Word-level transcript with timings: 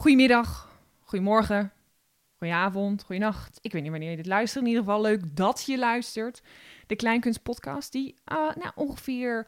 Goedemiddag, 0.00 0.68
goedemorgen, 1.00 1.72
goedenavond, 2.36 3.02
goedenacht. 3.02 3.58
Ik 3.62 3.72
weet 3.72 3.82
niet 3.82 3.90
wanneer 3.90 4.10
je 4.10 4.16
dit 4.16 4.26
luistert. 4.26 4.64
In 4.64 4.70
ieder 4.70 4.84
geval 4.84 5.00
leuk 5.00 5.36
dat 5.36 5.64
je 5.66 5.78
luistert. 5.78 6.42
De 6.86 6.96
Kleinkunst 6.96 7.42
podcast 7.42 7.92
die 7.92 8.14
uh, 8.32 8.36
nou, 8.36 8.70
ongeveer 8.74 9.46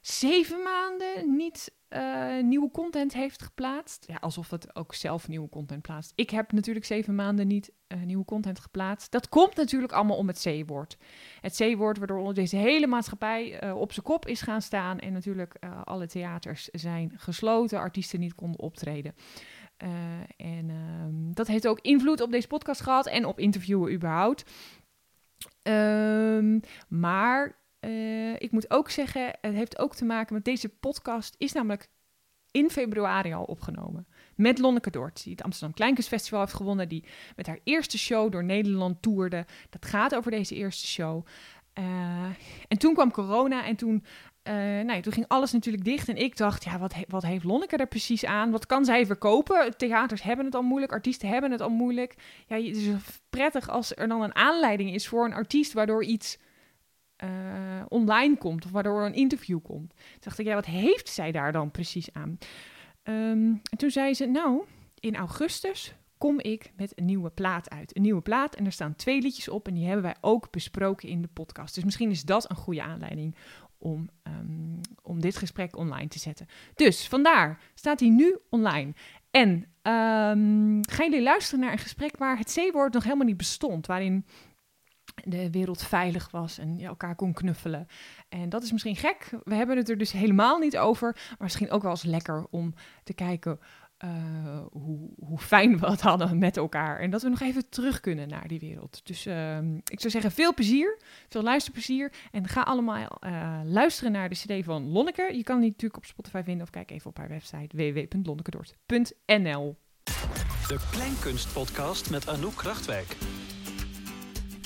zeven 0.00 0.62
maanden 0.62 1.36
niet 1.36 1.74
uh, 1.88 2.42
nieuwe 2.42 2.70
content 2.70 3.12
heeft 3.12 3.42
geplaatst. 3.42 4.04
Ja, 4.06 4.16
alsof 4.16 4.50
het 4.50 4.76
ook 4.76 4.94
zelf 4.94 5.28
nieuwe 5.28 5.48
content 5.48 5.82
plaatst. 5.82 6.12
Ik 6.14 6.30
heb 6.30 6.52
natuurlijk 6.52 6.86
zeven 6.86 7.14
maanden 7.14 7.46
niet 7.46 7.72
uh, 7.88 8.02
nieuwe 8.02 8.24
content 8.24 8.60
geplaatst. 8.60 9.12
Dat 9.12 9.28
komt 9.28 9.56
natuurlijk 9.56 9.92
allemaal 9.92 10.16
om 10.16 10.26
het 10.26 10.40
C-woord. 10.48 10.96
Het 11.40 11.56
C-woord 11.56 11.98
waardoor 11.98 12.34
deze 12.34 12.56
hele 12.56 12.86
maatschappij 12.86 13.72
op 13.72 13.92
zijn 13.92 14.06
kop 14.06 14.26
is 14.26 14.40
gaan 14.40 14.62
staan. 14.62 14.98
En 14.98 15.12
natuurlijk 15.12 15.54
alle 15.84 16.06
theaters 16.06 16.68
zijn 16.68 17.12
gesloten, 17.16 17.78
artiesten 17.78 18.20
niet 18.20 18.34
konden 18.34 18.60
optreden. 18.60 19.14
En 20.36 20.70
ehm, 20.70 21.32
dat 21.32 21.46
heeft 21.46 21.66
ook 21.66 21.80
invloed 21.80 22.20
op 22.20 22.30
deze 22.30 22.46
podcast 22.46 22.80
gehad 22.80 23.06
en 23.06 23.24
op 23.24 23.38
interviewen 23.38 23.92
überhaupt. 23.92 24.50
Um, 25.62 26.60
maar 26.88 27.58
uh, 27.80 28.34
ik 28.34 28.50
moet 28.50 28.70
ook 28.70 28.90
zeggen, 28.90 29.36
het 29.40 29.54
heeft 29.54 29.78
ook 29.78 29.94
te 29.94 30.04
maken 30.04 30.34
met 30.34 30.44
deze 30.44 30.68
podcast 30.68 31.34
is 31.38 31.52
namelijk 31.52 31.88
in 32.50 32.70
februari 32.70 33.32
al 33.32 33.44
opgenomen. 33.44 34.06
Met 34.34 34.58
Lonneke 34.58 34.90
Dort, 34.90 35.22
die 35.22 35.32
het 35.32 35.42
Amsterdam 35.42 35.74
Kleinkunstfestival 35.74 36.40
heeft 36.40 36.54
gewonnen. 36.54 36.88
Die 36.88 37.04
met 37.36 37.46
haar 37.46 37.58
eerste 37.64 37.98
show 37.98 38.32
door 38.32 38.44
Nederland 38.44 39.02
toerde. 39.02 39.46
Dat 39.70 39.84
gaat 39.86 40.14
over 40.14 40.30
deze 40.30 40.54
eerste 40.54 40.86
show. 40.86 41.26
Uh, 41.78 42.24
en 42.68 42.78
toen 42.78 42.94
kwam 42.94 43.10
corona 43.10 43.64
en 43.64 43.76
toen, 43.76 44.04
uh, 44.48 44.54
nou 44.84 45.00
toen 45.00 45.12
ging 45.12 45.28
alles 45.28 45.52
natuurlijk 45.52 45.84
dicht. 45.84 46.08
En 46.08 46.16
ik 46.16 46.36
dacht, 46.36 46.64
ja, 46.64 46.78
wat, 46.78 46.94
wat 47.08 47.22
heeft 47.22 47.44
Lonneke 47.44 47.76
er 47.76 47.86
precies 47.86 48.24
aan? 48.24 48.50
Wat 48.50 48.66
kan 48.66 48.84
zij 48.84 49.06
verkopen? 49.06 49.76
Theaters 49.76 50.22
hebben 50.22 50.44
het 50.44 50.54
al 50.54 50.62
moeilijk, 50.62 50.92
artiesten 50.92 51.28
hebben 51.28 51.50
het 51.50 51.60
al 51.60 51.70
moeilijk. 51.70 52.14
Ja, 52.46 52.56
het 52.56 52.76
is 52.76 52.88
prettig 53.30 53.68
als 53.68 53.96
er 53.96 54.08
dan 54.08 54.22
een 54.22 54.34
aanleiding 54.34 54.94
is 54.94 55.08
voor 55.08 55.24
een 55.24 55.34
artiest 55.34 55.72
waardoor 55.72 56.04
iets 56.04 56.38
uh, 57.24 57.30
online 57.88 58.36
komt 58.36 58.64
of 58.64 58.70
waardoor 58.70 59.06
een 59.06 59.14
interview 59.14 59.58
komt. 59.62 59.94
Toen 59.94 60.18
dacht 60.20 60.38
ik, 60.38 60.46
ja, 60.46 60.54
wat 60.54 60.66
heeft 60.66 61.08
zij 61.08 61.32
daar 61.32 61.52
dan 61.52 61.70
precies 61.70 62.12
aan? 62.12 62.38
Um, 63.04 63.60
en 63.70 63.78
toen 63.78 63.90
zei 63.90 64.14
ze, 64.14 64.26
nou, 64.26 64.64
in 64.94 65.16
augustus 65.16 65.94
kom 66.18 66.40
ik 66.40 66.72
met 66.76 66.98
een 66.98 67.04
nieuwe 67.04 67.30
plaat 67.30 67.70
uit. 67.70 67.96
Een 67.96 68.02
nieuwe 68.02 68.20
plaat 68.20 68.54
en 68.54 68.66
er 68.66 68.72
staan 68.72 68.96
twee 68.96 69.20
liedjes 69.20 69.48
op 69.48 69.68
en 69.68 69.74
die 69.74 69.84
hebben 69.84 70.02
wij 70.02 70.16
ook 70.20 70.50
besproken 70.50 71.08
in 71.08 71.22
de 71.22 71.28
podcast. 71.28 71.74
Dus 71.74 71.84
misschien 71.84 72.10
is 72.10 72.22
dat 72.22 72.50
een 72.50 72.56
goede 72.56 72.82
aanleiding 72.82 73.36
om, 73.80 74.08
um, 74.22 74.80
om 75.02 75.20
dit 75.20 75.36
gesprek 75.36 75.76
online 75.76 76.08
te 76.08 76.18
zetten. 76.18 76.46
Dus 76.74 77.08
vandaar 77.08 77.60
staat 77.74 78.00
hij 78.00 78.08
nu 78.08 78.38
online. 78.50 78.92
En 79.30 79.50
um, 79.82 80.80
gaan 80.88 81.10
jullie 81.10 81.22
luisteren 81.22 81.60
naar 81.60 81.72
een 81.72 81.78
gesprek 81.78 82.16
waar 82.16 82.38
het 82.38 82.52
C-woord 82.52 82.92
nog 82.92 83.04
helemaal 83.04 83.26
niet 83.26 83.36
bestond, 83.36 83.86
waarin 83.86 84.26
de 85.24 85.50
wereld 85.50 85.82
veilig 85.82 86.30
was 86.30 86.58
en 86.58 86.78
je 86.78 86.86
elkaar 86.86 87.14
kon 87.14 87.32
knuffelen. 87.32 87.86
En 88.28 88.48
dat 88.48 88.62
is 88.62 88.72
misschien 88.72 88.96
gek. 88.96 89.30
We 89.44 89.54
hebben 89.54 89.76
het 89.76 89.88
er 89.88 89.98
dus 89.98 90.12
helemaal 90.12 90.58
niet 90.58 90.78
over. 90.78 91.12
Maar 91.12 91.36
misschien 91.38 91.70
ook 91.70 91.82
wel 91.82 91.90
eens 91.90 92.02
lekker 92.02 92.46
om 92.50 92.74
te 93.04 93.14
kijken 93.14 93.58
uh, 94.04 94.10
hoe, 94.72 95.10
hoe, 95.18 95.38
fijn 95.38 95.78
we 95.78 95.86
het 95.86 96.00
hadden 96.00 96.38
met 96.38 96.56
elkaar. 96.56 96.98
En 96.98 97.10
dat 97.10 97.22
we 97.22 97.28
nog 97.28 97.40
even 97.40 97.68
terug 97.68 98.00
kunnen 98.00 98.28
naar 98.28 98.48
die 98.48 98.60
wereld. 98.60 99.00
Dus 99.04 99.26
uh, 99.26 99.58
ik 99.84 100.00
zou 100.00 100.10
zeggen, 100.10 100.30
veel 100.30 100.54
plezier, 100.54 100.98
veel 101.28 101.42
luisterplezier. 101.42 102.12
En 102.30 102.48
ga 102.48 102.62
allemaal 102.62 103.18
uh, 103.24 103.60
luisteren 103.64 104.12
naar 104.12 104.28
de 104.28 104.34
CD 104.34 104.64
van 104.64 104.90
Lonneke. 104.90 105.30
Je 105.32 105.42
kan 105.42 105.60
die 105.60 105.70
natuurlijk 105.70 105.96
op 105.96 106.04
Spotify 106.04 106.42
vinden 106.44 106.62
of 106.62 106.70
kijk 106.70 106.90
even 106.90 107.10
op 107.10 107.16
haar 107.16 107.28
website 107.28 107.76
www.lonnekedort.nl. 107.76 109.76
De 110.68 110.88
Kleinkunstpodcast 110.90 112.10
met 112.10 112.28
Anouk 112.28 112.56
Krachtwijk. 112.56 113.16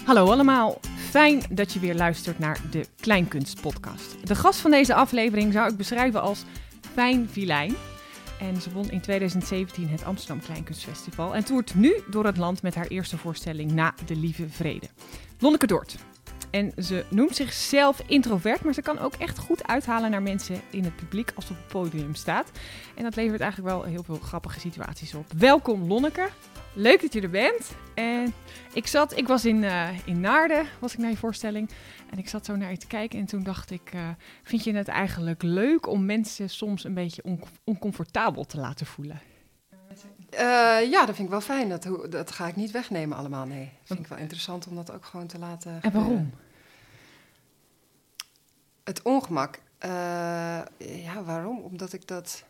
Hallo 0.04 0.30
allemaal, 0.30 0.80
fijn 0.96 1.42
dat 1.50 1.72
je 1.72 1.80
weer 1.80 1.94
luistert 1.94 2.38
naar 2.38 2.60
de 2.70 2.86
Kleinkunst 3.00 3.60
Podcast. 3.60 4.26
De 4.26 4.34
gast 4.34 4.60
van 4.60 4.70
deze 4.70 4.94
aflevering 4.94 5.52
zou 5.52 5.70
ik 5.70 5.76
beschrijven 5.76 6.22
als 6.22 6.44
Fijn 6.92 7.28
Vilijn. 7.28 7.74
En 8.40 8.60
ze 8.60 8.72
won 8.72 8.90
in 8.90 9.00
2017 9.00 9.88
het 9.88 10.04
Amsterdam 10.04 10.40
Kleinkunstfestival 10.44 11.34
en 11.34 11.44
toert 11.44 11.74
nu 11.74 12.02
door 12.10 12.24
het 12.24 12.36
land 12.36 12.62
met 12.62 12.74
haar 12.74 12.86
eerste 12.86 13.18
voorstelling 13.18 13.72
Na 13.72 13.94
de 14.06 14.16
Lieve 14.16 14.48
Vrede. 14.48 14.86
Lonneke 15.38 15.66
Dort. 15.66 15.96
En 16.54 16.72
ze 16.84 17.04
noemt 17.08 17.36
zichzelf 17.36 18.02
introvert, 18.06 18.64
maar 18.64 18.74
ze 18.74 18.82
kan 18.82 18.98
ook 18.98 19.14
echt 19.14 19.38
goed 19.38 19.66
uithalen 19.66 20.10
naar 20.10 20.22
mensen 20.22 20.60
in 20.70 20.84
het 20.84 20.96
publiek 20.96 21.32
als 21.34 21.46
ze 21.46 21.52
op 21.52 21.58
het 21.58 21.66
podium 21.66 22.14
staat. 22.14 22.50
En 22.94 23.02
dat 23.02 23.16
levert 23.16 23.40
eigenlijk 23.40 23.74
wel 23.74 23.82
heel 23.82 24.02
veel 24.02 24.18
grappige 24.18 24.60
situaties 24.60 25.14
op. 25.14 25.32
Welkom 25.38 25.88
Lonneke. 25.88 26.28
Leuk 26.74 27.00
dat 27.00 27.12
je 27.12 27.20
er 27.20 27.30
bent. 27.30 27.70
En 27.94 28.32
ik 28.72 28.86
zat, 28.86 29.16
ik 29.16 29.26
was 29.26 29.44
in, 29.44 29.62
uh, 29.62 29.88
in 30.06 30.20
Naarden, 30.20 30.66
was 30.78 30.92
ik 30.92 30.98
naar 30.98 31.10
je 31.10 31.16
voorstelling. 31.16 31.70
En 32.10 32.18
ik 32.18 32.28
zat 32.28 32.44
zo 32.44 32.56
naar 32.56 32.70
je 32.70 32.76
te 32.76 32.86
kijken 32.86 33.18
en 33.18 33.26
toen 33.26 33.42
dacht 33.42 33.70
ik, 33.70 33.90
uh, 33.94 34.00
vind 34.42 34.64
je 34.64 34.74
het 34.74 34.88
eigenlijk 34.88 35.42
leuk 35.42 35.86
om 35.86 36.04
mensen 36.04 36.50
soms 36.50 36.84
een 36.84 36.94
beetje 36.94 37.22
on 37.24 37.42
oncomfortabel 37.64 38.44
te 38.44 38.58
laten 38.58 38.86
voelen? 38.86 39.20
Uh, 40.34 40.40
ja, 40.90 41.06
dat 41.06 41.14
vind 41.14 41.18
ik 41.18 41.30
wel 41.30 41.40
fijn. 41.40 41.68
Dat, 41.68 41.88
dat 42.10 42.30
ga 42.30 42.46
ik 42.46 42.56
niet 42.56 42.70
wegnemen 42.70 43.16
allemaal, 43.16 43.46
nee. 43.46 43.64
Dat 43.64 43.86
vind 43.86 43.98
ik 44.00 44.06
wel 44.06 44.18
interessant 44.18 44.66
om 44.66 44.74
dat 44.74 44.92
ook 44.92 45.04
gewoon 45.04 45.26
te 45.26 45.38
laten 45.38 45.78
En 45.82 45.92
waarom? 45.92 46.32
Het 48.84 49.02
ongemak. 49.02 49.58
ja, 50.78 51.22
waarom? 51.24 51.58
Omdat 51.58 51.92
ik 51.92 52.06
dat... 52.08 52.44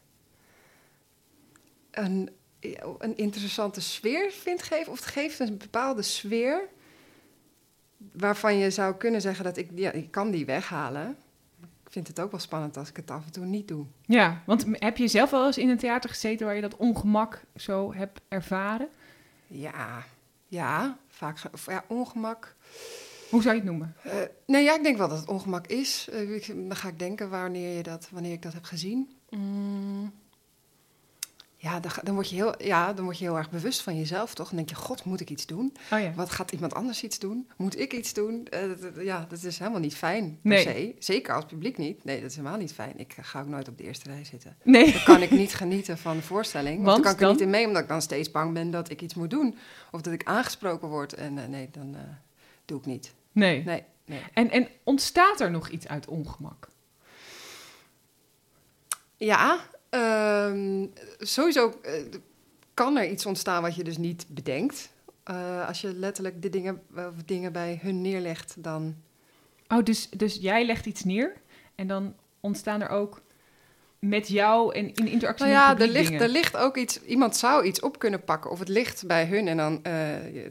Een, 1.90 2.30
een 2.98 3.16
interessante 3.16 3.80
sfeer 3.80 4.30
vindt 4.30 4.62
geven. 4.62 4.92
Of 4.92 4.98
het 4.98 5.08
geeft 5.08 5.38
een 5.38 5.58
bepaalde 5.58 6.02
sfeer. 6.02 6.68
Waarvan 8.12 8.56
je 8.56 8.70
zou 8.70 8.94
kunnen 8.94 9.20
zeggen 9.20 9.44
dat 9.44 9.56
ik, 9.56 9.70
ja, 9.74 9.90
ik 9.90 10.10
kan 10.10 10.30
die 10.30 10.46
weghalen. 10.46 11.16
Ik 11.60 11.90
vind 11.90 12.08
het 12.08 12.20
ook 12.20 12.30
wel 12.30 12.40
spannend 12.40 12.76
als 12.76 12.88
ik 12.88 12.96
het 12.96 13.10
af 13.10 13.24
en 13.24 13.32
toe 13.32 13.44
niet 13.44 13.68
doe. 13.68 13.86
Ja, 14.06 14.42
want 14.46 14.64
heb 14.68 14.96
je 14.96 15.08
zelf 15.08 15.30
wel 15.30 15.46
eens 15.46 15.58
in 15.58 15.68
een 15.68 15.78
theater 15.78 16.10
gezeten 16.10 16.46
waar 16.46 16.54
je 16.54 16.60
dat 16.60 16.76
ongemak 16.76 17.42
zo 17.56 17.94
hebt 17.94 18.20
ervaren? 18.28 18.88
Ja, 19.46 20.04
ja, 20.48 20.98
vaak. 21.08 21.38
Ja, 21.66 21.84
ongemak. 21.88 22.54
Hoe 23.34 23.42
zou 23.42 23.54
je 23.54 23.60
het 23.60 23.70
noemen? 23.70 23.96
Uh, 24.06 24.12
nee, 24.46 24.64
ja, 24.64 24.74
ik 24.74 24.82
denk 24.82 24.96
wel 24.96 25.08
dat 25.08 25.18
het 25.18 25.28
ongemak 25.28 25.66
is. 25.66 26.08
Uh, 26.12 26.42
dan 26.68 26.76
ga 26.76 26.88
ik 26.88 26.98
denken 26.98 27.30
wanneer, 27.30 27.76
je 27.76 27.82
dat, 27.82 28.08
wanneer 28.10 28.32
ik 28.32 28.42
dat 28.42 28.52
heb 28.52 28.64
gezien. 28.64 29.10
Mm. 29.30 30.12
Ja 31.56 31.80
dan, 31.80 31.90
dan, 32.02 32.14
word 32.14 32.30
je 32.30 32.34
heel, 32.34 32.62
ja, 32.62 32.92
dan 32.92 33.04
word 33.04 33.18
je 33.18 33.24
heel 33.24 33.36
erg 33.36 33.50
bewust 33.50 33.82
van 33.82 33.96
jezelf, 33.96 34.34
toch? 34.34 34.48
Dan 34.48 34.56
denk 34.56 34.68
je, 34.68 34.74
god, 34.74 35.04
moet 35.04 35.20
ik 35.20 35.30
iets 35.30 35.46
doen? 35.46 35.76
Oh 35.92 36.00
ja. 36.00 36.12
Wat 36.14 36.30
gaat 36.30 36.52
iemand 36.52 36.74
anders 36.74 37.02
iets 37.02 37.18
doen? 37.18 37.50
Moet 37.56 37.78
ik 37.78 37.92
iets 37.92 38.12
doen? 38.12 38.46
Uh, 38.54 38.60
dat, 38.80 39.04
ja, 39.04 39.26
dat 39.28 39.42
is 39.42 39.58
helemaal 39.58 39.80
niet 39.80 39.96
fijn, 39.96 40.38
nee. 40.42 40.64
per 40.64 40.72
se. 40.72 40.94
Zeker 40.98 41.34
als 41.34 41.44
publiek 41.44 41.78
niet. 41.78 42.04
Nee, 42.04 42.20
dat 42.20 42.30
is 42.30 42.36
helemaal 42.36 42.58
niet 42.58 42.72
fijn. 42.72 42.98
Ik 42.98 43.16
ga 43.20 43.40
ook 43.40 43.48
nooit 43.48 43.68
op 43.68 43.78
de 43.78 43.84
eerste 43.84 44.08
rij 44.08 44.24
zitten. 44.24 44.56
Nee. 44.62 44.92
Dan 44.92 45.04
kan 45.04 45.22
ik 45.22 45.30
niet 45.30 45.54
genieten 45.62 45.98
van 45.98 46.16
de 46.16 46.22
voorstelling. 46.22 46.74
Want, 46.76 46.86
want 46.86 47.04
dan 47.04 47.14
kan 47.14 47.22
ik 47.22 47.28
er 47.28 47.32
niet 47.32 47.40
in 47.40 47.50
mee, 47.50 47.66
omdat 47.66 47.82
ik 47.82 47.88
dan 47.88 48.02
steeds 48.02 48.30
bang 48.30 48.52
ben 48.52 48.70
dat 48.70 48.90
ik 48.90 49.02
iets 49.02 49.14
moet 49.14 49.30
doen. 49.30 49.56
Of 49.90 50.00
dat 50.00 50.12
ik 50.12 50.24
aangesproken 50.24 50.88
word. 50.88 51.12
En 51.12 51.36
uh, 51.36 51.46
nee, 51.46 51.68
dan 51.72 51.94
uh, 51.94 52.00
doe 52.64 52.78
ik 52.78 52.86
niet. 52.86 53.14
Nee. 53.34 53.62
nee, 53.64 53.84
nee. 54.04 54.22
En, 54.32 54.50
en 54.50 54.68
ontstaat 54.82 55.40
er 55.40 55.50
nog 55.50 55.68
iets 55.68 55.88
uit 55.88 56.06
ongemak? 56.06 56.68
Ja, 59.16 59.60
um, 59.90 60.92
sowieso 61.18 61.80
uh, 61.82 61.92
kan 62.74 62.96
er 62.96 63.10
iets 63.10 63.26
ontstaan 63.26 63.62
wat 63.62 63.74
je 63.74 63.84
dus 63.84 63.98
niet 63.98 64.26
bedenkt. 64.28 64.92
Uh, 65.30 65.68
als 65.68 65.80
je 65.80 65.94
letterlijk 65.94 66.42
de 66.42 66.50
dingen, 66.50 66.82
dingen 67.24 67.52
bij 67.52 67.78
hun 67.82 68.00
neerlegt, 68.00 68.54
dan. 68.58 68.96
Oh, 69.68 69.82
dus, 69.82 70.10
dus 70.10 70.34
jij 70.40 70.66
legt 70.66 70.86
iets 70.86 71.04
neer 71.04 71.32
en 71.74 71.86
dan 71.86 72.14
ontstaan 72.40 72.80
er 72.80 72.88
ook 72.88 73.22
met 73.98 74.28
jou 74.28 74.74
en 74.74 74.94
in 74.94 75.08
interactie 75.08 75.46
nou 75.46 75.56
ja, 75.58 75.72
met 75.72 75.82
er 75.82 75.88
ligt, 75.88 76.20
er 76.20 76.28
ligt 76.28 76.56
ook 76.56 76.76
iets. 76.76 77.02
Iemand 77.02 77.36
zou 77.36 77.64
iets 77.64 77.80
op 77.80 77.98
kunnen 77.98 78.24
pakken 78.24 78.50
of 78.50 78.58
het 78.58 78.68
ligt 78.68 79.06
bij 79.06 79.26
hun 79.26 79.48
en 79.48 79.56
dan 79.56 79.72
uh, 79.72 79.82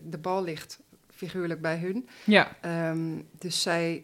de 0.04 0.18
bal 0.22 0.44
ligt 0.44 0.80
figuurlijk 1.24 1.62
bij 1.62 1.78
hun. 1.78 2.10
Ja. 2.24 2.56
Um, 2.90 3.28
dus 3.32 3.62
zij, 3.62 4.04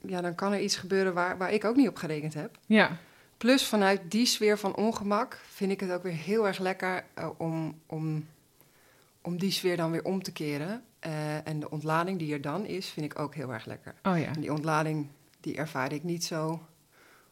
ja, 0.00 0.20
dan 0.20 0.34
kan 0.34 0.52
er 0.52 0.60
iets 0.60 0.76
gebeuren 0.76 1.14
waar, 1.14 1.38
waar 1.38 1.52
ik 1.52 1.64
ook 1.64 1.76
niet 1.76 1.88
op 1.88 1.96
gerekend 1.96 2.34
heb. 2.34 2.58
Ja. 2.66 2.96
Plus 3.36 3.66
vanuit 3.66 4.00
die 4.10 4.26
sfeer 4.26 4.58
van 4.58 4.76
ongemak 4.76 5.40
vind 5.48 5.70
ik 5.70 5.80
het 5.80 5.90
ook 5.90 6.02
weer 6.02 6.12
heel 6.12 6.46
erg 6.46 6.58
lekker 6.58 7.04
uh, 7.18 7.28
om, 7.36 7.80
om, 7.86 8.26
om 9.20 9.38
die 9.38 9.50
sfeer 9.50 9.76
dan 9.76 9.90
weer 9.90 10.04
om 10.04 10.22
te 10.22 10.32
keren. 10.32 10.82
Uh, 11.06 11.46
en 11.46 11.60
de 11.60 11.70
ontlading 11.70 12.18
die 12.18 12.32
er 12.32 12.40
dan 12.40 12.66
is, 12.66 12.88
vind 12.88 13.06
ik 13.12 13.18
ook 13.18 13.34
heel 13.34 13.52
erg 13.52 13.64
lekker. 13.64 13.94
Oh 14.02 14.18
ja. 14.18 14.26
En 14.26 14.40
die 14.40 14.52
ontlading, 14.52 15.08
die 15.40 15.56
ervaar 15.56 15.92
ik 15.92 16.04
niet 16.04 16.24
zo 16.24 16.66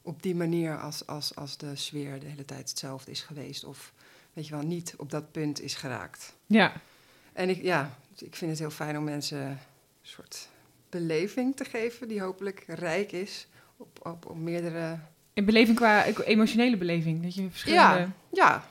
op 0.03 0.23
die 0.23 0.35
manier 0.35 0.79
als, 0.79 1.07
als, 1.07 1.35
als 1.35 1.57
de 1.57 1.77
sfeer 1.77 2.21
de 2.21 2.27
hele 2.27 2.45
tijd 2.45 2.69
hetzelfde 2.69 3.11
is 3.11 3.23
geweest. 3.23 3.65
Of 3.65 3.93
weet 4.33 4.47
je 4.47 4.55
wel, 4.55 4.65
niet 4.65 4.95
op 4.97 5.11
dat 5.11 5.33
punt 5.33 5.61
is 5.61 5.75
geraakt. 5.75 6.37
Ja. 6.47 6.73
En 7.39 7.49
ik, 7.49 7.63
ja, 7.63 7.99
ik 8.19 8.37
vind 8.37 8.51
het 8.51 8.61
heel 8.61 8.71
fijn 8.71 8.99
om 8.99 9.05
mensen 9.05 9.39
een 9.39 9.59
soort 10.03 10.49
beleving 10.89 11.57
te 11.57 11.65
geven 11.65 12.09
die 12.09 12.21
hopelijk 12.21 12.65
rijk 12.67 13.13
is 13.13 13.47
op, 13.77 14.07
op, 14.07 14.27
op 14.27 14.37
meerdere 14.37 14.99
in 15.33 15.45
beleving 15.45 15.77
qua 15.77 16.05
emotionele 16.05 16.77
beleving? 16.77 17.23
Dat 17.23 17.35
je 17.35 17.51
verschillende... 17.51 17.99
Ja, 17.99 18.13
ja. 18.33 18.65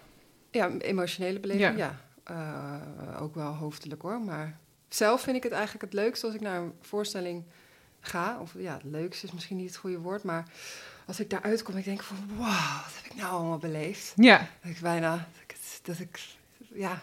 Ja, 0.51 0.69
emotionele 0.77 1.39
beleving, 1.39 1.77
ja. 1.77 1.99
Eh, 2.23 3.21
ook 3.21 3.35
wel 3.35 3.53
hoofdelijk 3.53 4.01
hoor. 4.01 4.21
Maar 4.21 4.57
zelf 4.89 5.21
vind 5.21 5.35
ik 5.35 5.43
het 5.43 5.51
eigenlijk 5.51 5.83
het 5.83 5.93
leukste 5.93 6.25
als 6.25 6.35
ik 6.35 6.41
naar 6.41 6.61
een 6.61 6.73
voorstelling 6.81 7.43
ga. 7.99 8.39
Of 8.41 8.53
ja, 8.57 8.73
het 8.73 8.83
leukste 8.83 9.25
is 9.25 9.31
misschien 9.31 9.57
niet 9.57 9.67
het 9.67 9.77
goede 9.77 9.99
woord, 9.99 10.23
maar 10.23 10.45
als 11.05 11.19
ik 11.19 11.29
daaruit 11.29 11.63
kom, 11.63 11.77
ik 11.77 11.85
denk 11.85 12.03
van 12.03 12.17
wauw, 12.37 12.83
wat 12.83 12.95
heb 12.95 13.11
ik 13.11 13.15
nou 13.15 13.31
allemaal 13.31 13.57
beleefd? 13.57 14.13
Ja. 14.15 14.37
Dat 14.61 14.71
ik 14.71 14.79
bijna, 14.79 15.11
dat 15.11 15.41
ik, 15.47 15.55
dat 15.81 15.99
ik 15.99 16.19
ja, 16.73 17.01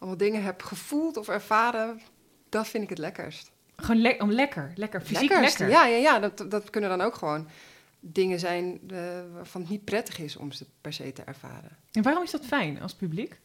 allemaal 0.00 0.18
dingen 0.18 0.42
heb 0.42 0.62
gevoeld 0.62 1.16
of 1.16 1.28
ervaren. 1.28 2.00
Dat 2.48 2.68
vind 2.68 2.82
ik 2.82 2.88
het 2.88 2.98
lekkerst. 2.98 3.50
Gewoon 3.76 4.00
le 4.00 4.16
om 4.18 4.30
lekker, 4.30 4.72
lekker, 4.74 5.00
fysiek 5.00 5.28
Lekkerst, 5.28 5.58
lekker. 5.58 5.76
Ja, 5.76 5.86
ja, 5.86 5.96
ja 5.96 6.18
dat, 6.18 6.50
dat 6.50 6.70
kunnen 6.70 6.90
dan 6.90 7.00
ook 7.00 7.14
gewoon 7.14 7.48
dingen 8.00 8.38
zijn 8.38 8.80
eh, 8.90 8.98
waarvan 9.32 9.60
het 9.60 9.70
niet 9.70 9.84
prettig 9.84 10.18
is 10.18 10.36
om 10.36 10.52
ze 10.52 10.66
per 10.80 10.92
se 10.92 11.12
te 11.12 11.22
ervaren. 11.22 11.76
En 11.92 12.02
waarom 12.02 12.22
is 12.22 12.30
dat 12.30 12.44
fijn 12.46 12.80
als 12.80 12.94
publiek? 12.94 13.40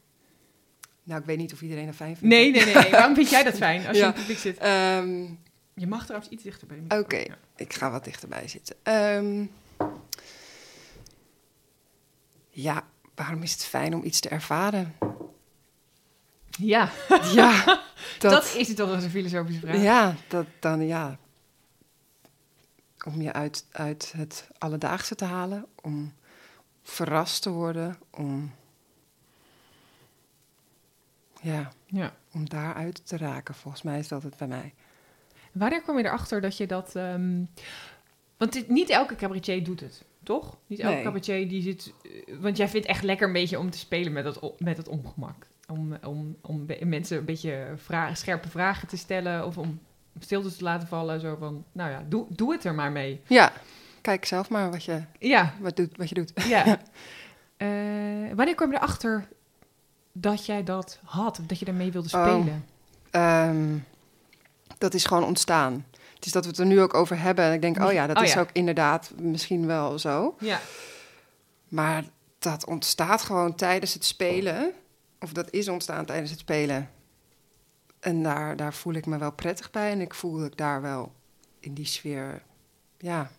Nou, 1.02 1.20
ik 1.20 1.26
weet 1.26 1.38
niet 1.38 1.52
of 1.52 1.62
iedereen 1.62 1.86
dat 1.86 1.94
fijn 1.94 2.16
vindt. 2.16 2.34
Nee, 2.34 2.50
nee, 2.50 2.64
nee. 2.74 2.90
Waarom 2.90 3.14
vind 3.14 3.30
jij 3.30 3.42
dat 3.42 3.56
fijn 3.66 3.86
als 3.86 3.96
je 3.96 4.02
in 4.02 4.08
het 4.08 4.16
publiek 4.16 4.38
zit? 4.38 4.58
Ehm, 4.58 5.24
Je 5.74 5.86
mag 5.86 6.04
trouwens 6.04 6.30
iets 6.30 6.42
dichter 6.42 6.66
bij 6.66 6.80
de 6.88 6.98
Oké. 6.98 7.16
Ja. 7.16 7.38
ik 7.56 7.72
ga 7.72 7.90
wat 7.90 8.04
dichterbij 8.04 8.48
zitten. 8.48 8.76
Ehm, 8.82 9.44
ja, 12.50 12.84
waarom 13.14 13.42
is 13.42 13.52
het 13.52 13.64
fijn 13.64 13.94
om 13.94 14.04
iets 14.04 14.20
te 14.20 14.28
ervaren? 14.28 14.94
Ja, 16.58 16.90
Ja, 17.32 17.64
dat, 18.18 18.30
dat, 18.30 18.54
is 18.54 18.68
het 18.68 18.76
toch 18.76 18.92
eens 18.94 19.04
een 19.04 19.10
filosofische 19.10 19.60
vraag. 19.60 19.82
ja, 19.82 20.14
dat 20.28 20.46
dan 20.60 20.86
ja. 20.86 21.18
Om 23.06 23.22
je 23.22 23.32
uit, 23.32 23.66
uit 23.72 24.12
het 24.16 24.48
alledaagse 24.58 25.14
te 25.14 25.24
halen, 25.24 25.66
om 25.82 26.12
verrast 26.82 27.42
te 27.42 27.50
worden, 27.50 27.98
om, 28.10 28.54
ja, 31.40 31.72
Ja. 31.86 32.16
om 32.32 32.48
daaruit 32.48 33.06
te 33.06 33.16
raken. 33.16 33.54
Volgens 33.54 33.82
mij 33.82 33.98
is 33.98 34.08
dat 34.08 34.22
het 34.22 34.36
bij 34.36 34.48
mij. 34.48 34.74
Wanneer 35.52 35.82
kwam 35.82 35.98
je 35.98 36.04
erachter 36.04 36.40
dat 36.40 36.56
je 36.56 36.66
dat... 36.66 36.96
ehm, 36.96 37.42
want 38.36 38.52
dit, 38.52 38.68
niet 38.68 38.90
elke 38.90 39.14
cabaretier 39.16 39.64
doet 39.64 39.80
het, 39.80 40.04
toch? 40.22 40.56
Niet 40.66 40.78
elke 40.78 40.94
Nee. 40.94 41.02
cabaretier 41.04 41.48
die 41.48 41.62
zit... 41.62 41.92
eh, 42.02 42.36
Want 42.40 42.56
jij 42.56 42.68
vindt 42.68 42.86
echt 42.86 43.02
lekker 43.02 43.26
een 43.26 43.32
beetje 43.32 43.58
om 43.58 43.70
te 43.70 43.78
spelen 43.78 44.12
met 44.12 44.24
dat, 44.24 44.60
met 44.60 44.76
het 44.76 44.88
ongemak. 44.88 45.46
Om, 45.68 45.96
om, 46.04 46.36
om 46.40 46.66
mensen 46.82 47.18
een 47.18 47.24
beetje 47.24 47.72
vragen, 47.76 48.16
scherpe 48.16 48.48
vragen 48.48 48.88
te 48.88 48.96
stellen... 48.96 49.46
of 49.46 49.58
om 49.58 49.80
stilte 50.20 50.56
te 50.56 50.64
laten 50.64 50.88
vallen. 50.88 51.20
Zo 51.20 51.36
van, 51.38 51.64
nou 51.72 51.90
ja, 51.90 52.02
doe, 52.08 52.26
doe 52.28 52.52
het 52.52 52.64
er 52.64 52.74
maar 52.74 52.92
mee. 52.92 53.20
Ja, 53.26 53.52
kijk 54.00 54.24
zelf 54.24 54.48
maar 54.48 54.70
wat 54.70 54.84
je, 54.84 55.02
Ja, 55.18 55.54
wat 55.60 55.76
doet, 55.76 55.96
wat 55.96 56.08
je 56.08 56.14
doet. 56.14 56.32
ja. 56.48 56.64
Eh, 57.56 57.68
wanneer 58.34 58.54
kwam 58.54 58.70
je 58.70 58.76
erachter 58.76 59.28
dat 60.12 60.46
jij 60.46 60.64
dat 60.64 61.00
had? 61.04 61.38
Of 61.40 61.46
dat 61.46 61.58
je 61.58 61.64
daarmee 61.64 61.92
wilde 61.92 62.08
Oh. 62.16 62.24
spelen? 62.26 62.64
Ehm, 63.10 63.78
dat 64.78 64.94
is 64.94 65.04
gewoon 65.04 65.24
ontstaan. 65.24 65.86
Het 66.14 66.26
is 66.26 66.32
dat 66.32 66.44
we 66.44 66.50
het 66.50 66.58
er 66.58 66.66
nu 66.66 66.80
ook 66.80 66.94
over 66.94 67.18
hebben. 67.20 67.44
En 67.44 67.52
ik 67.52 67.60
denk, 67.60 67.78
oh 67.78 67.92
ja, 67.92 68.06
dat 68.06 68.16
Oh 68.16 68.22
is 68.22 68.32
ja. 68.32 68.40
ook 68.40 68.48
inderdaad 68.52 69.12
misschien 69.20 69.66
wel 69.66 69.98
zo. 69.98 70.36
Ja. 70.40 70.60
Maar 71.68 72.04
dat 72.38 72.66
ontstaat 72.66 73.22
gewoon 73.22 73.54
tijdens 73.54 73.94
het 73.94 74.04
spelen. 74.04 74.72
Of 75.26 75.32
dat 75.32 75.50
is 75.52 75.68
ontstaan 75.68 76.04
tijdens 76.04 76.30
het 76.30 76.38
spelen. 76.40 76.90
En 78.00 78.22
daar, 78.22 78.56
daar 78.56 78.74
voel 78.74 78.92
ik 78.94 79.06
me 79.06 79.18
wel 79.18 79.32
prettig 79.32 79.70
bij. 79.70 79.90
En 79.90 80.00
ik 80.00 80.14
voel 80.14 80.38
dat 80.38 80.46
ik 80.46 80.56
daar 80.56 80.82
wel 80.82 81.12
in 81.60 81.74
die 81.74 81.84
sfeer, 81.86 82.42
ja... 82.98 83.30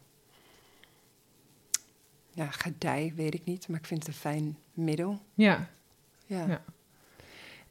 Ja, 2.32 2.52
gedij, 2.52 3.14
weet 3.16 3.34
ik 3.34 3.46
niet. 3.46 3.68
Maar 3.68 3.80
ik 3.80 3.86
vind 3.86 4.00
het 4.00 4.08
een 4.08 4.20
fijn 4.20 4.58
middel. 4.74 5.20
Ja. 5.34 5.70
Ja. 6.26 6.46
Ja. 6.48 6.64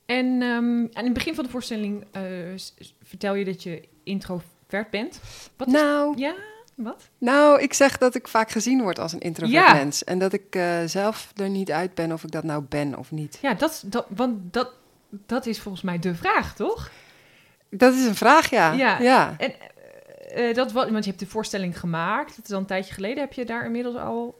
En 0.07 0.43
aan 0.93 1.05
het 1.05 1.13
begin 1.13 1.35
van 1.35 1.45
de 1.45 1.51
voorstelling 1.51 2.05
eh, 2.11 2.23
vertel 3.03 3.35
je 3.35 3.45
dat 3.45 3.63
je 3.63 3.89
introvert 4.03 4.91
bent. 4.91 5.21
Wat 5.57 5.67
is- 5.67 5.73
Nou, 5.73 6.19
Ja, 6.19 6.35
wat? 6.77 7.09
Nou, 7.19 7.61
ik 7.61 7.73
zeg 7.75 7.99
dat 7.99 8.15
ik 8.15 8.29
vaak 8.29 8.51
gezien 8.51 8.83
word 8.83 8.99
als 8.99 9.13
een 9.13 9.21
introvert 9.21 9.67
Ja. 9.67 9.73
mens. 9.75 10.05
En 10.05 10.19
dat 10.19 10.33
ik 10.33 10.55
eh, 10.55 10.79
zelf 10.87 11.33
er 11.37 11.49
niet 11.49 11.71
uit 11.71 11.95
ben 11.95 12.13
of 12.13 12.25
ik 12.25 12.31
dat 12.31 12.45
nou 12.45 12.63
ben 12.69 12.99
of 12.99 13.11
niet. 13.11 13.39
Ja, 13.43 13.55
dat, 13.55 13.83
dat, 13.87 14.07
want 14.09 14.53
dat, 14.53 14.71
dat 15.09 15.47
is 15.47 15.61
volgens 15.61 15.83
mij 15.85 15.99
de 15.99 16.15
vraag, 16.15 16.55
toch? 16.55 16.91
Dat 17.71 17.95
is 17.95 18.05
een 18.05 18.15
vraag, 18.15 18.51
ja. 18.51 18.73
Ja. 18.73 18.99
ja. 19.01 19.35
En 19.39 19.53
eh, 20.31 20.49
eh, 20.49 20.55
dat, 20.55 20.73
wa- 20.73 20.91
want 20.91 21.05
je 21.05 21.11
hebt 21.11 21.23
de 21.23 21.29
voorstelling 21.31 21.79
gemaakt. 21.81 22.37
Dat 22.37 22.45
is 22.45 22.53
al 22.53 22.59
een 22.59 22.67
tijdje 22.67 22.95
geleden. 22.95 23.19
Heb 23.19 23.33
je 23.33 23.45
daar 23.45 23.65
inmiddels 23.65 23.97
al 23.97 24.39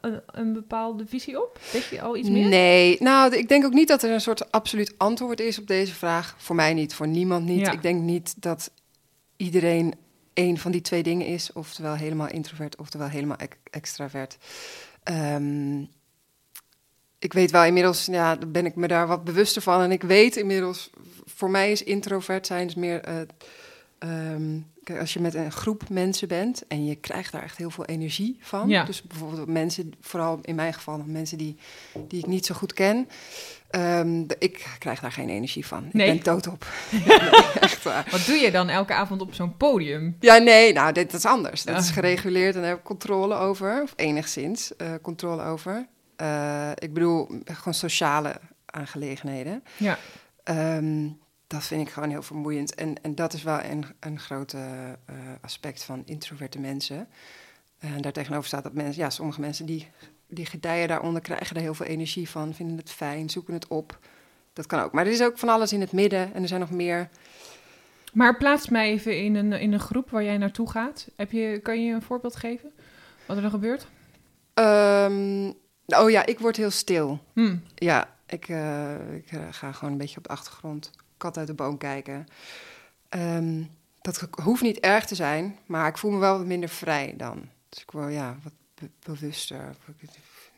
een, 0.00 0.20
een 0.26 0.52
bepaalde 0.52 1.06
visie 1.06 1.42
op? 1.42 1.58
Weet 1.72 1.84
je 1.84 2.00
al 2.02 2.16
iets 2.16 2.28
meer? 2.28 2.48
Nee, 2.48 2.96
nou, 3.00 3.36
ik 3.36 3.48
denk 3.48 3.64
ook 3.64 3.72
niet 3.72 3.88
dat 3.88 4.02
er 4.02 4.10
een 4.10 4.20
soort 4.20 4.52
absoluut 4.52 4.94
antwoord 4.98 5.40
is 5.40 5.58
op 5.58 5.66
deze 5.66 5.94
vraag. 5.94 6.34
Voor 6.38 6.56
mij 6.56 6.74
niet, 6.74 6.94
voor 6.94 7.08
niemand 7.08 7.44
niet. 7.46 7.60
Ja. 7.66 7.72
Ik 7.72 7.82
denk 7.82 8.00
niet 8.02 8.42
dat 8.42 8.70
iedereen 9.36 9.94
één 10.40 10.58
van 10.58 10.70
die 10.72 10.80
twee 10.80 11.02
dingen 11.02 11.26
is. 11.26 11.52
Oftewel 11.52 11.94
helemaal 11.94 12.28
introvert, 12.28 12.76
oftewel 12.76 13.08
helemaal 13.08 13.36
ex- 13.36 13.56
extravert. 13.70 14.36
Ehm, 15.02 15.80
ik 17.18 17.32
weet 17.32 17.50
wel 17.50 17.64
inmiddels, 17.64 18.04
ja, 18.06 18.36
ben 18.48 18.66
ik 18.66 18.76
me 18.76 18.88
daar 18.88 19.06
wat 19.06 19.24
bewuster 19.24 19.62
van. 19.62 19.82
En 19.82 19.92
ik 19.92 20.02
weet 20.02 20.36
inmiddels, 20.36 20.90
voor 21.24 21.50
mij 21.50 21.70
is 21.70 21.82
introvert 21.82 22.46
zijn 22.46 22.66
dus 22.66 22.74
meer... 22.76 23.00
eh, 23.00 23.20
ehm, 23.98 24.58
kijk, 24.84 25.00
als 25.00 25.12
je 25.12 25.20
met 25.20 25.34
een 25.34 25.52
groep 25.52 25.88
mensen 25.88 26.28
bent 26.28 26.66
en 26.66 26.84
je 26.86 26.94
krijgt 26.94 27.32
daar 27.32 27.42
echt 27.42 27.56
heel 27.56 27.70
veel 27.70 27.84
energie 27.84 28.38
van. 28.40 28.68
Ja. 28.68 28.84
Dus 28.84 29.02
bijvoorbeeld 29.02 29.48
mensen, 29.48 29.92
vooral 30.00 30.38
in 30.42 30.54
mijn 30.54 30.74
geval 30.74 31.02
mensen 31.06 31.38
die, 31.38 31.56
die 32.08 32.18
ik 32.18 32.26
niet 32.26 32.46
zo 32.46 32.54
goed 32.54 32.72
ken. 32.72 33.08
Ehm, 33.70 34.26
de- 34.26 34.36
ik 34.38 34.66
krijg 34.78 35.00
daar 35.00 35.12
geen 35.12 35.28
energie 35.28 35.66
van. 35.66 35.88
Nee. 35.92 36.06
Ik 36.08 36.22
ben 36.22 36.34
doodop. 36.34 36.66
Nee, 36.90 37.18
echt 37.60 37.82
waar. 37.82 38.06
Wat 38.10 38.26
doe 38.26 38.36
je 38.36 38.50
dan 38.50 38.68
elke 38.68 38.94
avond 38.94 39.20
op 39.20 39.34
zo'n 39.34 39.56
podium? 39.56 40.16
Ja, 40.20 40.36
nee, 40.36 40.72
nou, 40.72 40.92
dit, 40.92 41.10
dat 41.10 41.20
is 41.20 41.26
anders. 41.26 41.62
Dat 41.64 41.78
is 41.82 41.90
gereguleerd 41.90 42.54
en 42.54 42.60
daar 42.60 42.70
heb 42.70 42.78
ik 42.78 42.84
controle 42.84 43.34
over. 43.34 43.82
Of 43.82 43.92
enigszins 43.96 44.76
eh, 44.76 44.88
controle 45.02 45.42
over. 45.42 45.86
Eh, 46.16 46.70
ik 46.74 46.92
bedoel, 46.94 47.28
gewoon 47.44 47.74
sociale 47.74 48.40
aangelegenheden. 48.66 49.64
Ja. 49.76 49.98
Ehm, 50.44 51.08
dat 51.46 51.64
vind 51.64 51.86
ik 51.86 51.92
gewoon 51.92 52.10
heel 52.10 52.22
vermoeiend. 52.22 52.74
En, 52.74 52.94
en 53.02 53.14
dat 53.14 53.32
is 53.32 53.42
wel 53.42 53.62
een, 53.62 53.84
een 54.00 54.18
groot 54.20 54.52
eh, 54.52 54.62
aspect 55.40 55.82
van 55.84 56.02
introverte 56.04 56.58
mensen. 56.60 57.08
En 57.78 58.00
daartegenover 58.00 58.46
staat 58.46 58.62
dat 58.62 58.72
mensen, 58.72 59.02
ja, 59.02 59.10
sommige 59.10 59.40
mensen 59.40 59.66
die, 59.66 59.88
die 60.30 60.46
gedijen 60.46 60.88
daaronder 60.88 61.22
krijgen 61.22 61.56
er 61.56 61.62
heel 61.62 61.74
veel 61.74 61.86
energie 61.86 62.28
van, 62.28 62.54
vinden 62.54 62.76
het 62.76 62.90
fijn, 62.90 63.30
zoeken 63.30 63.54
het 63.54 63.68
op. 63.68 63.98
Dat 64.52 64.66
kan 64.66 64.80
ook. 64.80 64.92
Maar 64.92 65.06
er 65.06 65.12
is 65.12 65.22
ook 65.22 65.38
van 65.38 65.48
alles 65.48 65.72
in 65.72 65.80
het 65.80 65.92
midden 65.92 66.34
en 66.34 66.42
er 66.42 66.48
zijn 66.48 66.60
nog 66.60 66.70
meer. 66.70 67.08
Maar 68.12 68.36
plaats 68.36 68.68
mij 68.68 68.90
even 68.90 69.22
in 69.22 69.34
een, 69.34 69.52
in 69.52 69.72
een 69.72 69.80
groep 69.80 70.10
waar 70.10 70.24
jij 70.24 70.38
naartoe 70.38 70.70
gaat. 70.70 71.08
Heb 71.16 71.32
je, 71.32 71.60
kan 71.62 71.84
je 71.84 71.94
een 71.94 72.02
voorbeeld 72.02 72.36
geven? 72.36 72.72
Wat 73.26 73.36
er 73.36 73.42
dan 73.42 73.50
gebeurt? 73.50 73.86
Ehm, 74.54 75.52
oh 75.86 76.10
ja, 76.10 76.26
ik 76.26 76.38
word 76.38 76.56
heel 76.56 76.70
stil. 76.70 77.18
Hm. 77.32 77.56
Ja, 77.74 78.16
ik, 78.26 78.48
eh, 78.48 79.14
ik 79.16 79.30
eh, 79.30 79.40
ga 79.50 79.72
gewoon 79.72 79.92
een 79.92 79.98
beetje 79.98 80.16
op 80.16 80.22
de 80.22 80.30
achtergrond 80.30 80.90
kat 81.16 81.38
uit 81.38 81.46
de 81.46 81.54
boom 81.54 81.78
kijken. 81.78 82.26
Ehm, 83.08 83.62
dat 84.00 84.28
hoeft 84.42 84.62
niet 84.62 84.78
erg 84.78 85.06
te 85.06 85.14
zijn, 85.14 85.58
maar 85.66 85.88
ik 85.88 85.98
voel 85.98 86.10
me 86.10 86.18
wel 86.18 86.38
wat 86.38 86.46
minder 86.46 86.68
vrij 86.68 87.14
dan. 87.16 87.48
Dus 87.68 87.82
ik 87.82 87.90
word 87.90 88.12
ja, 88.12 88.36
wat 88.42 88.52
bewuster. 89.04 89.74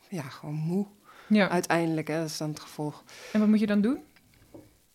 Ja, 0.09 0.23
gewoon 0.23 0.55
moe 0.55 0.87
Ja. 1.27 1.49
uiteindelijk. 1.49 2.09
Hè, 2.09 2.19
dat 2.19 2.29
is 2.29 2.37
dan 2.37 2.49
het 2.51 2.61
gevolg. 2.61 3.05
En 3.33 3.41
wat 3.41 3.49
moet 3.49 3.61
je 3.61 3.67
dan 3.67 3.81
doen? 3.81 3.99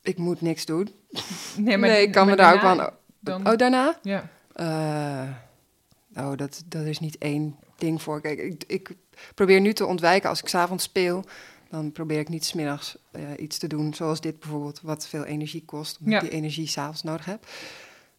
Ik 0.02 0.18
moet 0.18 0.42
niks 0.42 0.66
doen. 0.66 0.90
Nee, 1.58 1.78
nee, 1.78 2.02
ik 2.02 2.12
kan 2.12 2.28
me 2.28 2.36
daar 2.36 2.54
ook. 2.80 2.94
Dan, 3.20 3.48
Oh, 3.48 3.56
daarna? 3.58 4.00
ja. 4.02 4.30
Eh, 4.54 6.26
oh, 6.26 6.36
dat, 6.38 6.64
dat 6.66 6.86
is 6.86 7.00
niet 7.00 7.18
één 7.18 7.56
ding 7.78 8.02
voor. 8.02 8.22
Kijk, 8.22 8.40
ik, 8.40 8.64
ik 8.68 8.92
probeer 9.36 9.62
nu 9.62 9.74
te 9.74 9.86
ontwijken 9.86 10.30
als 10.30 10.42
ik 10.42 10.48
s'avonds 10.48 10.84
speel. 10.84 11.24
Dan 11.70 11.92
probeer 11.92 12.20
ik 12.20 12.30
niet 12.30 12.46
smiddags 12.46 12.98
eh 13.12 13.22
iets 13.38 13.58
te 13.58 13.68
doen, 13.68 13.94
zoals 13.94 14.22
dit 14.22 14.40
bijvoorbeeld, 14.40 14.82
wat 14.82 15.08
veel 15.08 15.24
energie 15.24 15.66
kost, 15.66 15.98
omdat 16.00 16.14
Ja. 16.14 16.20
ik 16.22 16.30
die 16.30 16.40
energie 16.40 16.68
s'avonds 16.68 17.04
nodig 17.04 17.26
heb. 17.26 17.46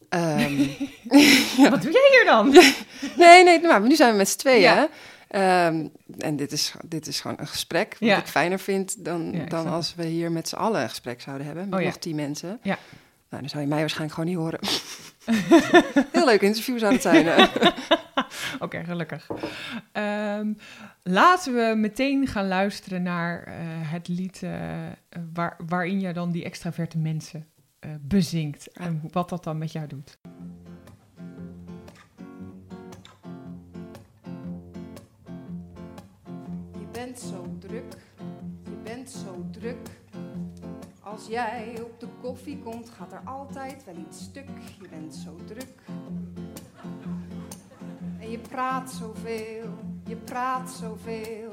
Ehm, 0.09 0.57
Wat 1.71 1.83
doe 1.83 1.93
jij 1.93 2.09
hier 2.11 2.25
dan? 2.25 2.51
nee, 3.27 3.45
nee, 3.45 3.61
maar 3.63 3.81
nu 3.81 3.95
zijn 3.97 4.11
we 4.11 4.17
met 4.17 4.29
z'n 4.29 4.39
tweeën. 4.39 4.61
Ja. 4.61 4.89
Ehm, 5.29 5.87
en 6.19 6.37
dit 6.37 6.53
is, 6.53 6.73
dit 6.85 7.07
is 7.07 7.21
gewoon 7.21 7.37
een 7.41 7.47
gesprek, 7.47 7.97
wat 8.01 8.09
Ja. 8.09 8.19
ik 8.19 8.27
fijner 8.27 8.59
vind 8.59 9.05
dan, 9.05 9.35
dan 9.49 9.67
als 9.67 9.95
we 9.95 10.05
hier 10.07 10.33
met 10.33 10.49
z'n 10.49 10.57
allen 10.57 10.83
een 10.83 10.89
gesprek 10.89 11.21
zouden 11.21 11.47
hebben, 11.47 11.65
met 11.65 11.75
Oh, 11.75 11.81
ja. 11.81 11.87
nog 11.87 11.97
tien 11.99 12.17
mensen. 12.17 12.59
Ja. 12.63 12.79
Nou, 13.31 13.43
dan 13.43 13.51
zou 13.51 13.63
je 13.63 13.69
mij 13.69 13.79
waarschijnlijk 13.81 14.15
gewoon 14.15 14.29
niet 14.31 14.39
horen. 14.39 14.61
Heel 16.13 16.25
leuk 16.25 16.41
interview 16.41 16.79
zou 16.79 16.93
het 16.93 17.03
zijn. 17.03 17.27
hè? 17.27 17.45
Oké, 18.59 18.85
gelukkig. 18.85 19.27
Ehm, 19.93 20.53
laten 21.03 21.55
we 21.55 21.75
meteen 21.77 22.27
gaan 22.27 22.49
luisteren 22.49 23.03
naar 23.03 23.43
eh, 23.47 23.55
het 23.93 24.09
lied 24.09 24.43
eh, 24.43 24.51
waar, 25.35 25.57
waarin 25.69 26.01
je 26.01 26.13
dan 26.13 26.31
die 26.33 26.45
extraverte 26.45 26.99
mensen 26.99 27.47
eh, 27.79 27.91
bezingt. 28.01 28.73
En 28.73 29.03
wat 29.13 29.29
dat 29.29 29.45
dan 29.45 29.59
met 29.59 29.73
jou 29.73 29.87
doet. 29.87 30.19
Je 36.73 36.87
bent 36.93 37.19
zo 37.19 37.57
druk, 37.59 37.97
je 38.65 38.77
bent 38.83 39.11
zo 39.11 39.47
druk. 39.51 39.89
Als 41.01 41.27
jij 41.27 41.81
op 41.83 42.01
de 42.01 42.09
koffie 42.21 42.59
komt, 42.59 42.91
gaat 42.91 43.13
er 43.13 43.23
altijd 43.25 43.85
wel 43.85 43.97
iets 43.97 44.23
stuk. 44.23 44.49
Je 44.81 44.89
bent 44.89 45.15
zo 45.15 45.37
druk. 45.45 45.75
En 48.21 48.31
je 48.31 48.39
praat 48.39 48.91
zoveel, 48.91 49.69
je 50.05 50.17
praat 50.17 50.71
zoveel. 50.71 51.53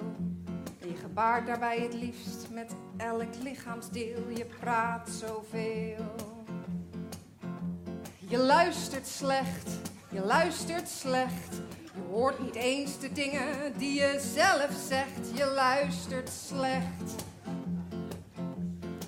En 0.79 0.87
je 0.87 0.95
gebaart 0.95 1.47
daarbij 1.47 1.79
het 1.79 1.93
liefst 1.93 2.47
met 2.51 2.75
elk 2.97 3.35
lichaamsdeel. 3.43 4.29
Je 4.35 4.45
praat 4.59 5.09
zoveel. 5.09 6.15
Je 8.27 8.37
luistert 8.37 9.07
slecht, 9.07 9.69
je 10.09 10.21
luistert 10.21 10.89
slecht. 10.89 11.55
Je 11.93 12.01
hoort 12.11 12.39
niet 12.39 12.55
eens 12.55 12.99
de 12.99 13.11
dingen 13.11 13.77
die 13.77 13.93
je 13.93 14.21
zelf 14.33 14.69
zegt. 14.87 15.37
Je 15.37 15.51
luistert 15.55 16.29
slecht. 16.29 17.23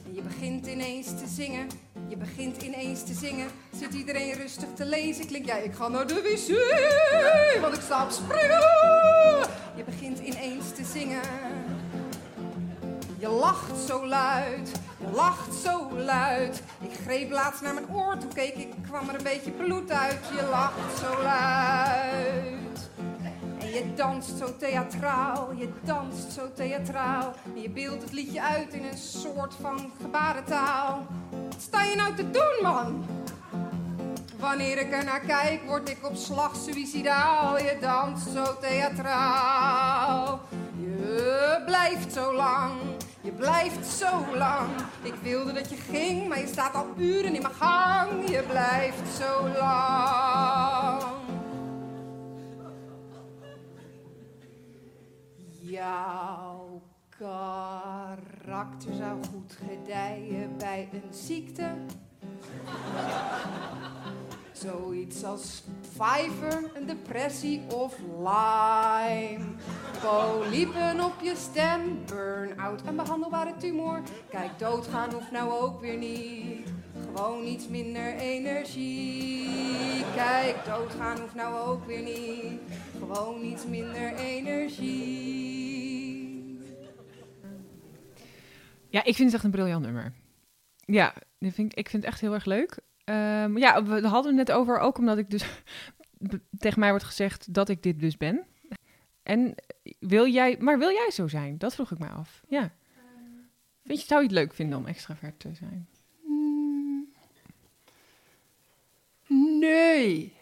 En 0.05 0.13
je 0.13 0.21
begint 0.21 0.67
ineens 0.67 1.07
te 1.07 1.27
zingen. 1.27 1.67
Je 2.07 2.17
begint 2.17 2.61
ineens 2.61 3.03
te 3.03 3.13
zingen. 3.13 3.49
Zit 3.75 3.93
iedereen 3.93 4.33
rustig 4.33 4.69
te 4.75 4.85
lezen? 4.85 5.27
Klinkt 5.27 5.47
jij, 5.47 5.63
ik 5.63 5.73
ga 5.73 5.87
naar 5.87 6.07
de 6.07 6.21
wc, 6.21 7.61
want 7.61 7.75
ik 7.75 7.81
sta 7.81 8.03
op 8.03 8.11
springen. 8.11 8.59
Je 9.75 9.83
begint. 9.85 10.19
Je 13.19 13.29
lacht 13.29 13.79
zo 13.87 14.05
luid, 14.05 14.71
je 14.97 15.11
lacht 15.13 15.53
zo 15.53 15.91
luid. 15.91 16.63
Ik 16.79 16.93
greep 17.03 17.31
laatst 17.31 17.61
naar 17.61 17.73
mijn 17.73 17.89
oor, 17.93 18.17
toen 18.17 18.33
keek 18.33 18.55
ik, 18.55 18.73
kwam 18.87 19.09
er 19.09 19.15
een 19.15 19.23
beetje 19.23 19.51
bloed 19.51 19.91
uit. 19.91 20.19
Je 20.35 20.47
lacht 20.49 20.99
zo 20.99 21.23
luid. 21.23 22.89
En 23.59 23.69
je 23.73 23.93
danst 23.95 24.37
zo 24.37 24.57
theatraal, 24.57 25.53
je 25.55 25.69
danst 25.83 26.31
zo 26.31 26.53
theatraal. 26.53 27.33
En 27.55 27.61
je 27.61 27.69
beeldt 27.69 28.03
het 28.03 28.11
liedje 28.11 28.41
uit 28.41 28.73
in 28.73 28.85
een 28.85 28.97
soort 28.97 29.53
van 29.61 29.91
gebarentaal. 30.01 31.05
Wat 31.49 31.61
sta 31.61 31.83
je 31.83 31.95
nou 31.95 32.15
te 32.15 32.31
doen, 32.31 32.59
man? 32.61 33.05
Wanneer 34.39 34.77
ik 34.77 34.93
er 34.93 35.03
naar 35.03 35.19
kijk, 35.19 35.63
word 35.65 35.89
ik 35.89 36.05
op 36.05 36.15
slag 36.15 36.55
suicidaal. 36.55 37.57
Je 37.57 37.77
danst 37.81 38.27
zo 38.33 38.57
theatraal. 38.59 40.39
Je 40.79 41.61
blijft 41.65 42.13
zo 42.13 42.33
lang, 42.33 42.71
je 43.27 43.33
blijft 43.33 43.87
zo 43.87 44.35
lang. 44.35 44.69
Ik 45.03 45.13
wilde 45.13 45.51
dat 45.51 45.69
je 45.69 45.75
ging, 45.75 46.27
maar 46.27 46.39
je 46.39 46.47
staat 46.47 46.75
al 46.75 46.87
uren 46.97 47.35
in 47.35 47.41
mijn 47.41 47.53
gang. 47.53 48.29
Je 48.29 48.43
blijft 48.47 49.15
zo 49.19 49.47
lang. 49.59 51.03
Jouw 55.61 56.81
karakter 57.09 58.93
zou 58.93 59.19
goed 59.31 59.57
gedijen 59.67 60.57
bij 60.57 60.89
een 60.91 61.13
ziekte. 61.13 61.71
Zoiets 64.61 65.23
als 65.23 65.63
vijver, 65.95 66.71
een 66.75 66.85
depressie 66.85 67.61
of 67.73 67.97
Lyme. 68.17 69.45
Polypen 70.01 71.03
op 71.05 71.13
je 71.21 71.35
stem, 71.35 72.05
burn-out, 72.05 72.81
een 72.85 72.95
behandelbare 72.95 73.55
tumor. 73.57 74.01
Kijk, 74.29 74.59
doodgaan 74.59 75.13
hoeft 75.13 75.31
nou 75.31 75.51
ook 75.51 75.81
weer 75.81 75.97
niet. 75.97 76.67
Gewoon 77.15 77.45
iets 77.45 77.67
minder 77.67 78.15
energie. 78.15 80.03
Kijk, 80.15 80.65
doodgaan 80.65 81.19
hoeft 81.19 81.35
nou 81.35 81.67
ook 81.67 81.85
weer 81.85 82.01
niet. 82.01 82.61
Gewoon 82.97 83.43
iets 83.43 83.65
minder 83.65 84.15
energie. 84.15 85.57
Ja, 88.89 89.03
ik 89.03 89.15
vind 89.15 89.27
het 89.27 89.33
echt 89.33 89.43
een 89.43 89.51
briljant 89.51 89.85
nummer. 89.85 90.13
Ja, 90.85 91.13
dit 91.39 91.53
vind 91.53 91.71
ik, 91.71 91.77
ik 91.77 91.89
vind 91.89 92.03
het 92.03 92.11
echt 92.11 92.21
heel 92.21 92.33
erg 92.33 92.45
leuk. 92.45 92.79
Ehm, 93.07 93.57
ja, 93.57 93.83
we 93.83 94.07
hadden 94.07 94.37
het 94.37 94.47
net 94.47 94.57
over, 94.57 94.79
ook 94.79 94.97
omdat 94.97 95.17
ik 95.17 95.29
dus 95.29 95.45
tegen 96.59 96.79
mij 96.79 96.89
wordt 96.89 97.05
gezegd 97.05 97.53
dat 97.53 97.69
ik 97.69 97.83
dit 97.83 97.99
dus 97.99 98.17
ben. 98.17 98.45
En 99.23 99.55
wil 99.99 100.27
jij, 100.27 100.55
maar 100.59 100.79
wil 100.79 100.91
jij 100.91 101.11
zo 101.11 101.27
zijn? 101.27 101.57
Dat 101.57 101.75
vroeg 101.75 101.91
ik 101.91 101.99
me 101.99 102.07
af. 102.07 102.41
Ja. 102.47 102.73
Vind 103.85 104.01
je, 104.01 104.07
zou 104.07 104.21
je 104.21 104.27
het 104.27 104.35
leuk 104.35 104.53
vinden 104.53 104.77
om 104.77 104.85
extravert 104.85 105.39
te 105.39 105.53
zijn? 105.53 105.87
Mm. 106.25 107.07
Nee. 109.59 110.33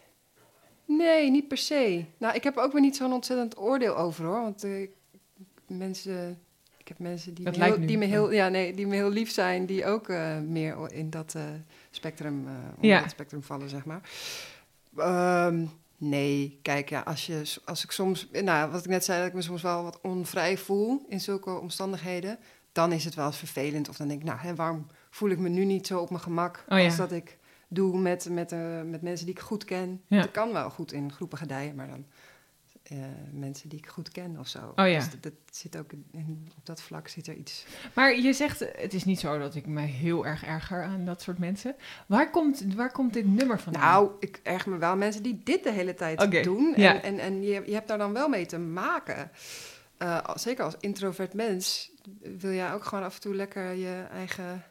Nee, 0.85 1.31
niet 1.31 1.47
per 1.47 1.57
se. 1.57 2.05
Nou, 2.17 2.35
ik 2.35 2.43
heb 2.43 2.57
er 2.57 2.63
ook 2.63 2.71
weer 2.71 2.81
niet 2.81 2.95
zo'n 2.95 3.13
ontzettend 3.13 3.57
oordeel 3.57 3.97
over 3.97 4.25
hoor. 4.25 4.41
Want 4.41 4.63
eh, 4.63 4.87
mensen. 5.67 6.39
Ik 6.77 6.87
heb 6.87 6.99
mensen 6.99 7.33
die, 7.33 7.45
me 7.45 7.63
heel, 7.63 7.85
die, 7.85 7.97
me 7.97 8.05
heel, 8.05 8.31
ja, 8.31 8.49
nee, 8.49 8.73
die 8.73 8.87
me 8.87 8.95
heel 8.95 9.09
lief 9.09 9.31
zijn, 9.31 9.65
die 9.65 9.85
ook 9.85 10.09
eh, 10.09 10.39
meer 10.39 10.91
in 10.91 11.09
dat 11.09 11.35
eh, 11.35 11.43
spectrum, 11.95 12.47
eh 12.47 12.53
onder 12.75 12.85
Ja. 12.89 12.99
dat 13.01 13.09
spectrum 13.09 13.43
vallen, 13.43 13.69
zeg 13.69 13.85
maar. 13.85 14.01
Ehm, 14.97 15.65
nee, 15.97 16.59
kijk, 16.61 16.89
ja, 16.89 16.99
als, 17.01 17.25
je, 17.25 17.41
als 17.65 17.83
ik 17.83 17.91
soms, 17.91 18.27
nou, 18.31 18.71
wat 18.71 18.83
ik 18.85 18.89
net 18.89 19.05
zei, 19.05 19.19
dat 19.19 19.27
ik 19.27 19.33
me 19.33 19.41
soms 19.41 19.61
wel 19.61 19.83
wat 19.83 19.99
onvrij 20.01 20.57
voel 20.57 21.05
in 21.09 21.19
zulke 21.21 21.49
omstandigheden, 21.59 22.37
dan 22.71 22.91
is 22.91 23.05
het 23.05 23.15
wel 23.15 23.25
eens 23.25 23.37
vervelend. 23.37 23.89
Of 23.89 23.97
dan 23.97 24.07
denk 24.07 24.19
ik, 24.19 24.25
nou, 24.27 24.39
hè, 24.39 24.55
waarom 24.55 24.87
voel 25.09 25.29
ik 25.29 25.39
me 25.39 25.49
nu 25.49 25.65
niet 25.65 25.87
zo 25.87 25.99
op 25.99 26.09
mijn 26.09 26.21
gemak 26.21 26.65
Oh, 26.69 26.77
ja. 26.77 26.85
als 26.85 26.95
dat 26.95 27.11
ik 27.11 27.37
doe 27.67 27.97
met, 27.97 28.29
met, 28.29 28.51
eh, 28.51 28.81
met 28.81 29.01
mensen 29.01 29.25
die 29.25 29.35
ik 29.35 29.41
goed 29.41 29.63
ken. 29.65 30.01
Ja. 30.07 30.23
Ik 30.23 30.31
kan 30.31 30.51
wel 30.53 30.69
goed 30.69 30.91
in 30.91 31.11
groepen 31.11 31.37
gedijen, 31.37 31.75
maar 31.75 31.87
dan 31.87 32.05
eh, 32.85 32.97
mensen 33.31 33.69
die 33.69 33.79
ik 33.79 33.87
goed 33.87 34.11
ken 34.11 34.39
of 34.39 34.47
zo. 34.47 34.73
Oh, 34.75 34.87
ja. 34.87 34.99
Dus 34.99 35.09
dat, 35.09 35.23
dat 35.23 35.33
zit 35.51 35.77
ook 35.77 35.91
in, 36.11 36.47
op 36.57 36.65
dat 36.65 36.81
vlak 36.81 37.07
zit 37.07 37.27
er 37.27 37.35
iets. 37.35 37.65
Maar 37.93 38.15
je 38.19 38.33
zegt, 38.33 38.59
het 38.59 38.93
is 38.93 39.05
niet 39.05 39.19
zo 39.19 39.39
dat 39.39 39.55
ik 39.55 39.65
me 39.65 39.81
heel 39.81 40.25
erg 40.25 40.43
erger 40.43 40.83
aan 40.83 41.05
dat 41.05 41.21
soort 41.21 41.37
mensen. 41.37 41.75
Waar 42.07 42.29
komt, 42.29 42.73
waar 42.75 42.91
komt 42.91 43.13
dit 43.13 43.25
nummer 43.25 43.59
vandaan? 43.59 43.81
Nou, 43.81 44.11
ik 44.19 44.39
erg 44.43 44.65
me 44.65 44.77
wel 44.77 44.95
mensen 44.95 45.23
die 45.23 45.41
dit 45.43 45.63
de 45.63 45.71
hele 45.71 45.93
tijd 45.93 46.43
doen. 46.43 46.73
En, 46.75 46.81
ja. 46.81 47.01
en, 47.01 47.19
en 47.19 47.43
je, 47.43 47.63
je 47.65 47.73
hebt 47.73 47.87
daar 47.87 47.97
dan 47.97 48.13
wel 48.13 48.29
mee 48.29 48.45
te 48.45 48.57
maken. 48.57 49.31
Eh, 49.97 50.29
zeker 50.35 50.63
als 50.63 50.75
introvert 50.79 51.33
mens 51.33 51.91
wil 52.19 52.51
jij 52.51 52.73
ook 52.73 52.83
gewoon 52.83 53.03
af 53.03 53.15
en 53.15 53.21
toe 53.21 53.35
lekker 53.35 53.71
je 53.71 54.05
eigen 54.11 54.63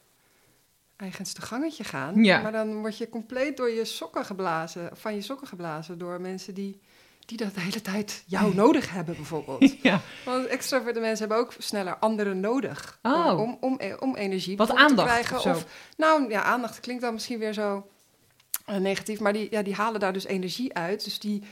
eigenste 0.96 1.42
gangetje 1.42 1.84
gaan. 1.84 2.24
Ja. 2.24 2.42
Maar 2.42 2.52
dan 2.52 2.78
word 2.78 2.98
je 2.98 3.08
compleet 3.08 3.56
door 3.56 3.70
je 3.70 3.84
sokken 3.84 4.24
geblazen, 4.24 4.96
van 4.96 5.14
je 5.14 5.22
sokken 5.22 5.46
geblazen 5.46 5.98
door 5.98 6.20
mensen 6.20 6.54
die, 6.54 6.80
die 7.26 7.36
dat 7.38 7.54
de 7.54 7.60
hele 7.60 7.80
tijd 7.80 8.22
jou 8.26 8.54
nodig 8.64 8.90
hebben, 8.90 9.14
bijvoorbeeld. 9.16 9.76
ja. 9.82 10.00
Want 10.24 10.46
extroverte 10.46 11.00
mensen 11.00 11.18
hebben 11.28 11.46
ook 11.46 11.52
sneller 11.58 11.96
anderen 11.96 12.40
nodig 12.40 12.98
Oh. 13.02 13.40
om, 13.40 13.56
om, 13.60 13.80
om 13.98 14.16
energie 14.16 14.56
Wat 14.56 14.70
aandacht 14.74 15.08
te 15.08 15.14
krijgen. 15.14 15.36
of 15.36 15.42
zo. 15.42 15.50
Of, 15.50 15.66
nou 15.96 16.30
ja, 16.30 16.42
aandacht 16.42 16.80
klinkt 16.80 17.02
dan 17.02 17.12
misschien 17.12 17.38
weer 17.38 17.52
zo 17.52 17.88
eh, 18.66 18.76
negatief, 18.76 19.20
maar 19.20 19.32
die, 19.32 19.46
ja, 19.50 19.62
die 19.62 19.74
halen 19.74 20.00
daar 20.00 20.12
dus 20.12 20.24
energie 20.24 20.74
uit. 20.74 21.04
Dus 21.04 21.18
die, 21.18 21.42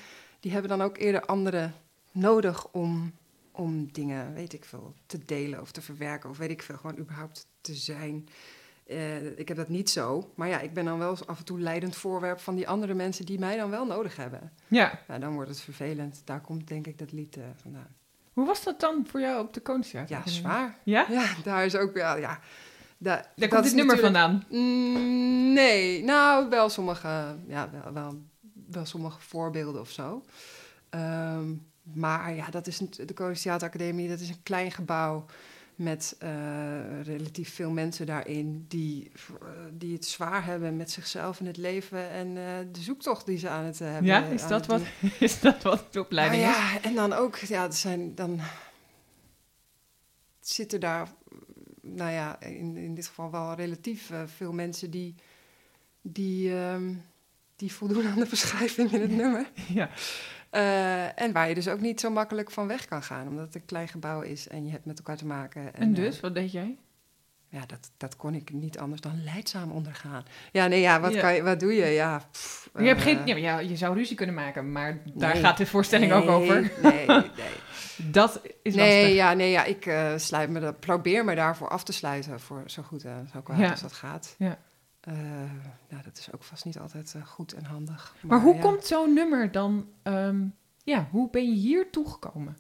die 0.41 0.52
hebben 0.52 0.71
dan 0.71 0.83
ook 0.83 0.97
eerder 0.99 1.25
anderen 1.25 1.75
nodig 2.11 2.67
om, 2.69 3.12
om 3.52 3.93
dingen, 3.93 4.35
weet 4.35 4.52
ik 4.52 4.64
veel, 4.64 4.95
te 5.07 5.19
delen 5.25 5.61
of 5.61 5.71
te 5.73 5.83
verwerken. 5.83 6.31
Of 6.31 6.37
weet 6.38 6.50
ik 6.50 6.62
veel, 6.62 6.76
gewoon 6.76 6.99
überhaupt 6.99 7.47
te 7.61 7.75
zijn. 7.75 8.29
Eh, 8.93 9.39
ik 9.39 9.49
heb 9.49 9.57
dat 9.57 9.69
niet 9.69 9.91
zo, 9.91 10.33
maar 10.35 10.49
ja, 10.49 10.61
ik 10.61 10.73
ben 10.75 10.85
dan 10.85 10.99
wel 10.99 11.17
af 11.27 11.39
en 11.39 11.45
toe 11.45 11.61
leidend 11.61 11.97
voorwerp 11.97 12.41
van 12.41 12.55
die 12.55 12.69
andere 12.69 12.95
mensen 12.95 13.27
die 13.27 13.39
mij 13.39 13.57
dan 13.57 13.71
wel 13.71 13.87
nodig 13.87 14.17
hebben. 14.17 14.53
ja. 14.69 15.01
Nou, 15.09 15.21
dan 15.21 15.35
wordt 15.35 15.51
het 15.51 15.61
vervelend. 15.61 16.23
Daar 16.25 16.41
komt 16.41 16.69
denk 16.69 16.87
ik 16.87 16.99
dat 16.99 17.13
lied 17.13 17.37
eh, 17.37 17.43
vandaan. 17.63 17.95
Hoe 18.33 18.47
was 18.47 18.65
dat 18.65 18.81
dan 18.81 19.07
voor 19.09 19.21
jou 19.21 19.41
op 19.45 19.55
de 19.55 19.61
Koningsjaar? 19.61 20.05
Ja, 20.09 20.23
zwaar. 20.25 20.79
Ja? 20.85 21.07
Ja, 21.11 21.25
daar 21.45 21.65
is 21.65 21.77
ook 21.77 21.93
wel, 21.93 22.17
ja. 22.19 22.41
da- 22.99 23.27
Daar 23.37 23.49
komt 23.49 23.65
dit 23.65 23.75
nummer 23.75 23.99
vandaan. 23.99 24.45
Mm, 24.51 25.53
nee, 25.53 26.05
nou, 26.05 26.49
wel 26.49 26.69
sommige, 26.69 27.37
ja, 27.47 27.71
wel, 27.71 27.93
wel, 27.93 28.23
wel 28.71 28.85
sommige 28.85 29.21
voorbeelden 29.21 29.81
of 29.81 29.91
zo. 29.91 30.25
Ehm, 30.91 31.53
maar 31.83 32.35
ja, 32.35 32.51
dat 32.51 32.67
is 32.67 32.81
een, 32.81 32.91
de 33.07 33.15
Koningstheater 33.15 33.69
Academie, 33.69 34.09
dat 34.09 34.21
is 34.21 34.29
een 34.29 34.43
klein 34.43 34.71
gebouw 34.71 35.25
met 35.75 36.17
eh, 36.19 37.02
relatief 37.02 37.55
veel 37.55 37.71
mensen 37.71 38.07
daarin 38.07 38.64
die, 38.69 39.11
eh, 39.41 39.49
die 39.73 39.95
het 39.95 40.05
zwaar 40.05 40.45
hebben 40.45 40.76
met 40.76 40.91
zichzelf 40.91 41.41
in 41.41 41.47
het 41.47 41.57
leven 41.57 42.11
en 42.11 42.26
eh, 42.37 42.45
de 42.73 42.81
zoektocht 42.81 43.26
die 43.26 43.38
ze 43.38 43.49
aan 43.49 43.64
het 43.64 43.79
hebben. 43.79 44.05
Ja, 44.05 44.25
is 44.25 44.47
dat 44.47 44.67
wat, 44.67 44.79
doen. 44.79 45.11
is 45.29 45.41
dat 45.41 45.62
wat 45.62 45.93
de 45.93 46.00
opleiding 46.00 46.43
Nou 46.43 46.55
is? 46.55 46.61
ja, 46.61 46.83
en 46.83 46.95
dan 46.95 47.12
ook, 47.12 47.37
ja, 47.37 47.64
er 47.64 47.73
zijn 47.73 48.14
dan 48.14 48.41
zitten 50.41 50.81
daar, 50.81 51.09
nou 51.81 52.11
ja, 52.11 52.41
in, 52.41 52.76
in 52.76 52.95
dit 52.95 53.07
geval 53.07 53.31
wel 53.31 53.55
relatief 53.55 54.11
veel 54.26 54.52
mensen 54.52 54.91
die, 54.91 55.14
die, 56.02 56.55
ehm, 56.55 56.95
die 57.57 57.73
voldoen 57.73 58.07
aan 58.07 58.19
de 58.19 58.26
beschrijving 58.37 58.93
in 58.93 59.00
het 59.00 59.11
nummer. 59.11 59.50
Ja. 59.69 59.91
Eh, 60.53 61.21
en 61.23 61.33
waar 61.33 61.49
je 61.49 61.55
dus 61.55 61.69
ook 61.69 61.81
niet 61.81 62.01
zo 62.01 62.11
makkelijk 62.11 62.51
van 62.51 62.67
weg 62.67 62.85
kan 62.85 63.03
gaan, 63.03 63.29
omdat 63.29 63.45
het 63.45 63.55
een 63.55 63.65
klein 63.65 63.89
gebouw 63.89 64.21
is 64.21 64.49
en 64.49 64.65
je 64.65 64.71
hebt 64.71 64.85
met 64.85 64.99
elkaar 64.99 65.17
te 65.17 65.27
maken. 65.27 65.75
En 65.75 65.89
eh, 65.89 65.95
dus, 65.95 66.21
wat 66.21 66.35
deed 66.35 66.53
jij? 66.53 66.79
ja, 67.53 67.67
dat, 67.67 67.91
dat 67.97 68.17
kon 68.17 68.35
ik 68.35 68.53
niet 68.53 68.79
anders 68.79 69.01
dan 69.01 69.25
leidzaam 69.25 69.71
ondergaan. 69.71 70.25
Ja, 70.53 70.67
nee, 70.67 70.81
ja, 70.81 71.01
wat, 71.01 71.15
Ja. 71.15 71.21
Kan 71.21 71.35
je, 71.35 71.43
wat 71.43 71.61
doe 71.61 71.75
je? 71.75 71.87
Ja, 71.87 72.29
pff, 72.31 72.71
je, 72.79 72.85
hebt 72.85 73.01
eh, 73.01 73.07
geen, 73.07 73.27
ja, 73.27 73.37
ja, 73.37 73.59
je 73.59 73.77
zou 73.77 73.95
ruzie 73.97 74.17
kunnen 74.17 74.35
maken, 74.35 74.73
maar 74.73 74.99
daar 75.15 75.33
nee. 75.33 75.43
gaat 75.43 75.57
de 75.57 75.67
voorstelling 75.67 76.13
nee, 76.13 76.23
ook 76.23 76.29
over. 76.29 76.73
Nee, 76.83 77.07
nee. 77.07 77.31
Dat 77.97 78.41
is 78.63 78.75
nee, 78.75 79.01
lastig. 79.01 79.17
ja, 79.17 79.33
nee, 79.33 79.51
ja, 79.51 79.65
ik 79.65 79.87
eh, 79.87 80.13
sluit 80.17 80.51
me 80.51 80.61
dat, 80.61 80.81
probeer 80.81 81.25
me 81.25 81.35
daarvoor 81.35 81.69
af 81.69 81.85
te 81.85 81.93
sluiten, 81.93 82.41
voor 82.41 82.63
zo 82.67 82.83
goed 82.83 83.05
en 83.05 83.29
zo 83.33 83.41
kwaad 83.41 83.59
Ja. 83.59 83.71
als 83.71 83.81
dat 83.81 83.93
gaat. 83.93 84.35
Ja. 84.39 84.59
Eh, 85.03 85.15
nou, 85.89 86.03
dat 86.03 86.19
is 86.19 86.33
ook 86.33 86.43
vast 86.43 86.65
niet 86.65 86.79
altijd 86.79 87.15
eh, 87.15 87.27
goed 87.27 87.53
en 87.53 87.65
handig. 87.65 88.15
Maar 88.21 88.41
hoe 88.41 88.55
ja. 88.55 88.61
komt 88.61 88.85
zo'n 88.85 89.15
nummer 89.15 89.53
dan... 89.53 89.89
ehm, 90.03 90.47
ja, 90.85 91.09
hoe 91.11 91.31
ben 91.31 91.49
je 91.49 91.55
hier 91.55 91.91
toegekomen? 91.91 92.59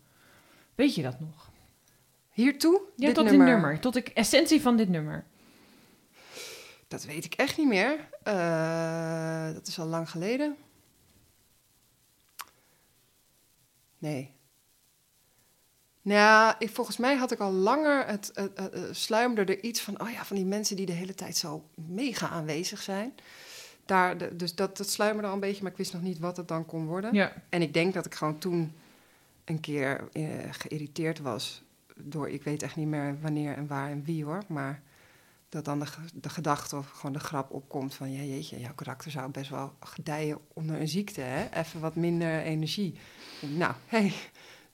Weet 0.74 0.94
je 0.94 1.02
dat 1.02 1.20
nog? 1.20 1.50
hiertoe? 2.32 2.80
Ja, 2.96 3.06
dit 3.06 3.14
tot 3.14 3.24
nummer? 3.24 3.46
dit 3.46 3.54
nummer. 3.54 3.80
Tot 3.80 3.94
de 3.94 4.02
essentie 4.02 4.60
van 4.60 4.76
dit 4.76 4.88
nummer. 4.88 5.24
Dat 6.88 7.04
weet 7.04 7.24
ik 7.24 7.34
echt 7.34 7.58
niet 7.58 7.66
meer. 7.66 8.08
Eh, 8.22 9.52
dat 9.52 9.66
is 9.66 9.78
al 9.78 9.86
lang 9.86 10.10
geleden. 10.10 10.56
Nee. 13.98 14.34
Nou, 16.02 16.54
ik, 16.58 16.70
volgens 16.70 16.96
mij 16.96 17.16
had 17.16 17.32
ik 17.32 17.38
al 17.38 17.52
langer 17.52 18.06
het, 18.06 18.30
het, 18.34 18.50
het, 18.58 18.72
het 18.74 18.96
sluimerde 18.96 19.56
er 19.56 19.62
iets 19.64 19.80
van, 19.80 20.00
oh 20.00 20.10
ja, 20.10 20.24
van 20.24 20.36
die 20.36 20.44
mensen 20.44 20.76
die 20.76 20.86
de 20.86 20.92
hele 20.92 21.14
tijd 21.14 21.36
zo 21.36 21.64
mega 21.74 22.28
aanwezig 22.28 22.82
zijn. 22.82 23.14
Daar, 23.86 24.18
de- 24.18 24.36
dus 24.36 24.54
dat, 24.54 24.76
dat 24.76 24.88
sluimerde 24.88 25.28
al 25.28 25.34
een 25.34 25.40
beetje, 25.40 25.62
maar 25.62 25.70
ik 25.70 25.76
wist 25.78 25.92
nog 25.92 26.02
niet 26.02 26.18
wat 26.18 26.36
het 26.36 26.48
dan 26.48 26.66
kon 26.66 26.86
worden. 26.86 27.14
Ja. 27.14 27.32
En 27.48 27.62
ik 27.62 27.72
denk 27.74 27.94
dat 27.94 28.06
ik 28.06 28.14
gewoon 28.14 28.38
toen 28.38 28.72
een 29.44 29.60
keer 29.60 30.08
eh, 30.12 30.24
geïrriteerd 30.50 31.18
was 31.20 31.62
door, 31.96 32.28
ik 32.30 32.42
weet 32.42 32.62
echt 32.62 32.76
niet 32.76 32.86
meer 32.86 33.16
wanneer 33.20 33.56
en 33.56 33.66
waar 33.66 33.90
en 33.90 34.04
wie 34.04 34.24
hoor, 34.24 34.42
maar 34.46 34.82
dat 35.48 35.64
dan 35.64 35.78
de, 35.78 35.86
ge- 35.86 36.00
de 36.14 36.28
gedachte 36.28 36.76
of 36.76 36.90
gewoon 36.90 37.12
de 37.12 37.18
grap 37.20 37.50
opkomt 37.50 37.94
van, 37.94 38.12
ja 38.12 38.22
jeetje, 38.22 38.60
jouw 38.60 38.74
karakter 38.74 39.10
zou 39.10 39.30
best 39.30 39.50
wel 39.50 39.72
gedijen 39.80 40.38
onder 40.52 40.80
een 40.80 40.88
ziekte, 40.88 41.20
hè? 41.20 41.48
Even 41.60 41.80
wat 41.80 41.94
minder 41.96 42.40
energie. 42.42 42.98
Nou, 43.40 43.74
hey, 43.86 44.12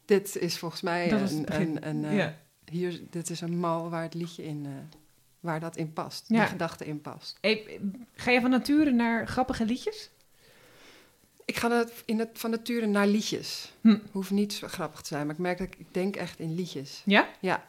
dit 0.09 0.37
is 0.37 0.59
volgens 0.59 0.81
mij 0.81 1.09
Dat 1.09 1.31
een, 1.31 1.61
een, 1.61 1.89
een, 1.89 2.05
eh, 2.05 2.17
ja. 2.17 2.37
hier, 2.71 3.01
dit 3.11 3.31
is 3.31 3.41
een 3.41 3.59
mal 3.59 3.91
waar 3.91 4.03
het 4.03 4.15
liedje 4.15 4.45
in, 4.45 4.67
eh, 4.67 4.73
waar 5.41 5.61
dat 5.61 5.77
in 5.77 5.93
past, 5.93 6.25
Ja. 6.29 6.39
die 6.39 6.49
gedachte 6.49 6.87
in 6.87 7.01
past. 7.01 7.39
Hey, 7.41 7.81
ga 8.15 8.31
je 8.31 8.41
van 8.41 8.51
nature 8.51 8.91
naar 8.91 9.27
grappige 9.27 9.65
liedjes? 9.65 10.11
Ik 11.45 11.57
ga 11.57 11.87
in 12.05 12.19
het, 12.19 12.31
van 12.33 12.51
nature 12.51 12.87
naar 12.87 13.07
liedjes. 13.07 13.73
Hm. 13.81 13.99
Hoeft 14.11 14.31
niet 14.31 14.53
zo 14.53 14.69
grappig 14.69 15.01
te 15.01 15.07
zijn, 15.07 15.27
maar 15.27 15.35
ik 15.35 15.41
merk 15.41 15.59
dat 15.59 15.67
ik, 15.67 15.77
ik 15.79 15.95
denk 15.95 16.17
echt 16.17 16.39
in 16.39 16.55
liedjes. 16.55 17.03
Ja? 17.05 17.29
Ja. 17.41 17.65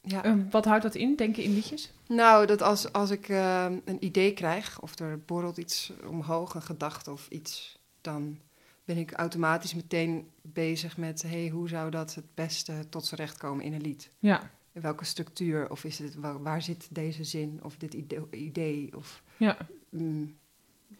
ja. 0.00 0.24
Eh, 0.24 0.34
wat 0.50 0.64
houdt 0.64 0.82
dat 0.82 0.94
in, 0.94 1.16
denken 1.16 1.42
in 1.42 1.54
liedjes? 1.54 1.92
Nou, 2.08 2.46
dat 2.46 2.62
als, 2.62 2.92
als 2.92 3.10
ik 3.10 3.28
eh, 3.28 3.66
een 3.84 4.04
idee 4.04 4.32
krijg, 4.32 4.80
of 4.80 4.98
er 4.98 5.18
borrelt 5.26 5.56
iets 5.56 5.92
omhoog, 6.06 6.54
een 6.54 6.62
gedachte 6.62 7.12
of 7.12 7.26
iets, 7.28 7.78
dan 8.00 8.38
ben 8.86 8.96
ik 8.96 9.12
automatisch 9.12 9.74
meteen 9.74 10.30
bezig 10.42 10.96
met, 10.96 11.22
hey, 11.22 11.48
hoe 11.48 11.68
zou 11.68 11.90
dat 11.90 12.14
het 12.14 12.34
beste 12.34 12.88
tot 12.88 13.06
z'n 13.06 13.14
recht 13.14 13.38
komen 13.38 13.64
in 13.64 13.72
een 13.72 13.80
lied? 13.80 14.10
Ja. 14.18 14.50
In 14.72 14.80
welke 14.80 15.04
structuur, 15.04 15.70
of 15.70 15.84
is 15.84 15.98
het, 15.98 16.14
waar, 16.14 16.42
waar 16.42 16.62
zit 16.62 16.88
deze 16.90 17.24
zin, 17.24 17.60
of 17.62 17.76
dit 17.76 17.94
idee, 17.94 18.20
idee 18.30 18.96
of 18.96 19.22
ja. 19.36 19.56
mm, 19.88 20.36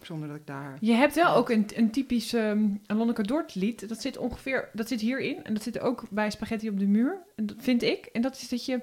zonder 0.00 0.28
dat 0.28 0.37
ik 0.37 0.47
daar... 0.47 0.76
Je 0.81 0.93
hebt 0.93 1.14
wel 1.14 1.35
ook 1.35 1.50
een, 1.50 1.66
een 1.75 1.90
typisch 1.90 2.33
um, 2.33 2.81
Lonneke 2.87 3.23
Dort 3.23 3.55
lied. 3.55 3.88
Dat 3.88 4.00
zit 4.00 4.16
ongeveer, 4.16 4.69
dat 4.73 4.88
zit 4.88 5.00
hierin. 5.00 5.45
En 5.45 5.55
dat 5.55 5.62
zit 5.62 5.78
ook 5.78 6.11
bij 6.11 6.31
Spaghetti 6.31 6.69
op 6.69 6.78
de 6.78 6.87
muur, 6.87 7.23
en 7.37 7.47
dat 7.47 7.57
vind 7.59 7.83
ik. 7.83 8.07
En 8.07 8.23
dat 8.23 8.37
is 8.37 8.49
dat 8.49 8.64
je 8.64 8.83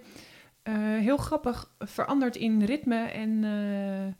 eh, 0.63 0.73
heel 0.77 1.17
grappig 1.17 1.71
verandert 1.79 2.35
in 2.35 2.63
ritme 2.63 3.05
en 3.05 3.43
eh, 3.43 4.13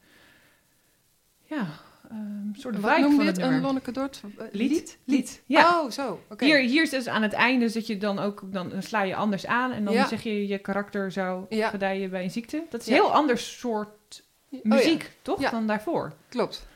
ja, 1.58 1.68
een 2.14 2.56
soort 2.58 2.80
Wat 2.80 2.98
het? 3.26 3.38
Een. 3.38 3.62
Lonneke 3.62 3.92
Dort? 3.92 4.22
eh, 4.38 4.46
Lied? 4.52 4.98
Lied, 5.06 5.42
ja. 5.46 5.82
Oh, 5.82 5.92
zo. 5.92 6.20
Oké. 6.30 6.46
Hier, 6.46 6.58
hier 6.60 6.82
is 6.84 6.90
dus 6.90 7.08
aan 7.08 7.22
het 7.22 7.34
einde, 7.34 7.66
dus 7.66 7.74
dat 7.74 7.88
je 7.88 7.98
dan 7.98 8.20
ook, 8.20 8.42
dan 8.46 8.72
sla 8.80 9.02
je 9.02 9.16
anders 9.16 9.46
aan 9.46 9.72
en 9.72 9.86
dan 9.86 9.94
Ja. 9.94 10.08
zeg 10.08 10.24
je 10.24 10.48
je 10.48 10.58
karakter 10.60 11.12
zou 11.12 11.46
Ja. 11.50 11.70
gedijen 11.70 12.10
bij 12.10 12.24
een 12.24 12.32
ziekte. 12.32 12.64
Dat 12.70 12.82
is 12.82 12.88
Ja. 12.88 12.96
een 12.96 13.02
heel 13.02 13.14
ander 13.14 13.38
soort 13.38 14.24
Oh, 14.50 14.60
muziek, 14.64 15.12
toch, 15.22 15.50
dan 15.50 15.68
daarvoor. 15.68 16.14
Klopt. 16.30 16.68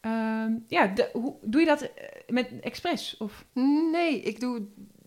Ehm, 0.00 0.52
ja, 0.68 0.86
de- 0.86 1.10
hoe, 1.12 1.34
doe 1.42 1.60
je 1.60 1.66
dat 1.66 1.82
eh, 1.82 1.88
met 2.28 2.60
expres? 2.60 3.16
Of? 3.18 3.44
Nee, 3.92 4.20
ik 4.20 4.40
doe... 4.40 4.62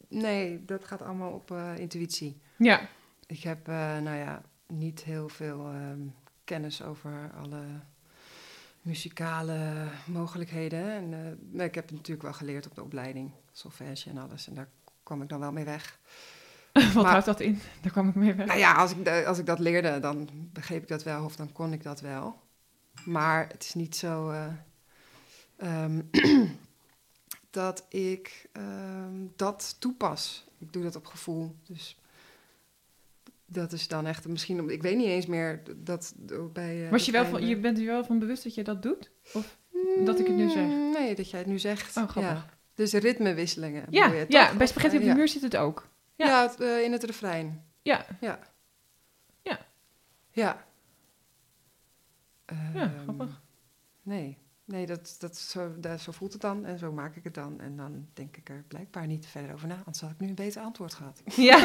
Nee, 0.09 0.65
dat 0.65 0.85
gaat 0.85 1.01
allemaal 1.01 1.31
op 1.31 1.51
eh, 1.51 1.71
intuïtie. 1.77 2.37
Ja, 2.57 2.81
Ik 3.27 3.43
heb, 3.43 3.67
nou 3.67 4.15
ja, 4.17 4.41
niet 4.67 5.03
heel 5.03 5.29
veel 5.29 5.59
ehm, 5.65 5.99
kennis 6.43 6.83
over 6.83 7.31
alle 7.43 7.61
muzikale 8.87 9.87
mogelijkheden. 10.05 10.91
En, 10.91 11.37
eh, 11.57 11.65
ik 11.65 11.75
heb 11.75 11.85
het 11.85 11.93
natuurlijk 11.93 12.21
wel 12.21 12.33
geleerd 12.33 12.65
op 12.65 12.75
de 12.75 12.83
opleiding, 12.83 13.31
solfège 13.51 14.09
en 14.09 14.17
alles. 14.17 14.47
En 14.47 14.53
daar 14.53 14.69
kwam 15.03 15.21
ik 15.21 15.29
dan 15.29 15.39
wel 15.39 15.51
mee 15.51 15.65
weg. 15.65 15.99
wat 16.73 16.93
Maar- 16.93 17.05
houdt 17.11 17.25
dat 17.25 17.39
in? 17.39 17.59
Daar 17.81 17.91
kwam 17.91 18.07
ik 18.09 18.15
mee 18.15 18.33
weg. 18.33 18.45
Nou 18.47 18.59
ja, 18.59 18.73
als 18.73 18.91
ik, 18.91 19.07
als 19.25 19.37
ik 19.37 19.45
dat 19.45 19.59
leerde, 19.59 19.99
dan 19.99 20.29
begreep 20.31 20.81
ik 20.81 20.87
dat 20.87 21.03
wel, 21.03 21.23
of 21.25 21.35
dan 21.35 21.51
kon 21.51 21.73
ik 21.73 21.83
dat 21.83 21.99
wel. 22.01 22.39
Maar 23.05 23.47
het 23.47 23.63
is 23.63 23.73
niet 23.73 23.95
zo 23.95 24.29
eh, 24.29 24.45
ehm, 25.57 26.01
dat 27.49 27.85
ik 27.89 28.49
ehm, 28.51 29.25
dat 29.35 29.75
toepas. 29.79 30.47
Ik 30.57 30.73
doe 30.73 30.83
dat 30.83 30.95
op 30.95 31.05
gevoel. 31.05 31.55
Dus 31.65 31.97
dat 33.47 33.71
is 33.71 33.87
dan 33.87 34.05
echt 34.05 34.27
misschien, 34.27 34.69
ik 34.69 34.81
weet 34.81 34.97
niet 34.97 35.05
eens 35.07 35.25
meer 35.25 35.61
dat 35.75 36.13
bij. 36.53 36.83
eh, 36.85 36.91
Was 36.91 37.05
je, 37.05 37.11
wel 37.11 37.25
van, 37.25 37.47
je 37.47 37.57
bent 37.57 37.79
er 37.79 37.85
wel 37.85 38.05
van 38.05 38.19
bewust 38.19 38.43
dat 38.43 38.55
je 38.55 38.63
dat 38.63 38.81
doet? 38.83 39.11
Of? 39.33 39.57
dat 40.05 40.19
ik 40.19 40.27
het 40.27 40.35
nu 40.35 40.49
zeg? 40.49 40.63
Mm, 40.63 40.91
Nee, 40.91 41.15
dat 41.15 41.29
jij 41.29 41.39
het 41.39 41.47
nu 41.47 41.59
zegt. 41.59 41.97
Oh, 41.97 42.07
grappig. 42.09 42.33
Ja. 42.33 42.49
Dus 42.73 42.93
ritmewisselingen. 42.93 43.85
Ja, 43.89 44.05
je, 44.13 44.25
ja 44.27 44.55
bij 44.55 44.67
Spaghetti 44.67 44.95
op 44.97 45.01
de 45.03 45.09
Ja. 45.09 45.15
muur 45.15 45.27
zit 45.27 45.41
het 45.41 45.55
ook. 45.57 45.87
Ja. 46.15 46.25
Ja, 46.27 46.41
het, 46.47 46.59
eh, 46.61 46.83
in 46.83 46.91
het 46.91 47.03
refrein. 47.03 47.63
Ja, 47.81 48.05
Ja. 48.21 48.39
Ja. 49.43 49.59
Ja. 50.31 50.65
ja 52.45 52.75
Ehm, 52.75 52.89
grappig. 53.03 53.41
Nee, 54.03 54.37
nee 54.67 54.85
dat, 54.85 55.15
dat, 55.19 55.37
zo, 55.37 55.79
dat, 55.79 56.01
zo 56.01 56.11
voelt 56.11 56.33
het 56.33 56.41
dan 56.41 56.65
en 56.65 56.77
zo 56.79 56.91
maak 56.91 57.15
ik 57.15 57.23
het 57.23 57.33
dan. 57.33 57.59
En 57.59 57.77
dan 57.77 58.07
denk 58.13 58.37
ik 58.37 58.49
er 58.49 58.63
blijkbaar 58.67 59.07
niet 59.07 59.25
verder 59.25 59.53
over 59.53 59.67
na, 59.67 59.75
anders 59.75 60.01
had 60.01 60.11
ik 60.11 60.19
nu 60.19 60.27
een 60.27 60.35
beter 60.35 60.61
antwoord 60.61 60.93
gehad. 60.93 61.21
Ja, 61.35 61.57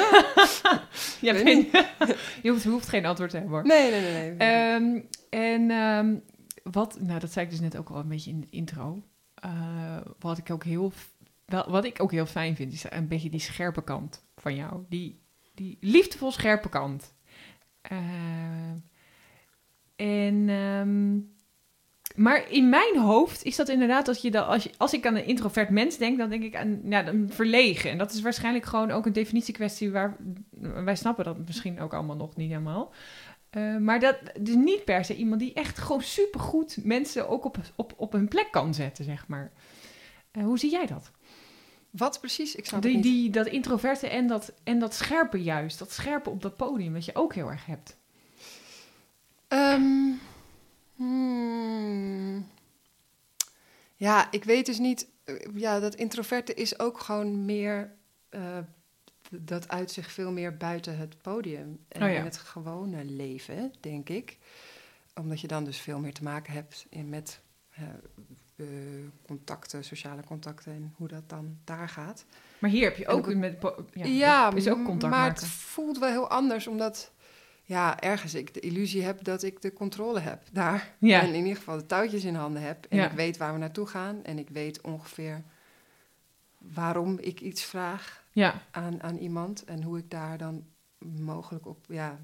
ja 1.26 1.34
geen- 1.34 1.68
je 2.42 2.60
hoeft, 2.68 2.88
geen 2.88 3.06
antwoord 3.06 3.30
te 3.30 3.36
hebben 3.36 3.54
hoor. 3.54 3.66
Nee, 3.66 3.90
nee, 3.90 4.00
nee. 4.00 4.32
nee. 4.32 4.48
Ehm, 4.48 5.00
en 5.30 5.70
ehm, 5.70 6.16
wat, 6.62 7.00
nou 7.00 7.20
dat 7.20 7.32
zei 7.32 7.44
ik 7.44 7.50
dus 7.50 7.60
net 7.60 7.76
ook 7.76 7.88
al 7.88 7.96
een 7.98 8.08
beetje 8.08 8.30
in 8.30 8.40
de 8.40 8.46
intro. 8.50 9.02
Eh, 9.34 9.96
wat 10.18 10.38
ik 10.38 10.50
ook 10.50 10.64
heel, 10.64 10.92
wel, 11.44 11.70
wat 11.70 11.84
ik 11.84 12.02
ook 12.02 12.10
heel 12.10 12.26
fijn 12.26 12.56
vind, 12.56 12.72
is 12.72 12.84
een 12.88 13.08
beetje 13.08 13.30
die 13.30 13.40
scherpe 13.40 13.84
kant 13.84 14.24
van 14.36 14.54
jou. 14.54 14.84
Die, 14.88 15.20
die 15.54 15.76
liefdevol 15.80 16.32
scherpe 16.32 16.68
kant. 16.68 17.14
Ehm, 17.82 18.76
en, 19.96 20.48
maar 22.16 22.50
in 22.50 22.68
mijn 22.68 22.98
hoofd 22.98 23.44
is 23.44 23.56
dat 23.56 23.68
inderdaad 23.68 24.06
dat 24.06 24.22
je 24.22 24.30
dan, 24.30 24.46
als, 24.46 24.62
je, 24.62 24.70
als 24.76 24.92
ik 24.92 25.06
aan 25.06 25.16
een 25.16 25.26
introvert 25.26 25.70
mens 25.70 25.96
denk, 25.96 26.18
dan 26.18 26.30
denk 26.30 26.42
ik 26.42 26.56
aan 26.56 26.80
ja, 26.84 27.02
dan 27.02 27.26
verlegen. 27.30 27.90
En 27.90 27.98
dat 27.98 28.12
is 28.12 28.20
waarschijnlijk 28.20 28.64
gewoon 28.64 28.90
ook 28.90 29.06
een 29.06 29.12
definitiekwestie 29.12 29.90
waar 29.90 30.16
wij 30.84 30.96
snappen 30.96 31.24
dat 31.24 31.46
misschien 31.46 31.80
ook 31.80 31.94
allemaal 31.94 32.16
nog 32.16 32.36
niet 32.36 32.48
helemaal. 32.48 32.92
Eh, 33.50 33.76
maar 33.76 34.00
dat 34.00 34.16
is 34.44 34.54
niet 34.54 34.84
per 34.84 35.04
se 35.04 35.16
iemand 35.16 35.40
die 35.40 35.52
echt 35.52 35.78
gewoon 35.78 36.02
supergoed 36.02 36.78
mensen 36.84 37.28
ook 37.28 37.44
op, 37.44 37.58
op, 37.76 37.92
op 37.96 38.12
hun 38.12 38.28
plek 38.28 38.48
kan 38.50 38.74
zetten, 38.74 39.04
zeg 39.04 39.28
maar. 39.28 39.52
Eh, 40.30 40.42
hoe 40.44 40.58
zie 40.58 40.70
jij 40.70 40.86
dat? 40.86 41.10
Wat 41.90 42.20
precies? 42.20 42.54
Ik 42.54 42.66
snap 42.66 42.82
Die, 42.82 42.94
het 42.94 43.04
niet. 43.04 43.12
die, 43.14 43.30
dat 43.30 43.46
introverte 43.46 44.08
en 44.08 44.26
dat, 44.26 44.52
en 44.64 44.78
dat 44.78 44.94
scherpe 44.94 45.42
juist, 45.42 45.78
dat 45.78 45.92
scherpe 45.92 46.30
op 46.30 46.42
dat 46.42 46.56
podium, 46.56 46.92
wat 46.92 47.04
je 47.04 47.14
ook 47.14 47.34
heel 47.34 47.48
erg 47.50 47.66
hebt. 47.66 47.96
Ehm, 49.48 50.10
hmm. 51.02 52.46
Ja, 53.96 54.28
ik 54.30 54.44
weet 54.44 54.66
dus 54.66 54.78
niet. 54.78 55.06
eh, 55.24 55.34
Ja, 55.54 55.80
dat 55.80 55.94
introverte 55.94 56.54
is 56.54 56.78
ook 56.78 57.00
gewoon 57.00 57.44
meer. 57.44 57.92
eh, 58.28 58.58
dat 59.30 59.68
uit 59.68 59.90
zich 59.90 60.10
veel 60.12 60.30
meer 60.32 60.56
buiten 60.56 60.96
het 60.98 61.22
podium. 61.22 61.78
En 61.88 62.02
Oh 62.02 62.08
ja. 62.10 62.18
in 62.18 62.24
het 62.24 62.36
gewone 62.38 63.04
leven, 63.04 63.72
denk 63.80 64.08
ik. 64.08 64.38
Omdat 65.14 65.40
je 65.40 65.46
dan 65.46 65.64
dus 65.64 65.78
veel 65.78 65.98
meer 65.98 66.12
te 66.14 66.22
maken 66.22 66.52
hebt 66.52 66.86
in, 66.88 67.08
met 67.08 67.40
eh, 67.70 67.84
contacten, 69.26 69.84
sociale 69.84 70.24
contacten 70.24 70.72
en 70.72 70.94
hoe 70.96 71.08
dat 71.08 71.28
dan 71.28 71.58
daar 71.64 71.88
gaat. 71.88 72.24
Maar 72.58 72.70
hier 72.70 72.84
heb 72.84 72.96
je 72.96 73.08
ook 73.08 73.26
ook- 73.28 73.34
met 73.34 73.56
ja, 73.92 74.04
Ja, 74.06 74.52
is 74.54 74.68
ook 74.68 74.84
contact 74.84 75.12
maar 75.12 75.20
maken. 75.26 75.42
het 75.42 75.52
voelt 75.52 75.98
wel 75.98 76.08
heel 76.10 76.28
anders, 76.28 76.66
omdat 76.66 77.10
ja, 77.62 78.00
ergens 78.00 78.34
ik 78.34 78.54
de 78.54 78.60
illusie 78.60 79.02
heb 79.02 79.24
dat 79.24 79.42
ik 79.42 79.62
de 79.62 79.72
controle 79.72 80.20
heb 80.20 80.42
daar. 80.52 80.94
Ja. 80.98 81.20
En 81.20 81.28
in 81.28 81.34
ieder 81.42 81.56
geval 81.56 81.76
de 81.76 81.86
touwtjes 81.86 82.24
in 82.24 82.34
handen 82.34 82.62
heb. 82.62 82.86
En 82.88 82.96
Ja. 82.96 83.06
ik 83.10 83.16
weet 83.16 83.36
waar 83.36 83.52
we 83.52 83.58
naartoe 83.58 83.86
gaan. 83.86 84.24
En 84.24 84.38
ik 84.38 84.48
weet 84.48 84.80
ongeveer 84.80 85.42
waarom 86.58 87.18
ik 87.18 87.40
iets 87.40 87.62
vraag 87.64 88.24
Ja, 88.32 88.62
aan, 88.70 89.02
aan 89.02 89.16
iemand. 89.16 89.64
En 89.64 89.82
hoe 89.82 89.98
ik 89.98 90.10
daar 90.10 90.38
dan 90.38 90.64
mogelijk 90.98 91.66
op, 91.66 91.78
ja, 91.88 92.20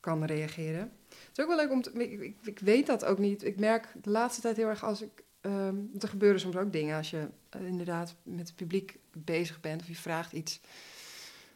kan 0.00 0.24
reageren. 0.24 0.92
Het 1.08 1.38
is 1.38 1.40
ook 1.44 1.48
wel 1.48 1.56
leuk 1.56 1.70
om 1.70 1.82
te... 1.82 1.90
Ik, 1.92 2.20
ik, 2.20 2.36
ik 2.44 2.58
weet 2.58 2.86
dat 2.86 3.04
ook 3.04 3.18
niet. 3.18 3.44
Ik 3.44 3.58
merk 3.58 3.88
de 4.02 4.10
laatste 4.10 4.40
tijd 4.40 4.56
heel 4.56 4.68
erg 4.68 4.84
als 4.84 5.02
ik... 5.02 5.22
ehm, 5.40 5.76
er 6.00 6.08
gebeuren 6.08 6.40
soms 6.40 6.56
ook 6.56 6.72
dingen 6.72 6.96
als 6.96 7.10
je 7.10 7.28
eh, 7.48 7.66
inderdaad 7.66 8.14
met 8.22 8.46
het 8.46 8.56
publiek 8.56 8.98
bezig 9.12 9.60
bent... 9.60 9.80
of 9.80 9.88
je 9.88 9.94
vraagt 9.96 10.32
iets 10.32 10.60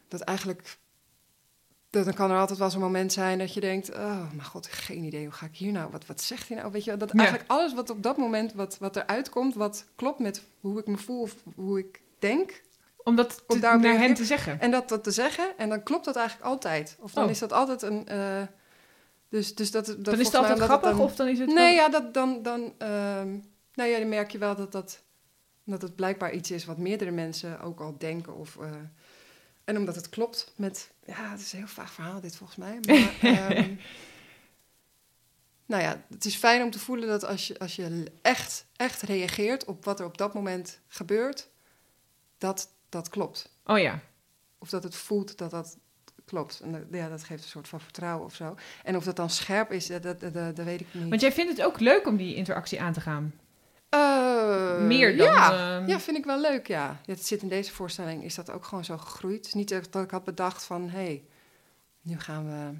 dat 0.08 0.20
eigenlijk... 0.20 0.76
Dan 2.04 2.14
kan 2.14 2.30
er 2.30 2.38
altijd 2.38 2.58
wel 2.58 2.70
zo'n 2.70 2.80
moment 2.80 3.12
zijn 3.12 3.38
dat 3.38 3.54
je 3.54 3.60
denkt... 3.60 3.94
Oh, 3.94 4.30
mijn 4.32 4.44
god, 4.44 4.66
geen 4.66 5.04
idee, 5.04 5.24
hoe 5.24 5.32
ga 5.34 5.46
ik 5.46 5.56
hier 5.56 5.72
nou... 5.72 5.90
Wat, 5.90 6.06
wat 6.06 6.20
zegt 6.20 6.48
hij 6.48 6.56
nou? 6.56 6.72
Weet 6.72 6.84
je, 6.84 6.96
dat 6.96 7.10
Ja. 7.12 7.18
eigenlijk 7.18 7.50
alles 7.50 7.74
wat 7.74 7.90
op 7.90 8.02
dat 8.02 8.16
moment 8.16 8.52
wat, 8.52 8.78
wat 8.78 8.96
eruit 8.96 9.28
komt... 9.28 9.54
wat 9.54 9.84
klopt 9.96 10.18
met 10.18 10.42
hoe 10.60 10.78
ik 10.78 10.86
me 10.86 10.96
voel 10.96 11.20
of 11.20 11.34
hoe 11.54 11.78
ik 11.78 12.00
denk... 12.18 12.62
Om 12.96 13.16
dat 13.16 13.42
Om 13.46 13.54
te- 13.54 13.60
daarop 13.60 13.82
naar 13.82 13.98
hen 13.98 14.14
te 14.14 14.24
zeggen. 14.24 14.60
En 14.60 14.70
dat, 14.70 14.88
dat 14.88 15.04
te 15.04 15.10
zeggen, 15.10 15.58
en 15.58 15.68
dan 15.68 15.82
klopt 15.82 16.04
dat 16.04 16.16
eigenlijk 16.16 16.48
altijd. 16.48 16.96
Of 17.00 17.12
dan 17.12 17.24
Oh. 17.24 17.30
is 17.30 17.38
dat 17.38 17.52
altijd 17.52 17.82
een. 17.82 18.08
eh, 18.08 18.42
dus, 19.28 19.54
dus 19.54 19.70
dat, 19.70 19.86
dat, 19.86 20.04
Dan 20.04 20.20
is 20.20 20.26
het 20.26 20.34
altijd 20.34 20.58
grappig 20.60 20.90
dan- 20.90 21.00
of 21.00 21.16
dan 21.16 21.28
is 21.28 21.38
het... 21.38 21.54
Nee, 21.54 21.74
ja, 21.74 21.88
dat, 21.88 22.14
dan. 22.14 22.42
dan 22.42 22.72
ehm, 22.78 23.28
nou 23.74 23.90
ja, 23.90 23.98
dan 23.98 24.08
merk 24.08 24.30
je 24.30 24.38
wel 24.38 24.56
dat, 24.56 24.72
dat, 24.72 25.02
dat 25.64 25.82
het 25.82 25.96
blijkbaar 25.96 26.32
iets 26.32 26.50
is 26.50 26.64
wat 26.64 26.78
meerdere 26.78 27.10
mensen 27.10 27.60
ook 27.60 27.80
al 27.80 27.94
denken. 27.98 28.34
Of, 28.36 28.56
eh, 28.60 28.70
en 29.66 29.76
omdat 29.76 29.94
het 29.94 30.08
klopt 30.08 30.52
met. 30.56 30.90
Ja, 31.06 31.30
het 31.30 31.40
is 31.40 31.52
een 31.52 31.58
heel 31.58 31.68
vaag 31.68 31.92
verhaal, 31.92 32.20
dit 32.20 32.36
volgens 32.36 32.58
mij. 32.58 32.78
Maar, 32.86 33.50
ehm, 33.50 33.74
nou 35.66 35.82
ja, 35.82 36.04
het 36.08 36.24
is 36.24 36.36
fijn 36.36 36.62
om 36.62 36.70
te 36.70 36.78
voelen 36.78 37.08
dat 37.08 37.24
als 37.24 37.46
je, 37.46 37.58
als 37.58 37.76
je 37.76 38.12
echt, 38.22 38.66
echt 38.76 39.02
reageert 39.02 39.64
op 39.64 39.84
wat 39.84 40.00
er 40.00 40.06
op 40.06 40.18
dat 40.18 40.34
moment 40.34 40.80
gebeurt, 40.88 41.48
dat 42.38 42.68
dat 42.88 43.08
klopt 43.08 43.50
Oh 43.64 43.78
ja. 43.78 44.00
of 44.58 44.68
dat 44.68 44.82
het 44.82 44.94
voelt 44.94 45.38
dat 45.38 45.50
dat 45.50 45.76
klopt. 46.24 46.60
En 46.60 46.72
dat, 46.72 46.82
ja, 46.90 47.08
dat 47.08 47.24
geeft 47.24 47.42
een 47.42 47.48
soort 47.48 47.68
van 47.68 47.80
vertrouwen 47.80 48.24
of 48.24 48.34
zo. 48.34 48.56
En 48.82 48.96
of 48.96 49.04
dat 49.04 49.16
dan 49.16 49.30
scherp 49.30 49.72
is, 49.72 49.86
dat, 49.86 50.02
dat, 50.02 50.20
dat, 50.20 50.32
dat 50.34 50.64
weet 50.64 50.80
ik 50.80 50.86
niet. 50.92 51.08
Want 51.08 51.20
jij 51.20 51.32
vindt 51.32 51.56
het 51.56 51.66
ook 51.66 51.80
leuk 51.80 52.06
om 52.06 52.16
die 52.16 52.34
interactie 52.34 52.80
aan 52.80 52.92
te 52.92 53.00
gaan. 53.00 53.34
Eh, 53.88 54.80
Meer 54.80 55.16
dan... 55.16 55.26
Ja. 55.26 55.76
ehm, 55.78 55.88
ja, 55.88 56.00
vind 56.00 56.16
ik 56.16 56.24
wel 56.24 56.40
leuk, 56.40 56.66
ja. 56.66 57.00
Het 57.06 57.26
zit 57.26 57.42
in 57.42 57.48
deze 57.48 57.72
voorstelling, 57.72 58.24
is 58.24 58.34
dat 58.34 58.50
ook 58.50 58.64
gewoon 58.64 58.84
zo 58.84 58.98
gegroeid. 58.98 59.36
Het 59.36 59.46
is 59.46 59.54
niet 59.54 59.70
echt 59.70 59.92
dat 59.92 60.04
ik 60.04 60.10
had 60.10 60.24
bedacht 60.24 60.64
van... 60.64 60.88
hé, 60.88 60.98
hey, 61.04 61.24
nu 62.02 62.18
gaan 62.18 62.46
we 62.46 62.78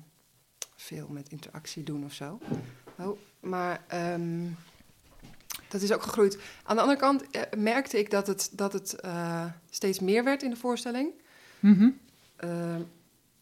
veel 0.77 1.09
met 1.09 1.29
interactie 1.29 1.83
doen 1.83 2.05
of 2.05 2.13
zo. 2.13 2.39
Oh, 2.99 3.19
maar 3.41 3.85
ehm, 3.87 4.45
dat 5.69 5.83
is 5.83 5.93
ook 5.93 6.03
gegroeid. 6.03 6.39
Aan 6.65 6.77
de 6.77 6.83
andere 6.83 7.01
kant 7.01 7.31
eh, 7.31 7.43
merkte 7.57 7.99
ik 7.99 8.11
dat 8.11 8.27
het, 8.27 8.49
dat 8.53 8.73
het 8.73 9.01
eh, 9.01 9.45
steeds 9.71 10.01
meer 10.01 10.25
werd 10.25 10.43
in 10.43 10.51
de 10.51 10.57
voorstelling. 10.57 11.11
mhm. 11.61 11.89
Ehm, 12.37 12.83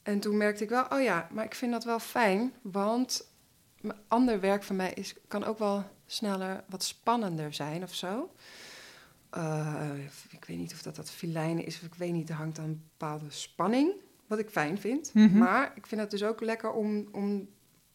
en 0.02 0.20
toen 0.20 0.36
merkte 0.36 0.62
ik 0.62 0.68
wel, 0.68 0.86
oh 0.88 1.02
ja, 1.02 1.28
maar 1.30 1.44
ik 1.44 1.54
vind 1.54 1.72
dat 1.72 1.84
wel 1.84 1.98
fijn, 1.98 2.52
want 2.62 3.28
ander 4.08 4.40
werk 4.40 4.62
van 4.62 4.76
mij 4.76 4.92
is, 4.92 5.14
kan 5.28 5.44
ook 5.44 5.58
wel 5.58 5.84
sneller 6.06 6.64
wat 6.68 6.82
spannender 6.84 7.54
zijn 7.54 7.82
of 7.82 7.94
zo. 7.94 8.34
Eh, 9.30 9.90
ik 10.30 10.44
weet 10.44 10.58
niet 10.58 10.72
of 10.72 10.82
dat 10.82 10.96
dat 10.96 11.10
filijnen 11.10 11.64
is, 11.66 11.76
of 11.76 11.82
ik 11.82 11.94
weet 11.94 12.12
niet, 12.12 12.28
er 12.28 12.34
hangt 12.34 12.56
dan 12.56 12.64
een 12.64 12.82
bepaalde 12.98 13.30
spanning, 13.30 13.92
wat 14.26 14.38
ik 14.38 14.50
fijn 14.50 14.78
vind. 14.78 15.14
Mhm. 15.14 15.38
Maar 15.38 15.72
ik 15.74 15.86
vind 15.86 16.00
het 16.00 16.10
dus 16.10 16.24
ook 16.24 16.40
lekker 16.40 16.72
om, 16.72 17.08
om, 17.12 17.48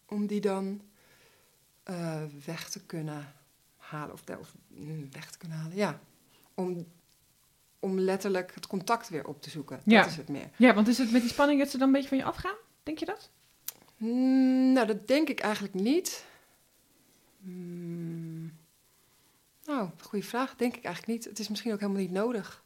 om 0.05 0.27
die 0.27 0.41
dan 0.41 0.81
eh, 1.83 2.23
weg 2.45 2.69
te 2.69 2.85
kunnen 2.85 3.33
halen, 3.77 4.13
of, 4.13 4.23
of 4.39 4.53
mm, 4.67 5.11
weg 5.11 5.31
te 5.31 5.37
kunnen 5.37 5.57
halen, 5.57 5.75
ja. 5.77 5.99
Om, 6.53 6.87
om 7.79 7.99
letterlijk 7.99 8.53
het 8.55 8.67
contact 8.67 9.09
weer 9.09 9.27
op 9.27 9.41
te 9.41 9.49
zoeken, 9.49 9.81
Ja. 9.85 10.01
dat 10.01 10.09
is 10.11 10.17
het 10.17 10.29
meer. 10.29 10.49
Ja, 10.55 10.73
want 10.73 10.87
is 10.87 10.97
het 10.97 11.11
met 11.11 11.21
die 11.21 11.31
spanning 11.31 11.59
dat 11.59 11.69
ze 11.69 11.77
dan 11.77 11.87
een 11.87 11.93
beetje 11.93 12.09
van 12.09 12.17
je 12.17 12.23
afgaan? 12.23 12.55
Denk 12.83 12.97
je 12.97 13.05
dat? 13.05 13.29
Mm, 13.99 14.73
nou, 14.73 14.87
dat 14.87 15.07
denk 15.07 15.29
ik 15.29 15.39
eigenlijk 15.39 15.73
niet. 15.73 16.25
Mm, 17.37 18.53
nou, 19.65 19.89
goede 20.01 20.25
vraag. 20.25 20.55
Denk 20.55 20.75
ik 20.75 20.83
eigenlijk 20.83 21.17
niet. 21.17 21.29
Het 21.29 21.39
is 21.39 21.49
misschien 21.49 21.73
ook 21.73 21.79
helemaal 21.79 22.01
niet 22.01 22.11
nodig. 22.11 22.63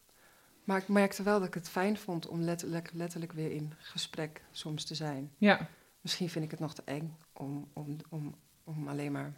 Maar 0.64 0.78
ik 0.78 0.88
merkte 0.88 1.24
wel 1.24 1.40
dat 1.40 1.48
ik 1.48 1.54
het 1.54 1.70
fijn 1.70 1.98
vond 1.98 2.28
om 2.28 2.42
letterlijk, 2.42 2.90
letterlijk 2.94 3.32
weer 3.32 3.52
in 3.52 3.74
gesprek 3.78 4.42
soms 4.52 4.84
te 4.84 4.96
zijn. 4.96 5.32
Ja. 5.38 5.70
Misschien 6.02 6.30
vind 6.30 6.46
ik 6.46 6.52
het 6.52 6.60
nog 6.60 6.74
te 6.74 6.82
eng 6.86 7.18
om, 7.34 7.70
om, 7.74 7.98
om, 8.10 8.36
om 8.64 8.88
alleen 8.88 9.12
maar 9.12 9.34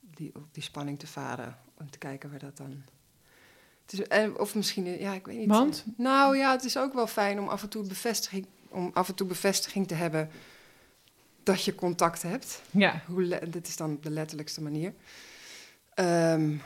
die, 0.00 0.34
op 0.34 0.54
die 0.54 0.62
spanning 0.62 0.98
te 0.98 1.06
varen. 1.06 1.58
Om 1.78 1.90
te 1.90 1.98
kijken 1.98 2.30
waar 2.30 2.38
dat 2.38 2.56
dan... 2.56 2.82
Het 3.82 3.92
is, 3.92 4.02
en, 4.02 4.38
of 4.38 4.54
misschien, 4.54 4.84
ja, 4.84 5.12
ik 5.12 5.26
weet 5.26 5.38
niet. 5.38 5.48
Want? 5.48 5.84
Nou 5.96 6.36
ja, 6.36 6.52
het 6.52 6.64
is 6.64 6.76
ook 6.76 6.92
wel 6.92 7.06
fijn 7.06 7.38
om 7.38 7.48
af 7.48 7.62
en 7.62 7.68
toe 7.68 7.86
bevestiging, 7.86 8.46
om 8.74 8.90
af 8.92 9.08
en 9.08 9.14
toe 9.14 9.26
bevestiging 9.26 9.88
te 9.88 9.94
hebben 9.94 10.30
dat 11.42 11.64
je 11.64 11.74
contact 11.74 12.22
hebt. 12.22 12.62
Ja. 12.70 13.02
Hoe 13.06 13.48
dit 13.48 13.68
is 13.68 13.76
dan 13.76 13.98
de 14.00 14.10
letterlijkste 14.10 14.62
manier. 14.62 14.94
Ehm, 15.94 16.56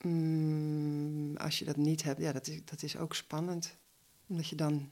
mm, 0.00 1.36
als 1.36 1.58
je 1.58 1.64
dat 1.64 1.76
niet 1.76 2.02
hebt, 2.02 2.20
ja, 2.20 2.32
dat 2.32 2.46
is, 2.46 2.64
dat 2.64 2.82
is 2.82 2.96
ook 2.96 3.14
spannend. 3.14 3.76
Omdat 4.26 4.48
je 4.48 4.56
dan 4.56 4.90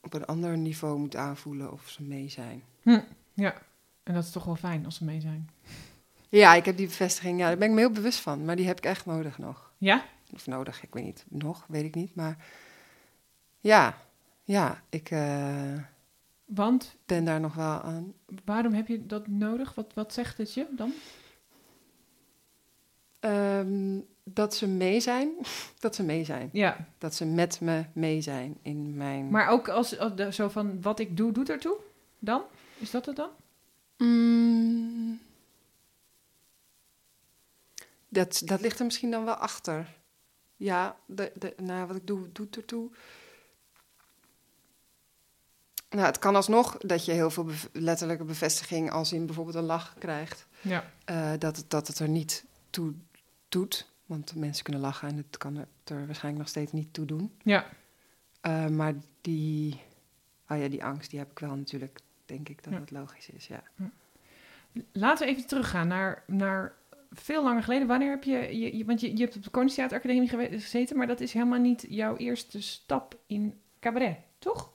op 0.00 0.14
een 0.14 0.24
ander 0.26 0.58
niveau 0.58 0.98
moet 0.98 1.16
aanvoelen 1.16 1.72
of 1.72 1.88
ze 1.88 2.02
mee 2.02 2.28
zijn. 2.28 2.62
Hm. 2.82 3.00
Ja. 3.34 3.62
En 4.02 4.14
dat 4.14 4.24
is 4.24 4.30
toch 4.30 4.44
wel 4.44 4.56
fijn 4.56 4.84
als 4.84 4.96
ze 4.96 5.04
mee 5.04 5.20
zijn. 5.20 5.50
Ja, 6.28 6.54
ik 6.54 6.64
heb 6.64 6.76
die 6.76 6.86
bevestiging, 6.86 7.38
ja, 7.38 7.46
daar 7.46 7.58
ben 7.58 7.68
ik 7.68 7.74
me 7.74 7.80
heel 7.80 7.90
bewust 7.90 8.18
van. 8.18 8.44
Maar 8.44 8.56
die 8.56 8.66
heb 8.66 8.78
ik 8.78 8.84
echt 8.84 9.06
nodig 9.06 9.38
nog. 9.38 9.72
Ja? 9.78 10.04
Of 10.32 10.46
nodig, 10.46 10.82
ik 10.82 10.94
weet 10.94 11.04
niet. 11.04 11.24
Nog, 11.28 11.64
weet 11.68 11.84
ik 11.84 11.94
niet. 11.94 12.14
Maar 12.14 12.46
ja, 13.60 14.02
ja, 14.44 14.82
ik 14.88 15.10
eh, 15.10 15.72
Want 16.44 16.96
ben 17.06 17.24
daar 17.24 17.40
nog 17.40 17.54
wel 17.54 17.80
aan. 17.80 18.14
waarom 18.44 18.72
heb 18.72 18.86
je 18.86 19.06
dat 19.06 19.26
nodig? 19.26 19.74
Wat, 19.74 19.94
wat 19.94 20.12
zegt 20.12 20.38
het 20.38 20.54
je 20.54 20.66
dan? 20.70 20.92
Ehm, 23.20 24.00
dat 24.24 24.54
ze 24.54 24.66
mee 24.66 25.00
zijn. 25.00 25.30
Dat 25.80 25.94
ze 25.94 26.02
mee 26.02 26.24
zijn. 26.24 26.48
Ja. 26.52 26.86
Dat 26.98 27.14
ze 27.14 27.24
met 27.26 27.60
me 27.60 27.84
mee 27.92 28.20
zijn 28.20 28.58
in 28.62 28.96
mijn... 28.96 29.30
Maar 29.30 29.48
ook 29.48 29.68
als, 29.68 29.98
als 29.98 30.14
de- 30.14 30.32
zo 30.32 30.48
van 30.48 30.82
wat 30.82 30.98
ik 30.98 31.16
doe, 31.16 31.32
doet 31.32 31.48
ertoe? 31.50 31.76
Dan? 32.18 32.42
Is 32.78 32.90
dat 32.90 33.06
het 33.06 33.16
dan? 33.16 33.28
Mm, 33.96 35.20
dat, 38.08 38.42
dat 38.44 38.60
ligt 38.60 38.78
er 38.78 38.84
misschien 38.84 39.10
dan 39.10 39.24
wel 39.24 39.34
achter. 39.34 39.96
Ja, 40.56 40.96
de, 41.06 41.32
de, 41.34 41.54
nou, 41.56 41.86
wat 41.86 41.96
ik 41.96 42.06
doe, 42.06 42.32
doet 42.32 42.56
ertoe. 42.56 42.90
Nou, 45.90 46.06
het 46.06 46.18
kan 46.18 46.34
alsnog 46.36 46.76
dat 46.78 47.04
je 47.04 47.12
heel 47.12 47.30
veel 47.30 47.44
bev- 47.44 47.64
letterlijke 47.72 48.24
bevestiging 48.24 48.90
als 48.90 49.12
in 49.12 49.26
bijvoorbeeld 49.26 49.56
een 49.56 49.62
lach 49.64 49.94
krijgt. 49.98 50.46
Ja. 50.60 50.84
eh, 51.04 51.30
dat, 51.38 51.56
het, 51.56 51.70
dat 51.70 51.86
het 51.86 51.98
er 51.98 52.08
niet 52.08 52.44
toe 52.70 52.92
doet. 53.48 53.90
Want 54.06 54.34
mensen 54.34 54.64
kunnen 54.64 54.82
lachen 54.82 55.08
en 55.08 55.16
het 55.16 55.36
kan 55.38 55.56
er 55.56 55.66
waarschijnlijk 56.06 56.38
nog 56.38 56.48
steeds 56.48 56.72
niet 56.72 56.92
toe 56.92 57.04
doen. 57.06 57.32
Ja. 57.42 57.66
Eh, 58.40 58.66
maar 58.66 58.94
die, 59.20 59.80
oh 60.48 60.58
ja, 60.58 60.68
die 60.68 60.84
angst, 60.84 61.10
die 61.10 61.18
heb 61.18 61.30
ik 61.30 61.38
wel 61.38 61.54
natuurlijk, 61.56 61.98
denk 62.26 62.48
ik 62.48 62.64
dat 62.64 62.72
Ja. 62.72 62.78
dat 62.78 62.90
logisch 62.90 63.28
is, 63.30 63.46
ja. 63.46 63.62
Laten 64.92 65.26
we 65.26 65.32
even 65.32 65.46
teruggaan 65.46 65.88
naar, 65.88 66.22
naar 66.26 66.74
veel 67.12 67.42
langer 67.42 67.62
geleden. 67.62 67.86
Wanneer 67.86 68.10
heb 68.10 68.24
je, 68.24 68.58
je, 68.58 68.76
je- 68.76 68.84
want 68.84 69.00
je, 69.00 69.16
je 69.16 69.22
hebt 69.22 69.36
op 69.36 69.42
de 69.42 69.50
Koningstheateracademie 69.50 70.28
gezeten, 70.60 70.96
maar 70.96 71.06
dat 71.06 71.20
is 71.20 71.32
helemaal 71.32 71.58
niet 71.60 71.86
jouw 71.88 72.16
eerste 72.16 72.62
stap 72.62 73.18
in 73.26 73.60
cabaret, 73.80 74.16
toch? 74.38 74.70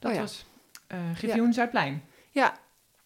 Dat 0.00 0.10
Oh 0.10 0.16
ja. 0.16 0.22
was 0.22 0.44
eh 0.86 0.98
Griffioen 1.14 1.52
Zuidplein. 1.52 2.02
Ja, 2.30 2.58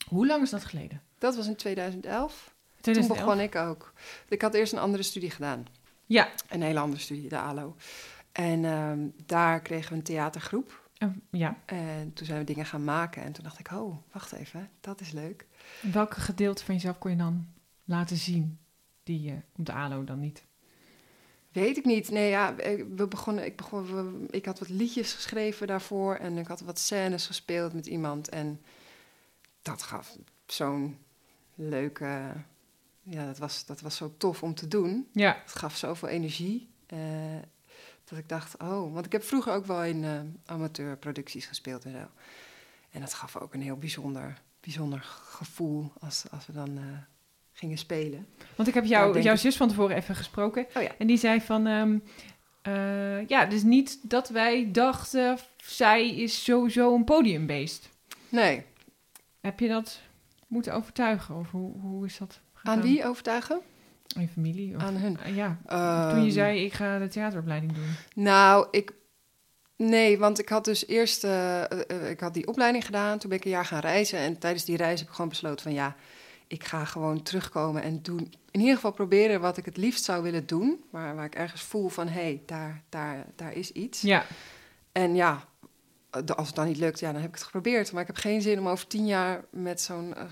Hoe 0.08 0.26
lang 0.26 0.42
is 0.42 0.50
dat 0.50 0.64
geleden? 0.64 1.02
dat 1.18 1.36
was 1.36 1.46
in 1.46 1.56
2011. 1.56 2.54
Toen 2.80 2.92
2011? 2.92 3.18
begon 3.26 3.40
ik 3.40 3.54
ook. 3.70 3.92
Ik 4.28 4.42
had 4.42 4.54
eerst 4.54 4.72
een 4.72 4.78
andere 4.78 5.02
studie 5.02 5.30
gedaan. 5.30 5.66
Ja. 6.06 6.28
Een 6.48 6.62
hele 6.62 6.78
andere 6.78 7.02
studie, 7.02 7.28
de 7.28 7.38
ALO. 7.38 7.76
En 8.32 8.64
ehm, 8.64 8.98
daar 9.26 9.60
kregen 9.60 9.90
we 9.90 9.96
een 9.96 10.02
theatergroep. 10.02 10.82
Eh, 10.98 11.08
ja. 11.30 11.56
En 11.64 12.12
toen 12.12 12.26
zijn 12.26 12.38
we 12.38 12.44
dingen 12.44 12.66
gaan 12.66 12.84
maken. 12.84 13.22
En 13.22 13.32
toen 13.32 13.44
dacht 13.44 13.58
ik, 13.58 13.70
oh, 13.70 13.96
wacht 14.12 14.32
even, 14.32 14.70
dat 14.80 15.00
is 15.00 15.10
leuk. 15.10 15.46
Welke 15.80 16.20
gedeelte 16.20 16.64
van 16.64 16.74
jezelf 16.74 16.98
kon 16.98 17.10
je 17.10 17.16
dan 17.16 17.46
laten 17.84 18.16
zien 18.16 18.58
die 19.02 19.20
je 19.22 19.36
op 19.56 19.66
de 19.66 19.72
ALO 19.72 20.04
dan 20.04 20.20
niet? 20.20 20.44
Weet 21.54 21.76
ik 21.76 21.84
niet. 21.84 22.10
Nee, 22.10 22.28
ja, 22.28 22.56
eh, 22.56 22.84
we 22.96 23.06
begonnen, 23.06 23.44
ik, 23.44 23.56
begon, 23.56 23.86
we- 23.86 24.26
ik 24.30 24.44
had 24.44 24.58
wat 24.58 24.68
liedjes 24.68 25.12
geschreven 25.12 25.66
daarvoor. 25.66 26.14
En 26.14 26.38
ik 26.38 26.46
had 26.46 26.60
wat 26.60 26.78
scènes 26.78 27.26
gespeeld 27.26 27.72
met 27.72 27.86
iemand. 27.86 28.28
En 28.28 28.60
dat 29.62 29.82
gaf 29.82 30.16
zo'n 30.46 30.98
leuke... 31.54 32.32
Ja, 33.02 33.26
dat 33.26 33.38
was, 33.38 33.66
dat 33.66 33.80
was 33.80 33.96
zo 33.96 34.14
tof 34.18 34.42
om 34.42 34.54
te 34.54 34.68
doen. 34.68 35.08
Ja. 35.12 35.40
Het 35.44 35.54
gaf 35.54 35.76
zoveel 35.76 36.08
energie. 36.08 36.68
eh, 36.86 36.98
dat 38.04 38.18
ik 38.18 38.28
dacht, 38.28 38.56
oh... 38.62 38.92
Want 38.94 39.06
ik 39.06 39.12
heb 39.12 39.22
vroeger 39.24 39.52
ook 39.52 39.66
wel 39.66 39.84
in 39.84 40.04
eh, 40.04 40.20
amateurproducties 40.44 41.46
gespeeld 41.46 41.84
en 41.84 41.92
zo. 41.92 42.06
En 42.90 43.00
dat 43.00 43.14
gaf 43.14 43.36
ook 43.36 43.54
een 43.54 43.62
heel 43.62 43.76
bijzonder, 43.76 44.42
bijzonder 44.60 45.00
gevoel 45.24 45.92
als, 46.00 46.24
als 46.30 46.46
we 46.46 46.52
dan 46.52 46.78
gingen 47.54 47.78
spelen. 47.78 48.26
Want 48.56 48.68
ik 48.68 48.74
heb 48.74 48.84
jou, 48.84 49.20
jouw 49.20 49.36
zus 49.36 49.56
van 49.56 49.68
tevoren 49.68 49.96
even 49.96 50.14
gesproken. 50.16 50.66
Oh 50.76 50.82
ja. 50.82 50.90
En 50.98 51.06
die 51.06 51.16
zei 51.16 51.40
van, 51.40 51.66
ehm, 51.66 51.98
Eh, 52.62 53.26
ja, 53.28 53.44
dus 53.46 53.62
niet 53.62 53.98
dat 54.10 54.28
wij 54.28 54.68
dachten, 54.72 55.38
zij 55.56 56.08
is 56.16 56.44
sowieso 56.44 56.94
een 56.94 57.04
podiumbeest. 57.04 57.88
Nee. 58.28 58.62
Heb 59.40 59.60
je 59.60 59.68
dat 59.68 60.00
moeten 60.46 60.74
overtuigen? 60.74 61.34
Of 61.36 61.50
hoe, 61.50 61.72
hoe 61.80 62.06
is 62.06 62.18
dat? 62.18 62.40
Aan 62.62 62.80
wie 62.80 63.04
overtuigen? 63.06 63.60
Aan 64.16 64.22
je 64.22 64.28
familie? 64.28 64.76
Of, 64.76 64.82
Aan 64.82 64.96
hun. 64.96 65.18
Ja, 65.34 65.58
toen 65.68 66.18
je 66.18 66.24
Ehm, 66.24 66.30
zei, 66.30 66.64
ik 66.64 66.72
ga 66.72 66.98
de 66.98 67.08
theateropleiding 67.08 67.72
doen. 67.72 67.88
Nou, 68.14 68.66
ik. 68.70 68.92
Nee, 69.76 70.18
want 70.18 70.38
ik 70.38 70.48
had 70.48 70.64
dus 70.64 70.86
eerst. 70.86 71.24
eh, 71.24 71.62
eh, 71.90 72.10
ik 72.10 72.20
had 72.20 72.34
die 72.34 72.46
opleiding 72.46 72.84
gedaan. 72.84 73.18
Toen 73.18 73.28
ben 73.30 73.38
ik 73.38 73.44
een 73.44 73.50
jaar 73.50 73.64
gaan 73.66 73.80
reizen. 73.80 74.18
En 74.18 74.38
tijdens 74.38 74.64
die 74.64 74.76
reis 74.76 74.98
heb 75.00 75.08
ik 75.08 75.14
gewoon 75.14 75.30
besloten 75.30 75.62
van 75.62 75.72
ja. 75.74 75.96
Ik 76.54 76.64
ga 76.64 76.84
gewoon 76.84 77.22
terugkomen 77.22 77.82
en 77.82 78.02
doen. 78.02 78.32
In 78.50 78.60
ieder 78.60 78.74
geval 78.74 78.92
proberen 78.92 79.40
wat 79.40 79.56
ik 79.56 79.64
het 79.64 79.76
liefst 79.76 80.04
zou 80.04 80.22
willen 80.22 80.46
doen. 80.46 80.84
Maar 80.90 81.14
waar 81.14 81.24
ik 81.24 81.34
ergens 81.34 81.62
voel 81.62 81.88
van 81.88 82.06
hé, 82.08 82.20
hey, 82.22 82.42
daar, 82.46 82.82
daar, 82.88 83.26
daar 83.36 83.52
is 83.52 83.70
iets. 83.72 84.00
Ja, 84.00 84.24
En 84.92 85.14
ja, 85.14 85.44
als 86.36 86.46
het 86.46 86.56
dan 86.56 86.66
niet 86.66 86.76
lukt, 86.76 87.00
ja, 87.00 87.12
dan 87.12 87.20
heb 87.20 87.28
ik 87.30 87.34
het 87.34 87.44
geprobeerd. 87.44 87.92
Maar 87.92 88.00
ik 88.00 88.06
heb 88.06 88.16
geen 88.16 88.42
zin 88.42 88.58
om 88.58 88.68
over 88.68 88.86
tien 88.86 89.06
jaar 89.06 89.44
met 89.50 89.80
zo'n 89.80 90.14
eh, 90.14 90.22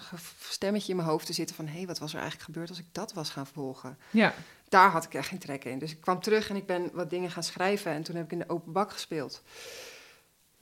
stemmetje 0.41 0.91
in 0.91 0.97
mijn 0.97 1.09
hoofd 1.09 1.27
te 1.27 1.33
zitten 1.33 1.57
van... 1.57 1.67
hé, 1.67 1.77
hey, 1.77 1.87
wat 1.87 1.99
was 1.99 2.13
er 2.13 2.21
eigenlijk 2.21 2.45
gebeurd 2.51 2.69
als 2.69 2.79
ik 2.79 2.87
dat 2.93 3.13
was 3.13 3.31
gaan 3.31 3.47
volgen? 3.47 3.99
ja. 4.11 4.35
Daar 4.69 4.91
had 4.91 5.05
ik 5.05 5.15
echt 5.15 5.29
geen 5.29 5.39
trek 5.39 5.65
in. 5.65 5.79
Dus 5.79 5.91
ik 5.91 6.01
kwam 6.01 6.21
terug 6.21 6.49
en 6.51 6.57
ik 6.57 6.67
ben 6.67 6.91
wat 6.93 7.11
dingen 7.11 7.31
gaan 7.31 7.43
schrijven. 7.43 7.93
En 7.93 8.03
toen 8.03 8.17
heb 8.17 8.25
ik 8.25 8.33
in 8.33 8.39
de 8.39 8.49
open 8.49 8.73
bak 8.73 8.93
gespeeld. 8.93 9.43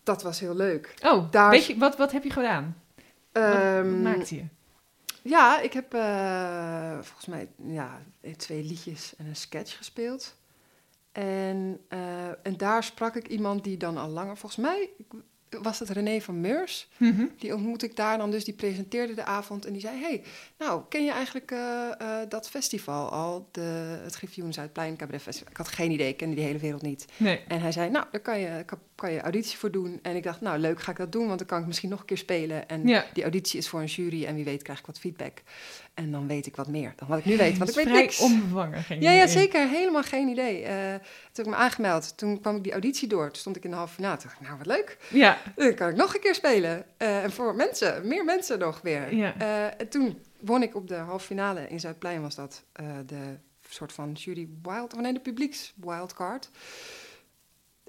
Dat 0.03 0.23
was 0.23 0.41
heel 0.41 0.55
leuk. 0.57 0.95
Oh, 1.03 1.31
Daar- 1.31 1.51
weet 1.51 1.67
je, 1.67 1.77
wat, 1.79 1.97
wat 1.97 2.13
heb 2.13 2.23
je 2.25 2.31
gedaan? 2.31 2.77
Wat, 3.33 3.43
wat 3.43 3.53
Ehm, 3.55 4.03
maakte 4.03 4.35
je? 4.35 4.45
Ja, 5.23 5.61
ik 5.61 5.73
heb 5.73 5.95
eh, 5.95 6.95
volgens 6.95 7.27
mij 7.27 7.49
ja, 7.67 8.03
twee 8.37 8.63
liedjes 8.63 9.17
en 9.17 9.27
een 9.27 9.37
sketch 9.37 9.77
gespeeld. 9.77 10.39
En, 11.13 11.81
eh, 11.89 12.47
en 12.47 12.57
daar 12.57 12.85
sprak 12.85 13.17
ik 13.17 13.29
iemand 13.29 13.65
die 13.65 13.77
dan 13.77 13.97
al 13.97 14.09
langer, 14.09 14.37
volgens 14.37 14.63
mij 14.63 14.91
was 15.63 15.79
het 15.79 15.89
René 15.89 16.21
van 16.21 16.41
Meurs. 16.41 16.89
Mhm. 16.97 17.25
Die 17.39 17.55
ontmoette 17.55 17.87
ik 17.87 17.97
daar 17.97 18.19
dan 18.19 18.31
dus, 18.31 18.45
die 18.45 18.55
presenteerde 18.55 19.15
de 19.15 19.25
avond 19.25 19.67
en 19.67 19.73
die 19.73 19.81
zei... 19.81 20.01
hey, 20.01 20.23
nou, 20.59 20.83
ken 20.89 21.05
je 21.05 21.11
eigenlijk 21.11 21.51
eh, 21.51 21.91
eh, 21.99 22.29
dat 22.29 22.49
festival 22.51 23.09
al, 23.11 23.49
de, 23.51 23.99
het 24.03 24.15
Griffioen 24.15 24.53
Zuidplein 24.53 24.97
Cabaret 24.97 25.23
Festival? 25.23 25.51
Ik 25.51 25.57
had 25.57 25.69
geen 25.69 25.91
idee, 25.91 26.09
ik 26.09 26.17
kende 26.17 26.35
die 26.35 26.45
hele 26.45 26.59
wereld 26.59 26.83
niet. 26.83 27.05
Nee. 27.17 27.41
En 27.49 27.61
hij 27.61 27.73
zei, 27.73 27.91
nou, 27.91 28.05
daar 28.11 28.21
kan 28.21 28.41
je, 28.41 28.63
kan, 28.67 28.79
kan 28.95 29.13
je 29.13 29.21
auditie 29.21 29.59
voor 29.59 29.71
doen. 29.71 29.99
En 30.03 30.17
ik 30.17 30.23
dacht, 30.23 30.41
nou, 30.41 30.59
leuk, 30.59 30.81
ga 30.81 30.91
ik 30.91 30.97
dat 30.97 31.13
doen, 31.13 31.27
want 31.27 31.39
dan 31.39 31.49
kan 31.49 31.61
ik 31.61 31.67
misschien 31.67 31.91
nog 31.91 32.01
een 32.01 32.07
keer 32.07 32.19
spelen. 32.19 32.69
En 32.69 32.87
Ja. 32.89 33.05
die 33.13 33.23
auditie 33.23 33.59
is 33.59 33.69
voor 33.69 33.81
een 33.81 33.87
jury 33.87 34.25
en 34.25 34.35
wie 34.35 34.45
weet 34.45 34.63
krijg 34.63 34.79
ik 34.79 34.87
wat 34.87 34.99
feedback. 34.99 35.43
En 35.95 36.11
dan 36.11 36.27
weet 36.27 36.47
ik 36.47 36.57
wat 36.57 36.69
meer 36.69 36.93
dan 36.97 37.09
wat 37.09 37.19
ik 37.19 37.25
nu 37.25 37.37
weet, 37.37 37.59
want 37.59 37.71
ik 37.71 37.77
weet 37.77 37.87
vrij 37.87 38.01
niks. 38.01 38.21
onbevangen 38.21 38.83
ging 38.83 39.03
Ja, 39.03 39.11
ja, 39.13 39.27
zeker. 39.27 39.69
Helemaal 39.69 40.03
geen 40.03 40.29
idee. 40.29 40.63
Eh, 40.63 40.75
toen 40.93 41.01
heb 41.33 41.45
ik 41.45 41.47
me 41.47 41.55
aangemeld. 41.55 42.17
Toen 42.19 42.41
kwam 42.41 42.57
ik 42.57 42.63
die 42.63 42.73
auditie 42.73 43.09
door. 43.09 43.27
Toen 43.27 43.41
stond 43.41 43.57
ik 43.57 43.65
in 43.65 43.71
de 43.71 43.77
halve 43.77 43.95
finale. 43.95 44.17
Toen 44.17 44.27
dacht 44.27 44.41
ik, 44.41 44.47
nou, 44.47 44.59
wat 44.59 44.67
leuk. 44.67 44.97
Ja, 45.11 45.39
Dan 45.57 45.75
kan 45.75 45.89
ik 45.89 45.97
nog 45.97 46.15
een 46.15 46.21
keer 46.21 46.35
spelen. 46.35 46.85
Eh, 46.97 47.23
en 47.23 47.33
voor 47.33 47.55
mensen, 47.55 48.07
meer 48.09 48.25
mensen 48.25 48.59
nog 48.59 48.81
weer. 48.81 49.15
Ja. 49.15 49.35
Eh, 49.39 49.81
en 49.81 49.89
toen 49.89 50.19
won 50.41 50.63
ik 50.63 50.75
op 50.75 50.89
de 50.89 50.95
halve 50.95 51.27
finale. 51.27 51.69
In 51.69 51.81
Zuidplein 51.81 52.23
was 52.23 52.35
dat 52.35 52.63
eh, 52.73 52.87
de 53.07 53.37
soort 53.69 53.93
van 53.93 54.13
jury 54.13 54.49
wild... 54.63 54.95
Of 54.95 55.01
nee, 55.01 55.13
de 55.13 55.21
publieks 55.21 55.73
wildcard. 55.77 56.51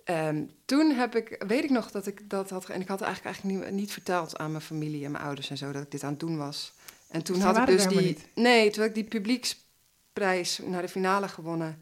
Ehm, 0.03 0.43
toen 0.65 0.91
heb 0.91 1.15
ik, 1.15 1.43
weet 1.47 1.63
ik 1.63 1.69
nog 1.69 1.91
dat 1.91 2.07
ik 2.07 2.29
dat 2.29 2.49
had... 2.49 2.69
En 2.69 2.81
ik 2.81 2.87
had 2.87 3.01
eigenlijk, 3.01 3.35
eigenlijk 3.35 3.65
niet, 3.65 3.73
niet 3.79 3.91
verteld 3.91 4.37
aan 4.37 4.51
mijn 4.51 4.63
familie 4.63 5.05
en 5.05 5.11
mijn 5.11 5.23
ouders 5.23 5.49
en 5.49 5.57
zo... 5.57 5.71
dat 5.71 5.83
ik 5.83 5.91
dit 5.91 6.03
aan 6.03 6.09
het 6.09 6.19
doen 6.19 6.37
was. 6.37 6.73
En 7.07 7.23
toen 7.23 7.39
had 7.39 7.57
ik 7.57 7.65
dus 7.65 7.87
die... 7.87 8.17
Nee, 8.35 8.69
toen 8.69 8.79
had 8.79 8.89
ik 8.89 8.95
die 8.95 9.19
publieksprijs 9.19 10.59
naar 10.65 10.81
de 10.81 10.89
finale 10.89 11.27
gewonnen... 11.27 11.81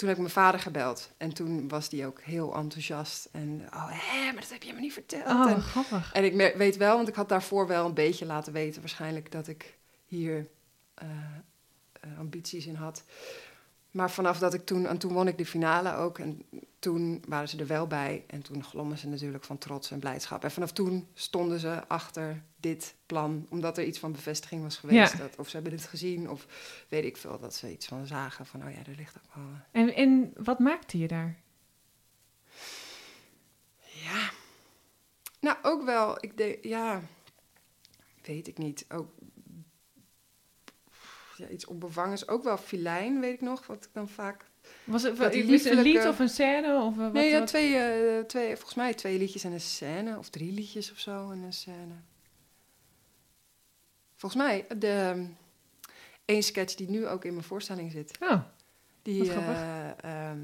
Toen 0.00 0.08
heb 0.08 0.18
ik 0.18 0.24
mijn 0.24 0.44
vader 0.44 0.60
gebeld. 0.60 1.10
En 1.16 1.34
toen 1.34 1.68
was 1.68 1.88
die 1.88 2.06
ook 2.06 2.20
heel 2.20 2.54
enthousiast. 2.54 3.28
En, 3.32 3.66
oh, 3.74 3.88
hè, 3.90 4.32
maar 4.32 4.40
dat 4.40 4.50
heb 4.50 4.62
je 4.62 4.72
me 4.72 4.80
niet 4.80 4.92
verteld. 4.92 5.26
oh, 5.26 5.50
En, 5.50 5.62
grappig. 5.62 6.12
en 6.12 6.24
ik 6.24 6.56
weet 6.56 6.76
wel, 6.76 6.96
want 6.96 7.08
ik 7.08 7.14
had 7.14 7.28
daarvoor 7.28 7.66
wel 7.66 7.86
een 7.86 7.94
beetje 7.94 8.26
laten 8.26 8.52
weten... 8.52 8.80
waarschijnlijk 8.80 9.32
dat 9.32 9.48
ik 9.48 9.78
hier 10.04 10.46
eh, 10.94 11.08
eh, 12.00 12.18
ambities 12.18 12.66
in 12.66 12.74
had. 12.74 13.04
Maar 13.90 14.10
vanaf 14.10 14.38
dat 14.38 14.54
ik 14.54 14.66
toen... 14.66 14.86
En 14.86 14.98
toen 14.98 15.12
won 15.12 15.28
ik 15.28 15.38
de 15.38 15.46
finale 15.46 15.94
ook. 15.94 16.18
En 16.18 16.42
toen 16.78 17.22
waren 17.28 17.48
ze 17.48 17.58
er 17.58 17.66
wel 17.66 17.86
bij. 17.86 18.24
En 18.26 18.42
toen 18.42 18.64
glommen 18.64 18.98
ze 18.98 19.08
natuurlijk 19.08 19.44
van 19.44 19.58
trots 19.58 19.90
en 19.90 19.98
blijdschap. 19.98 20.44
En 20.44 20.50
vanaf 20.50 20.72
toen 20.72 21.08
stonden 21.14 21.58
ze 21.60 21.86
achter 21.88 22.42
dit 22.56 22.94
plan. 23.06 23.46
Omdat 23.50 23.78
er 23.78 23.84
iets 23.84 23.98
van 23.98 24.12
bevestiging 24.12 24.62
was 24.62 24.76
geweest. 24.76 25.12
Ja. 25.12 25.18
Dat, 25.18 25.36
of 25.36 25.48
ze 25.48 25.54
hebben 25.54 25.72
het 25.72 25.84
gezien. 25.84 26.30
Of 26.30 26.46
weet 26.88 27.04
ik 27.04 27.16
veel, 27.16 27.38
dat 27.38 27.54
ze 27.54 27.72
iets 27.72 27.86
van 27.86 28.06
zagen. 28.06 28.46
Van, 28.46 28.64
oh 28.64 28.70
ja, 28.70 28.78
er 28.78 28.96
ligt 28.96 29.16
ook 29.16 29.34
wel... 29.34 29.44
eh, 29.72 29.80
En, 29.80 29.94
en 29.94 30.32
wat 30.44 30.58
maakte 30.58 30.98
je 30.98 31.08
daar? 31.08 31.36
Ja. 34.02 34.30
Nou, 35.40 35.56
ook 35.62 35.84
wel. 35.84 36.16
Ik 36.24 36.36
denk, 36.36 36.64
ja. 36.64 37.02
Weet 38.22 38.48
ik 38.48 38.58
niet. 38.58 38.84
Ook. 38.88 39.08
Ja, 41.40 41.48
iets 41.48 41.66
onbevangens. 41.66 42.28
Ook 42.28 42.42
wel 42.44 42.56
filijn, 42.56 43.20
weet 43.20 43.32
ik 43.34 43.40
nog. 43.40 43.66
Wat 43.66 43.84
ik 43.84 43.90
dan 43.92 44.08
vaak. 44.08 44.44
Was 44.84 45.02
het 45.02 45.18
een 45.34 45.80
lied 45.82 46.06
of 46.06 46.18
een 46.18 46.28
scène? 46.28 46.82
Of, 46.82 46.92
eh, 46.96 47.02
wat, 47.02 47.12
nee, 47.12 47.30
ja, 47.30 47.38
wat- 47.38 47.48
twee, 47.48 47.76
eh, 47.76 48.24
twee, 48.24 48.54
volgens 48.56 48.74
mij 48.74 48.94
twee 48.94 49.18
liedjes 49.18 49.44
en 49.44 49.52
een 49.52 49.60
scène. 49.60 50.18
Of 50.18 50.28
drie 50.28 50.52
liedjes 50.52 50.90
of 50.92 50.98
zo 50.98 51.30
en 51.30 51.38
een 51.42 51.52
scène. 51.52 51.94
Volgens 54.16 54.42
mij 54.42 54.66
de. 54.78 55.26
één 56.24 56.42
sketch 56.42 56.74
die 56.74 56.90
nu 56.90 57.06
ook 57.06 57.24
in 57.24 57.32
mijn 57.32 57.44
voorstelling 57.44 57.92
zit. 57.92 58.18
Oh, 58.20 58.40
Die, 59.02 59.32
eh, 59.32 60.04
ehm, 60.04 60.38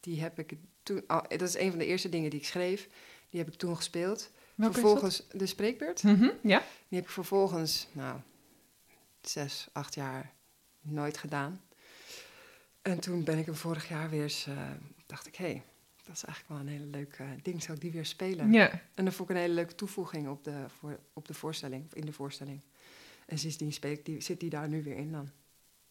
die 0.00 0.20
heb 0.22 0.38
ik 0.38 0.52
toen. 0.82 1.02
oh, 1.06 1.22
dat 1.28 1.40
is 1.42 1.56
een 1.58 1.70
van 1.70 1.78
de 1.78 1.86
eerste 1.86 2.08
dingen 2.08 2.30
die 2.30 2.38
ik 2.40 2.46
schreef. 2.46 2.88
Die 3.30 3.40
heb 3.40 3.48
ik 3.48 3.58
toen 3.58 3.76
gespeeld. 3.76 4.30
welke 4.54 4.74
vervolgens 4.74 5.26
de 5.32 5.46
spreekbeurt. 5.46 6.02
Mhm, 6.02 6.28
ja. 6.42 6.58
Die 6.88 6.98
heb 6.98 7.04
ik 7.04 7.10
vervolgens, 7.10 7.86
nou, 7.92 8.18
zes, 9.30 9.68
acht 9.72 9.94
jaar 9.94 10.32
nooit 10.80 11.16
gedaan. 11.18 11.60
En 12.82 13.00
toen 13.00 13.24
ben 13.24 13.38
ik 13.38 13.46
hem 13.46 13.54
vorig 13.54 13.88
jaar 13.88 14.10
weer 14.10 14.22
eens, 14.22 14.46
eh, 14.46 14.56
dacht 15.06 15.26
ik, 15.26 15.36
hé, 15.36 15.44
hey, 15.44 15.62
dat 16.04 16.16
is 16.16 16.24
eigenlijk 16.24 16.48
wel 16.48 16.58
een 16.58 16.78
hele 16.80 16.90
leuk 16.90 17.20
ding, 17.42 17.62
zou 17.62 17.74
ik 17.76 17.82
die 17.82 17.92
weer 17.92 18.06
spelen? 18.06 18.52
Ja. 18.52 18.70
En 18.94 19.04
dat 19.04 19.14
vond 19.14 19.28
ik 19.30 19.34
een 19.36 19.40
hele 19.42 19.54
leuke 19.54 19.74
toevoeging 19.74 20.28
op 20.28 20.44
de, 20.44 20.64
voor, 20.78 20.98
op 21.12 21.26
de 21.28 21.34
voorstelling, 21.34 21.94
in 21.94 22.06
de 22.06 22.12
voorstelling. 22.12 22.62
En 23.26 23.38
sindsdien 23.38 23.72
speel 23.72 23.90
ik 23.90 24.04
die, 24.04 24.20
zit 24.20 24.40
die 24.40 24.50
daar 24.50 24.68
nu 24.68 24.82
weer 24.82 24.96
in 24.96 25.12
dan. 25.12 25.30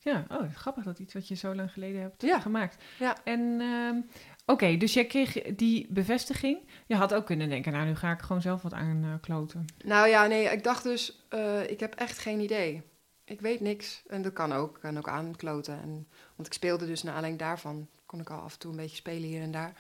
Ja, 0.02 0.26
oh, 0.30 0.54
grappig 0.54 0.84
dat 0.84 1.00
iets 1.00 1.14
wat 1.14 1.28
je 1.28 1.36
zo 1.36 1.56
lang 1.56 1.72
geleden 1.72 2.02
hebt 2.02 2.22
Ja. 2.22 2.40
gemaakt. 2.40 2.84
Ja. 3.00 3.18
En 3.24 3.62
ehm, 3.62 4.02
oké, 4.46 4.78
dus 4.78 4.94
jij 4.94 5.06
kreeg 5.06 5.32
die 5.56 5.88
bevestiging. 5.90 6.60
Je 6.88 6.96
had 6.96 7.14
ook 7.14 7.26
kunnen 7.26 7.50
denken, 7.50 7.72
nou 7.72 7.86
nu 7.86 7.96
ga 7.96 8.12
ik 8.12 8.22
gewoon 8.22 8.42
zelf 8.42 8.62
wat 8.62 8.74
aankloten. 8.74 9.66
Nou 9.84 10.08
ja, 10.08 10.26
nee, 10.28 10.44
ik 10.46 10.64
dacht 10.64 10.84
dus, 10.84 11.26
eh, 11.30 11.70
ik 11.70 11.80
heb 11.80 11.96
echt 11.96 12.18
geen 12.18 12.40
idee. 12.40 12.82
Ik 13.30 13.42
weet 13.42 13.60
niks. 13.60 14.02
En 14.08 14.22
dat 14.22 14.34
kan 14.34 14.54
ook. 14.54 14.80
Kan 14.82 14.98
ook 14.98 15.08
aankloten. 15.08 15.82
En, 15.82 16.08
want 16.36 16.48
ik 16.48 16.54
speelde 16.54 16.86
dus 16.86 17.04
naar 17.04 17.14
aanleiding 17.14 17.42
daarvan. 17.42 17.88
Kon 18.06 18.20
ik 18.20 18.30
al 18.30 18.40
af 18.40 18.54
en 18.54 18.60
toe 18.60 18.72
een 18.72 18.78
beetje 18.78 18.96
spelen 18.96 19.30
hier 19.30 19.42
en 19.42 19.52
daar. 19.52 19.74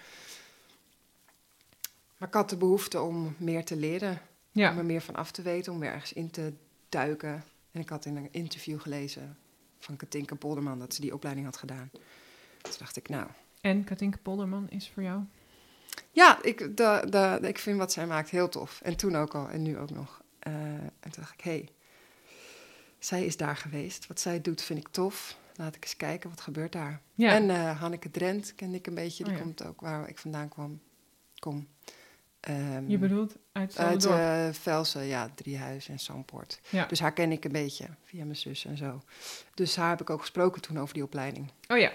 Maar 2.17 2.27
ik 2.27 2.33
had 2.33 2.49
de 2.49 2.57
behoefte 2.57 3.01
om 3.01 3.35
meer 3.37 3.65
te 3.65 3.75
leren. 3.75 4.21
ja. 4.51 4.71
Om 4.71 4.77
er 4.77 4.85
meer 4.85 5.01
van 5.01 5.15
af 5.15 5.31
te 5.31 5.41
weten. 5.41 5.73
Om 5.73 5.79
weer 5.79 5.91
ergens 5.91 6.13
in 6.13 6.29
te 6.29 6.53
duiken. 6.89 7.43
En 7.71 7.81
ik 7.81 7.89
had 7.89 8.05
in 8.05 8.15
een 8.15 8.27
interview 8.31 8.79
gelezen 8.79 9.37
van 9.79 9.95
Katinka 9.95 10.35
Polderman... 10.35 10.79
dat 10.79 10.93
ze 10.93 11.01
die 11.01 11.13
opleiding 11.13 11.45
had 11.45 11.57
gedaan. 11.57 11.89
Toen 12.61 12.73
dacht 12.77 12.97
ik, 12.97 13.09
nou... 13.09 13.27
En 13.61 13.83
Katinka 13.83 14.17
Polderman 14.21 14.69
is 14.69 14.89
voor 14.89 15.03
jou? 15.03 15.23
Ja, 16.11 16.43
ik, 16.43 16.77
de, 16.77 17.05
de, 17.09 17.47
ik 17.47 17.57
vind 17.57 17.77
wat 17.77 17.91
zij 17.91 18.07
maakt 18.07 18.29
heel 18.29 18.49
tof. 18.49 18.81
En 18.81 18.95
toen 18.95 19.15
ook 19.15 19.35
al 19.35 19.49
en 19.49 19.61
nu 19.61 19.77
ook 19.77 19.89
nog. 19.89 20.21
Eh, 20.39 20.53
en 20.73 20.89
toen 20.99 21.11
dacht 21.15 21.33
ik, 21.33 21.41
hé, 21.41 21.51
hey, 21.51 21.69
zij 22.99 23.25
is 23.25 23.37
daar 23.37 23.55
geweest. 23.57 24.07
Wat 24.07 24.19
zij 24.19 24.41
doet 24.41 24.61
vind 24.61 24.79
ik 24.79 24.87
tof. 24.87 25.37
Laat 25.55 25.75
ik 25.75 25.83
eens 25.83 25.97
kijken, 25.97 26.29
wat 26.29 26.41
gebeurt 26.41 26.71
daar? 26.71 27.01
Ja. 27.13 27.31
En 27.31 27.49
eh, 27.49 27.79
Hanneke 27.79 28.11
Drent 28.11 28.55
kende 28.55 28.77
ik 28.77 28.87
een 28.87 28.93
beetje. 28.95 29.23
Die 29.23 29.33
Oh 29.33 29.37
ja. 29.39 29.43
komt 29.45 29.65
ook 29.65 29.81
waar 29.81 30.09
ik 30.09 30.17
vandaan 30.17 30.49
kwam. 30.49 30.79
Kom. 31.39 31.67
Ehm, 32.39 32.89
je 32.89 32.97
bedoelt 32.97 33.35
uit 33.51 33.77
uit 33.77 34.05
eh 34.05 34.49
Velsen, 34.51 35.03
ja, 35.05 35.29
Driehuis 35.35 35.87
en 35.89 35.99
Zandpoort. 35.99 36.59
ja. 36.69 36.85
Dus 36.85 36.99
haar 36.99 37.13
ken 37.13 37.31
ik 37.31 37.45
een 37.45 37.51
beetje 37.51 37.87
via 38.03 38.23
mijn 38.23 38.35
zus 38.35 38.65
en 38.65 38.77
zo. 38.77 39.01
Dus 39.53 39.75
haar 39.75 39.89
heb 39.89 40.01
ik 40.01 40.09
ook 40.09 40.19
gesproken 40.21 40.61
toen 40.61 40.79
over 40.79 40.93
die 40.93 41.03
opleiding. 41.03 41.51
Oh 41.67 41.77
ja, 41.77 41.91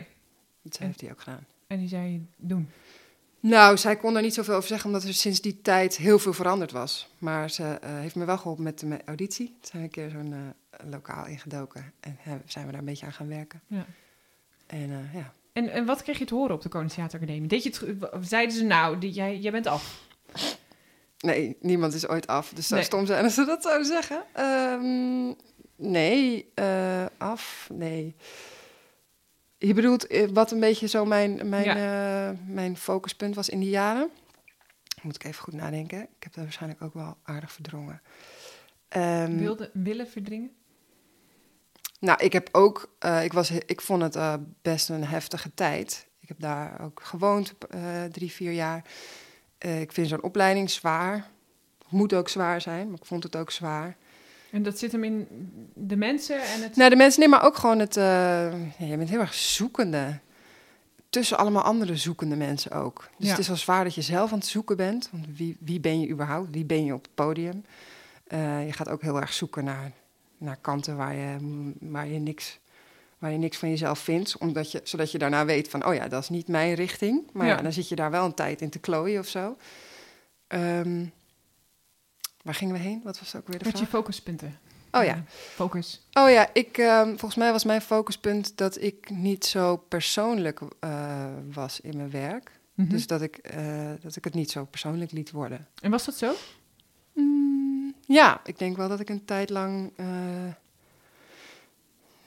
Dat 0.62 0.76
En- 0.76 0.86
heeft 0.86 0.98
die 0.98 1.10
ook 1.10 1.20
gedaan. 1.20 1.46
en 1.66 1.78
die 1.78 1.88
zei 1.88 2.26
doen. 2.36 2.70
Nou, 3.46 3.76
zij 3.76 3.96
kon 3.96 4.16
er 4.16 4.22
niet 4.22 4.34
zoveel 4.34 4.54
over 4.54 4.68
zeggen, 4.68 4.86
omdat 4.86 5.02
er 5.02 5.14
sinds 5.14 5.40
die 5.40 5.60
tijd 5.62 5.96
heel 5.96 6.18
veel 6.18 6.32
veranderd 6.32 6.72
was. 6.72 7.08
Maar 7.18 7.50
ze 7.50 7.64
eh, 7.64 7.98
heeft 7.98 8.14
me 8.14 8.24
wel 8.24 8.38
geholpen 8.38 8.64
met 8.64 8.78
de 8.78 8.98
auditie. 9.04 9.46
Toen 9.46 9.56
zijn 9.60 9.82
we 9.82 9.88
een 9.88 9.90
keer 9.94 10.10
zo'n 10.10 10.32
eh, 10.32 10.90
lokaal 10.90 11.26
ingedoken 11.26 11.92
en 12.00 12.18
zijn 12.46 12.66
we 12.66 12.70
daar 12.70 12.80
een 12.80 12.86
beetje 12.86 13.06
aan 13.06 13.12
gaan 13.12 13.28
werken. 13.28 13.62
Ja. 13.66 13.86
En 14.66 14.90
eh, 14.90 15.14
ja. 15.14 15.32
En, 15.52 15.68
en 15.68 15.84
wat 15.84 16.02
kreeg 16.02 16.18
je 16.18 16.24
te 16.24 16.34
horen 16.34 16.54
op 16.54 16.62
de 16.62 16.68
Koninklijke 16.68 17.08
Theateracademie? 17.08 17.48
Deed 17.48 17.62
je 17.62 17.70
het, 17.70 18.28
zeiden 18.28 18.56
ze 18.56 18.64
nou, 18.64 18.98
die, 18.98 19.10
jij, 19.10 19.38
jij 19.38 19.52
bent 19.52 19.66
af? 19.66 20.00
Nee, 21.18 21.56
niemand 21.60 21.94
is 21.94 22.08
ooit 22.08 22.26
af. 22.26 22.52
Dus 22.54 22.66
zou 22.66 22.80
Nee. 22.80 22.88
stom 22.88 23.06
zijn 23.06 23.24
als 23.24 23.34
ze 23.34 23.44
dat 23.44 23.62
zouden 23.62 23.86
zeggen. 23.86 24.24
Ehm, 24.32 25.32
nee, 25.76 26.52
af, 27.18 27.68
nee. 27.72 28.16
Je 29.66 29.74
bedoelt 29.74 30.06
eh, 30.06 30.28
wat 30.32 30.50
een 30.50 30.60
beetje 30.60 30.86
zo 30.86 31.04
mijn, 31.04 31.48
mijn, 31.48 31.64
Ja. 31.64 32.28
eh, 32.30 32.38
mijn 32.46 32.76
focuspunt 32.76 33.34
was 33.34 33.48
in 33.48 33.60
die 33.60 33.68
jaren? 33.68 34.10
Moet 35.02 35.14
ik 35.14 35.24
even 35.24 35.42
goed 35.42 35.54
nadenken. 35.54 36.00
Ik 36.02 36.22
heb 36.22 36.34
dat 36.34 36.44
waarschijnlijk 36.44 36.82
ook 36.82 36.94
wel 36.94 37.16
aardig 37.22 37.52
verdrongen. 37.52 38.02
Ehm, 38.88 39.36
Wilde, 39.36 39.70
willen 39.72 40.08
verdringen? 40.08 40.50
Nou, 42.00 42.24
ik 42.24 42.32
heb 42.32 42.48
ook, 42.52 42.94
eh, 42.98 43.24
ik, 43.24 43.32
was, 43.32 43.50
ik 43.50 43.80
vond 43.80 44.14
het 44.14 44.40
best 44.62 44.88
een 44.88 45.04
heftige 45.04 45.54
tijd. 45.54 46.06
Ik 46.20 46.28
heb 46.28 46.40
daar 46.40 46.80
ook 46.80 47.00
gewoond, 47.04 47.54
drie, 48.10 48.32
vier 48.32 48.52
jaar. 48.52 48.84
Ik 49.58 49.92
vind 49.92 50.08
zo'n 50.08 50.22
opleiding 50.22 50.70
zwaar. 50.70 51.30
Moet 51.88 52.14
ook 52.14 52.28
zwaar 52.28 52.60
zijn, 52.60 52.90
maar 52.90 52.98
ik 52.98 53.04
vond 53.06 53.22
het 53.22 53.36
ook 53.36 53.50
zwaar. 53.50 53.96
En 54.54 54.62
dat 54.62 54.78
zit 54.78 54.92
hem 54.92 55.04
in 55.04 55.26
de 55.74 55.96
mensen 55.96 56.42
en 56.42 56.62
het... 56.62 56.76
Nou, 56.76 56.90
de 56.90 56.96
mensen, 56.96 57.20
nee, 57.20 57.28
maar 57.28 57.44
ook 57.44 57.56
gewoon 57.56 57.78
het. 57.78 57.96
eh, 57.96 58.04
ja, 58.78 58.86
je 58.86 58.96
bent 58.96 59.08
heel 59.08 59.20
erg 59.20 59.34
zoekende. 59.34 60.18
Tussen 61.10 61.38
allemaal 61.38 61.62
andere 61.62 61.96
zoekende 61.96 62.36
mensen 62.36 62.70
ook. 62.70 63.08
Dus 63.16 63.26
Ja. 63.26 63.30
het 63.32 63.40
is 63.40 63.48
wel 63.48 63.56
zwaar 63.56 63.84
dat 63.84 63.94
je 63.94 64.02
zelf 64.02 64.32
aan 64.32 64.38
het 64.38 64.46
zoeken 64.46 64.76
bent. 64.76 65.08
Want 65.12 65.26
wie, 65.36 65.56
wie 65.60 65.80
ben 65.80 66.00
je 66.00 66.08
überhaupt? 66.08 66.50
Wie 66.50 66.64
ben 66.64 66.84
je 66.84 66.94
op 66.94 67.02
het 67.02 67.14
podium? 67.14 67.64
Eh, 68.26 68.66
je 68.66 68.72
gaat 68.72 68.88
ook 68.88 69.02
heel 69.02 69.20
erg 69.20 69.32
zoeken 69.32 69.64
naar, 69.64 69.90
naar 70.38 70.56
kanten 70.60 70.96
waar 70.96 71.14
je, 71.14 71.36
waar, 71.80 72.06
je 72.06 72.18
niks, 72.18 72.58
waar 73.18 73.30
je 73.32 73.38
niks 73.38 73.56
van 73.56 73.68
jezelf 73.70 73.98
vindt. 73.98 74.38
Omdat 74.38 74.70
je, 74.72 74.80
zodat 74.84 75.12
je 75.12 75.18
daarna 75.18 75.44
weet 75.44 75.68
van, 75.68 75.86
oh 75.86 75.94
ja, 75.94 76.08
dat 76.08 76.22
is 76.22 76.28
niet 76.28 76.48
mijn 76.48 76.74
richting. 76.74 77.20
Maar 77.32 77.46
ja. 77.46 77.62
Dan 77.62 77.72
zit 77.72 77.88
je 77.88 77.96
daar 77.96 78.10
wel 78.10 78.24
een 78.24 78.34
tijd 78.34 78.60
in 78.60 78.70
te 78.70 78.78
klooien 78.78 79.20
of 79.20 79.28
zo. 79.28 79.56
Ehm, 80.46 81.04
waar 82.44 82.54
gingen 82.54 82.74
we 82.74 82.80
heen? 82.80 83.00
Wat 83.04 83.18
was 83.18 83.36
ook 83.36 83.48
weer 83.48 83.58
de 83.58 83.64
Met 83.64 83.72
je 83.72 83.86
vraag? 83.86 84.00
focuspunten. 84.00 84.58
Oh 84.90 85.04
ja. 85.04 85.24
Focus. 85.54 86.06
Oh 86.12 86.30
ja, 86.30 86.50
ik, 86.52 86.78
ehm, 86.78 87.08
volgens 87.08 87.34
mij 87.34 87.52
was 87.52 87.64
mijn 87.64 87.80
focuspunt 87.80 88.56
dat 88.56 88.82
ik 88.82 89.10
niet 89.10 89.44
zo 89.44 89.76
persoonlijk 89.76 90.60
eh, 90.80 91.26
was 91.52 91.80
in 91.80 91.96
mijn 91.96 92.10
werk. 92.10 92.50
Mhm. 92.74 92.88
Dus 92.88 93.06
dat 93.06 93.22
ik, 93.22 93.36
eh, 93.36 93.90
dat 94.00 94.16
ik 94.16 94.24
het 94.24 94.34
niet 94.34 94.50
zo 94.50 94.64
persoonlijk 94.64 95.12
liet 95.12 95.30
worden. 95.30 95.68
En 95.80 95.90
was 95.90 96.04
dat 96.04 96.14
zo? 96.14 96.32
Mm, 97.12 97.94
ja, 98.06 98.40
ik 98.44 98.58
denk 98.58 98.76
wel 98.76 98.88
dat 98.88 99.00
ik 99.00 99.08
een 99.08 99.24
tijd 99.24 99.50
lang 99.50 99.92
eh, 99.96 100.06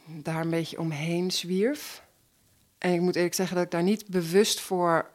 daar 0.06 0.42
een 0.42 0.50
beetje 0.50 0.80
omheen 0.80 1.32
zwierf. 1.32 2.04
En 2.78 2.94
ik 2.94 3.02
moet 3.02 3.16
eerlijk 3.16 3.34
zeggen 3.36 3.56
dat 3.56 3.66
ik 3.66 3.72
daar 3.72 3.84
niet 3.84 4.08
bewust 4.08 4.60
voor. 4.60 5.10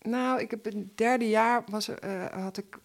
Nou, 0.00 0.40
ik 0.40 0.50
heb 0.50 0.64
het 0.64 0.96
derde 0.98 1.28
jaar 1.28 1.62
was, 1.66 1.90
had 2.32 2.56
ik, 2.56 2.78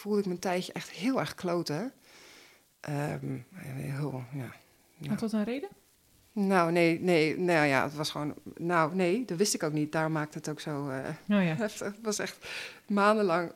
voelde 0.00 0.18
ik 0.18 0.26
me 0.26 0.32
een 0.32 0.38
tijdje 0.38 0.72
echt 0.72 0.90
heel 0.90 1.20
erg 1.20 1.34
kloten. 1.34 1.92
Ehm, 2.80 3.38
heel, 3.54 4.22
ja. 4.32 5.08
Had 5.08 5.20
dat 5.20 5.32
een 5.32 5.44
reden? 5.44 5.68
Nou, 6.32 6.72
nee, 6.72 7.00
nee, 7.00 7.38
nou 7.38 7.66
ja, 7.66 7.82
het 7.82 7.94
was 7.94 8.10
gewoon. 8.10 8.34
Nou, 8.56 8.94
nee, 8.94 9.24
dat 9.24 9.36
wist 9.38 9.54
ik 9.54 9.62
ook 9.62 9.72
niet. 9.72 9.92
Daarom 9.92 10.12
maakte 10.12 10.38
het 10.38 10.48
ook 10.48 10.60
zo. 10.60 10.88
eh, 10.88 11.08
Nou 11.24 11.42
ja. 11.42 11.54
heftig. 11.54 11.86
Het 11.96 12.04
was 12.04 12.18
echt 12.18 12.48
maandenlang, 12.86 13.52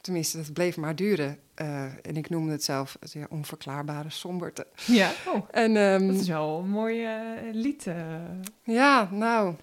tenminste, 0.00 0.38
het 0.38 0.52
bleef 0.52 0.76
maar 0.76 0.96
duren. 0.96 1.38
Eh, 1.54 1.82
en 1.84 2.16
ik 2.16 2.28
noemde 2.28 2.52
het 2.52 2.64
zelf 2.64 2.96
ja, 3.00 3.26
onverklaarbare 3.30 4.10
somberte. 4.10 4.66
Ja. 4.86 5.12
Oh, 5.26 5.48
En 5.50 5.76
ehm, 5.76 6.06
dat 6.06 6.16
is 6.16 6.28
wel 6.28 6.58
een 6.58 6.68
mooi 6.70 7.04
eh, 7.04 7.20
lied. 7.52 7.86
ja, 8.62 9.08
nou. 9.12 9.54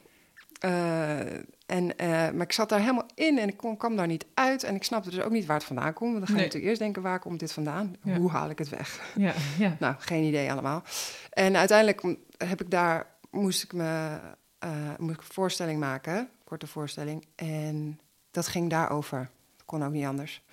En, 1.74 1.98
eh, 1.98 2.08
maar 2.08 2.42
ik 2.42 2.52
zat 2.52 2.70
daar 2.70 2.80
helemaal 2.80 3.08
in 3.16 3.38
en 3.40 3.48
ik 3.48 3.58
kon, 3.58 3.78
kwam 3.78 3.96
daar 3.96 4.08
niet 4.08 4.26
uit. 4.34 4.64
En 4.64 4.76
ik 4.76 4.84
snapte 4.84 5.10
dus 5.10 5.22
ook 5.22 5.32
niet 5.32 5.46
waar 5.46 5.58
het 5.58 5.66
vandaan 5.66 5.94
komt. 5.94 6.12
Want 6.12 6.26
dan 6.26 6.28
ga 6.28 6.32
je 6.32 6.36
Nee. 6.36 6.46
natuurlijk 6.46 6.70
eerst 6.70 6.82
denken, 6.82 7.02
waar 7.02 7.20
komt 7.20 7.40
dit 7.40 7.54
vandaan? 7.54 7.96
Ja. 8.04 8.18
Hoe 8.18 8.30
haal 8.30 8.50
ik 8.50 8.58
het 8.58 8.70
weg? 8.70 9.14
ja, 9.16 9.34
ja. 9.58 9.76
Nou, 9.80 9.96
geen 9.98 10.24
idee 10.24 10.52
allemaal. 10.52 10.84
En 11.30 11.58
uiteindelijk 11.58 12.18
heb 12.38 12.62
ik 12.62 12.70
daar, 12.72 13.08
moest 13.32 13.64
ik 13.64 13.74
me, 13.74 14.20
eh, 14.60 14.70
moest 14.98 15.14
ik 15.14 15.20
een 15.20 15.34
voorstelling 15.34 15.80
maken, 15.80 16.30
korte 16.44 16.68
voorstelling. 16.68 17.26
En 17.36 18.00
dat 18.32 18.48
ging 18.48 18.70
daarover. 18.70 19.30
Dat 19.56 19.66
kon 19.66 19.84
ook 19.86 19.92
niet 19.92 20.06
anders. 20.06 20.44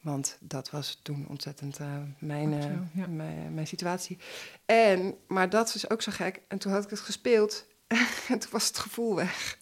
Want 0.00 0.36
dat 0.40 0.70
was 0.70 1.00
toen 1.02 1.26
ontzettend 1.28 1.78
eh, 1.78 1.86
mijn, 2.18 2.54
Ook 2.54 2.62
zo, 2.62 2.68
ja. 2.94 3.06
mijn, 3.06 3.54
mijn 3.54 3.66
situatie. 3.66 4.18
En, 4.66 5.14
maar 5.26 5.50
dat 5.50 5.74
is 5.74 5.90
ook 5.90 6.02
zo 6.02 6.12
gek. 6.14 6.40
En 6.48 6.58
toen 6.58 6.72
had 6.72 6.84
ik 6.84 6.90
het 6.90 7.00
gespeeld 7.00 7.66
en 8.28 8.38
toen 8.38 8.50
was 8.50 8.66
het 8.66 8.78
gevoel 8.78 9.14
weg. 9.14 9.60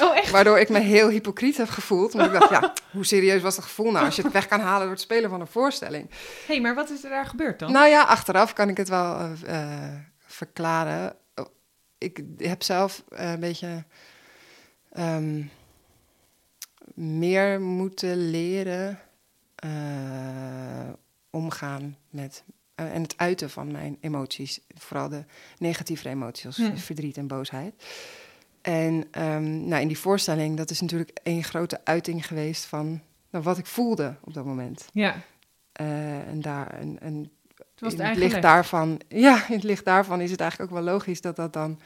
Oh, 0.00 0.16
echt? 0.16 0.30
Waardoor 0.30 0.58
ik 0.58 0.68
me 0.68 0.78
heel 0.78 1.08
hypocriet 1.08 1.56
heb 1.56 1.68
gevoeld. 1.68 2.12
Want 2.12 2.26
ik 2.32 2.40
dacht, 2.40 2.50
ja, 2.50 2.72
hoe 2.92 3.04
serieus 3.04 3.42
was 3.42 3.56
het 3.56 3.64
gevoel 3.64 3.90
nou 3.90 4.04
als 4.04 4.16
je 4.16 4.22
het 4.22 4.32
weg 4.32 4.46
kan 4.48 4.60
halen 4.60 4.80
door 4.82 4.90
het 4.90 5.00
spelen 5.00 5.30
van 5.30 5.40
een 5.40 5.46
voorstelling? 5.46 6.10
Hé, 6.10 6.16
hey, 6.46 6.60
maar 6.60 6.74
wat 6.74 6.90
is 6.90 7.04
er 7.04 7.10
daar 7.10 7.26
gebeurd 7.26 7.58
dan? 7.58 7.72
Nou 7.72 7.88
ja, 7.88 8.02
achteraf 8.02 8.52
kan 8.52 8.68
ik 8.68 8.76
het 8.76 8.88
wel 8.88 9.16
eh, 9.18 9.32
eh, 9.46 9.94
verklaren. 10.18 11.16
Oh, 11.34 11.46
Ik 11.98 12.20
heb 12.38 12.62
zelf 12.62 13.02
eh, 13.08 13.30
een 13.32 13.40
beetje 13.40 13.84
ehm, 14.92 15.42
meer 16.94 17.60
moeten 17.60 18.30
leren 18.30 18.98
omgaan 21.30 21.96
met 22.10 22.44
en 22.74 23.02
het 23.02 23.14
uiten 23.16 23.50
van 23.50 23.70
mijn 23.72 23.96
emoties. 24.00 24.60
Vooral 24.78 25.08
de 25.08 25.24
negatieve 25.58 26.08
emoties, 26.08 26.46
als 26.46 26.56
Hm. 26.56 26.76
verdriet 26.76 27.16
en 27.16 27.26
boosheid. 27.26 27.74
En 28.62 29.04
ehm, 29.10 29.68
nou, 29.68 29.82
in 29.82 29.88
die 29.88 29.98
voorstelling, 29.98 30.56
dat 30.56 30.70
is 30.70 30.80
natuurlijk 30.80 31.18
één 31.22 31.44
grote 31.44 31.80
uiting 31.84 32.26
geweest 32.26 32.64
van 32.64 33.00
nou, 33.30 33.44
wat 33.44 33.58
ik 33.58 33.66
voelde 33.66 34.14
op 34.20 34.34
dat 34.34 34.44
moment. 34.44 34.88
Ja, 34.92 35.14
Eh, 35.72 36.28
en 36.28 36.40
daar, 36.40 36.66
en, 36.70 37.00
en 37.00 37.30
toen 37.56 37.88
was 37.88 37.92
het 37.92 38.00
in 38.00 38.06
het 38.06 38.16
licht 38.16 38.42
daarvan, 38.42 39.00
ja, 39.08 39.48
in 39.48 39.54
het 39.54 39.62
licht 39.62 39.84
daarvan 39.84 40.20
is 40.20 40.30
het 40.30 40.40
eigenlijk 40.40 40.70
ook 40.70 40.76
wel 40.78 40.92
logisch 40.92 41.20
dat 41.20 41.36
dat 41.36 41.52
dan 41.52 41.80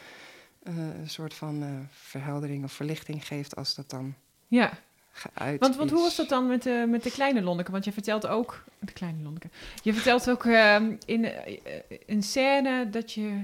eh, 0.63 0.75
een 0.77 1.11
soort 1.11 1.35
van 1.35 1.63
eh, 1.63 1.69
verheldering 1.91 2.65
of 2.65 2.73
verlichting 2.73 3.27
geeft 3.27 3.57
als 3.57 3.75
dat 3.75 3.91
dan 3.91 4.15
Ja, 4.49 4.73
geuit 5.13 5.61
want, 5.61 5.77
want 5.77 5.91
hoe 5.91 6.01
was 6.01 6.17
dat 6.17 6.29
dan 6.29 6.47
met 6.47 6.63
de, 6.63 6.87
met 6.89 7.03
de 7.03 7.11
kleine 7.11 7.43
Lonneke? 7.43 7.71
Want 7.71 7.85
je 7.85 7.93
vertelt 7.93 8.27
ook... 8.27 8.65
De 8.79 8.93
kleine 8.93 9.23
Lonneke. 9.23 9.49
Je 9.83 9.95
vertelt 9.95 10.31
ook 10.31 10.45
ehm, 10.45 10.97
in 11.07 11.29
een 12.07 12.23
scène 12.23 12.91
dat 12.91 13.13
je... 13.13 13.43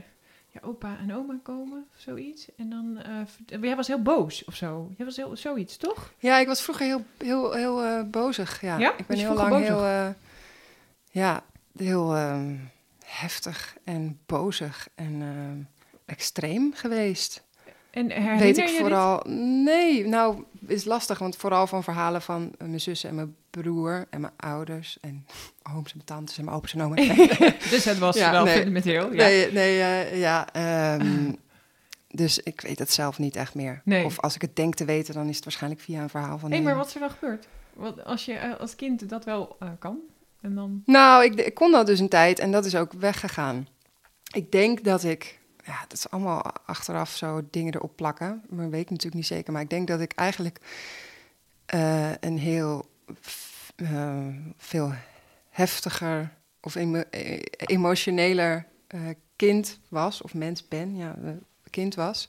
Ja, 0.53 0.61
opa 0.63 0.99
en 0.99 1.15
oma 1.15 1.39
komen, 1.43 1.87
of 1.95 2.01
zoiets. 2.01 2.49
En 2.57 2.71
dan... 2.71 2.99
eh, 3.47 3.61
jij 3.63 3.77
was 3.77 3.87
heel 3.87 4.03
boos, 4.03 4.45
of 4.45 4.55
zo. 4.55 4.93
Jij 4.97 5.07
was 5.07 5.17
heel, 5.17 5.37
zoiets, 5.37 5.77
toch? 5.77 6.13
Ja, 6.19 6.39
ik 6.39 6.47
was 6.47 6.63
vroeger 6.63 6.87
heel, 6.87 7.05
heel, 7.19 7.53
heel 7.53 7.83
eh, 7.85 8.03
bozig. 8.03 8.61
Ja, 8.61 8.79
Ja? 8.79 8.97
ik 8.97 9.07
ben 9.07 9.19
heel 9.19 9.35
lang 9.35 9.51
bozig? 9.51 9.67
heel, 9.69 9.85
eh, 9.85 10.09
ja, 11.11 11.43
heel 11.77 12.17
ehm, 12.17 12.57
heftig 13.05 13.77
en 13.85 14.19
bozig 14.27 14.89
en 14.95 15.23
ehm, 15.23 15.63
extreem 16.05 16.73
geweest. 16.75 17.43
En 17.91 18.11
herinner 18.11 18.39
Weet 18.39 18.59
ik 18.59 18.69
vooral. 18.69 19.23
Nee, 19.65 20.07
nou 20.07 20.45
is 20.67 20.85
lastig, 20.85 21.19
want 21.19 21.37
vooral 21.37 21.67
van 21.67 21.83
verhalen 21.83 22.23
van 22.23 22.53
eh, 22.59 22.67
mijn 22.67 22.81
zussen 22.81 23.09
en 23.09 23.15
mijn 23.15 23.35
broer 23.51 24.07
en 24.11 24.21
mijn 24.21 24.33
ouders 24.37 24.99
en 25.01 25.27
ooms 25.75 25.93
en 25.93 26.05
tantes 26.05 26.39
en 26.39 26.45
mijn 26.45 26.57
opa's 26.57 26.75
en 26.75 26.83
oma's. 26.83 27.07
Dus 27.71 27.85
het 27.85 27.99
was 27.99 28.17
Ja, 28.17 28.31
wel 28.31 28.45
nee. 28.45 28.55
fundamenteel. 28.55 29.13
Ja. 29.13 29.23
Nee, 29.23 29.53
nee, 29.53 30.19
ja. 30.19 30.53
ehm, 30.53 31.33
dus 32.09 32.39
ik 32.39 32.61
weet 32.61 32.79
het 32.79 32.93
zelf 32.93 33.19
niet 33.19 33.37
echt 33.37 33.55
meer. 33.55 33.81
Nee. 33.85 34.05
Of 34.05 34.21
als 34.21 34.35
ik 34.35 34.41
het 34.43 34.57
denk 34.57 34.75
te 34.75 34.85
weten, 34.85 35.15
dan 35.15 35.29
is 35.29 35.35
het 35.37 35.45
waarschijnlijk 35.45 35.83
via 35.83 36.03
een 36.03 36.09
verhaal 36.09 36.39
van. 36.39 36.53
Een- 36.53 36.63
maar 36.63 36.77
wat 36.77 36.87
is 36.87 36.95
er 36.95 37.01
dan 37.01 37.11
gebeurd? 37.11 37.47
Want 37.75 38.05
als 38.05 38.25
je 38.25 38.33
eh, 38.33 38.61
als 38.61 38.77
kind 38.77 39.09
dat 39.09 39.25
wel 39.25 39.57
eh, 39.59 39.69
kan, 39.79 39.99
en 40.41 40.55
dan... 40.55 40.83
Nou, 40.87 41.25
ik, 41.25 41.35
ik 41.35 41.55
kon 41.55 41.73
dat 41.73 41.87
dus 41.87 41.99
een 42.01 42.09
tijd 42.09 42.39
en 42.39 42.53
dat 42.53 42.65
is 42.65 42.75
ook 42.77 42.93
weggegaan. 42.93 43.69
Ik 44.35 44.53
denk 44.53 44.85
dat 44.85 45.05
ik, 45.05 45.40
ja, 45.71 45.81
dat 45.81 45.93
is 45.93 46.11
allemaal 46.11 46.43
achteraf 46.67 47.11
zo 47.17 47.41
dingen 47.51 47.75
erop 47.75 47.97
plakken, 47.97 48.43
maar 48.49 48.71
weet 48.71 48.81
ik 48.81 48.91
natuurlijk 48.91 49.17
niet 49.17 49.27
zeker. 49.27 49.53
Maar 49.53 49.63
ik 49.63 49.71
denk 49.71 49.89
dat 49.89 50.01
ik 50.01 50.13
eigenlijk 50.13 50.61
eh, 51.67 52.11
een 52.21 52.39
heel 52.39 52.91
eh, 53.77 54.27
veel 54.57 54.93
heftiger 55.51 56.33
of 56.61 56.75
emo- 56.75 57.05
eh, 57.11 57.43
emotioneler 57.57 58.67
eh, 58.87 59.01
kind 59.37 59.79
was, 59.89 60.23
of 60.23 60.35
mens 60.35 60.69
ben, 60.69 60.97
ja, 60.97 61.17
kind 61.71 61.95
was. 61.95 62.29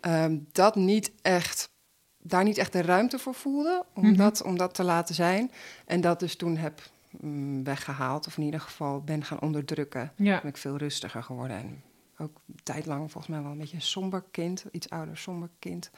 Ehm, 0.00 0.38
dat 0.52 0.74
niet 0.74 1.10
echt, 1.22 1.70
daar 2.18 2.44
niet 2.44 2.58
echt 2.58 2.72
de 2.72 2.82
ruimte 2.82 3.18
voor 3.18 3.34
voelde 3.34 3.84
om, 3.94 4.02
Mhm. 4.06 4.16
dat, 4.16 4.42
om 4.42 4.58
dat 4.58 4.74
te 4.74 4.82
laten 4.84 5.14
zijn. 5.14 5.50
En 5.86 6.00
dat 6.00 6.20
dus 6.20 6.36
toen 6.36 6.56
heb 6.56 6.82
mm, 7.20 7.64
weggehaald, 7.64 8.26
of 8.26 8.36
in 8.36 8.42
ieder 8.44 8.60
geval 8.60 9.00
ben 9.00 9.24
gaan 9.24 9.40
onderdrukken. 9.40 10.12
Ja, 10.16 10.40
Ben 10.40 10.50
ik 10.50 10.56
veel 10.56 10.76
rustiger 10.76 11.22
geworden. 11.22 11.56
En 11.56 11.82
ook 12.18 12.40
een 12.48 12.60
tijd 12.62 12.86
lang 12.86 13.10
volgens 13.10 13.26
mij 13.32 13.42
wel 13.42 13.50
een 13.52 13.58
beetje 13.58 13.76
een 13.76 13.82
somber 13.82 14.24
kind, 14.30 14.64
iets 14.70 14.90
ouder 14.90 15.16
somber 15.16 15.48
kind 15.58 15.90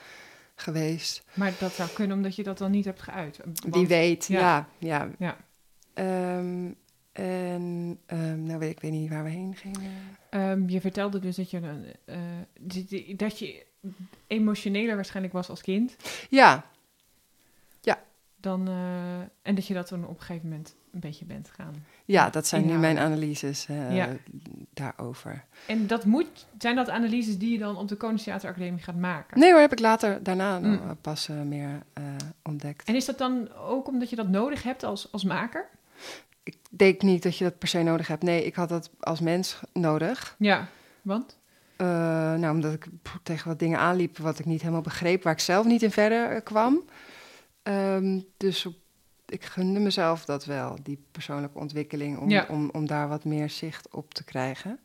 geweest. 0.54 1.24
maar 1.34 1.52
dat 1.58 1.72
zou 1.72 1.88
kunnen 1.90 2.16
omdat 2.16 2.36
je 2.36 2.42
dat 2.42 2.58
dan 2.58 2.70
niet 2.70 2.84
hebt 2.84 3.02
geuit. 3.02 3.40
Want- 3.44 3.64
Wie 3.70 3.86
weet, 3.86 4.26
ja. 4.26 4.38
ja. 4.38 4.68
ja, 4.78 5.10
Ja. 5.18 5.36
Ehm, 5.94 6.72
en 7.12 7.98
ehm, 8.06 8.42
nou 8.42 8.58
weet 8.58 8.70
ik 8.70 8.80
weet 8.80 8.90
niet 8.90 9.10
waar 9.10 9.24
we 9.24 9.30
heen 9.30 9.56
gingen. 9.56 9.90
Ehm, 10.30 10.68
je 10.68 10.80
vertelde 10.80 11.18
dus 11.18 11.36
dat 11.36 11.50
je, 11.50 11.56
een, 11.56 11.84
eh, 12.04 13.16
dat- 13.16 13.38
je 13.38 13.66
emotioneler 14.26 14.94
waarschijnlijk 14.94 15.34
was 15.34 15.48
als 15.48 15.60
kind. 15.62 15.96
Ja, 16.30 16.68
Dan, 18.42 18.68
eh, 18.68 19.20
en 19.42 19.54
dat 19.54 19.66
je 19.66 19.74
dat 19.74 19.88
dan 19.88 20.06
op 20.06 20.18
een 20.18 20.24
gegeven 20.24 20.48
moment 20.48 20.74
een 20.92 21.00
beetje 21.00 21.24
bent 21.24 21.50
gaan. 21.56 21.84
Ja, 22.04 22.30
dat 22.30 22.46
zijn 22.46 22.66
nu 22.66 22.78
mijn 22.78 22.98
analyses 22.98 23.66
eh, 23.68 23.96
Ja. 23.96 24.08
daarover. 24.74 25.44
En 25.66 25.86
dat 25.86 26.04
moet, 26.04 26.46
zijn 26.58 26.76
dat 26.76 26.88
analyses 26.88 27.38
die 27.38 27.52
je 27.52 27.58
dan 27.58 27.76
op 27.76 27.88
de 27.88 27.96
Koningstheater 27.96 28.48
Academie 28.50 28.82
gaat 28.82 28.96
maken? 28.96 29.38
Nee 29.38 29.50
hoor, 29.52 29.60
heb 29.60 29.72
ik 29.72 29.78
later 29.80 30.22
daarna 30.22 30.58
Mm. 30.58 30.70
nog, 30.70 30.80
pas 31.00 31.28
eh, 31.28 31.40
meer 31.42 31.82
eh, 31.92 32.02
ontdekt. 32.42 32.88
En 32.88 32.94
is 32.94 33.04
dat 33.04 33.18
dan 33.18 33.52
ook 33.54 33.88
omdat 33.88 34.10
je 34.10 34.16
dat 34.16 34.28
nodig 34.28 34.62
hebt 34.62 34.82
als, 34.82 35.12
als 35.12 35.24
maker? 35.24 35.68
Ik 36.42 36.56
denk 36.70 37.02
niet 37.02 37.22
dat 37.22 37.36
je 37.36 37.44
dat 37.44 37.58
per 37.58 37.68
se 37.68 37.82
nodig 37.82 38.06
hebt. 38.06 38.22
Nee, 38.22 38.44
ik 38.44 38.54
had 38.54 38.68
dat 38.68 38.90
als 39.00 39.20
mens 39.20 39.60
nodig. 39.72 40.34
Ja, 40.38 40.68
want? 41.02 41.38
Nou, 41.76 42.50
omdat 42.50 42.72
ik 42.72 42.86
tegen 43.22 43.48
wat 43.48 43.58
dingen 43.58 43.78
aanliep 43.78 44.18
wat 44.18 44.38
ik 44.38 44.44
niet 44.44 44.60
helemaal 44.60 44.80
begreep, 44.80 45.22
waar 45.22 45.32
ik 45.32 45.38
zelf 45.40 45.66
niet 45.66 45.82
in 45.82 45.90
verder 45.90 46.40
kwam. 46.42 46.80
Ehm, 47.62 48.20
dus 48.36 48.66
op- 48.66 48.74
ik 49.32 49.44
gunde 49.44 49.80
mezelf 49.80 50.24
dat 50.24 50.44
wel, 50.44 50.76
die 50.82 50.98
persoonlijke 51.12 51.58
ontwikkeling, 51.58 52.18
om, 52.18 52.30
Ja. 52.30 52.46
om, 52.48 52.70
om 52.72 52.86
daar 52.86 53.08
wat 53.08 53.24
meer 53.24 53.50
zicht 53.50 53.88
op 53.90 54.14
te 54.14 54.24
krijgen. 54.24 54.78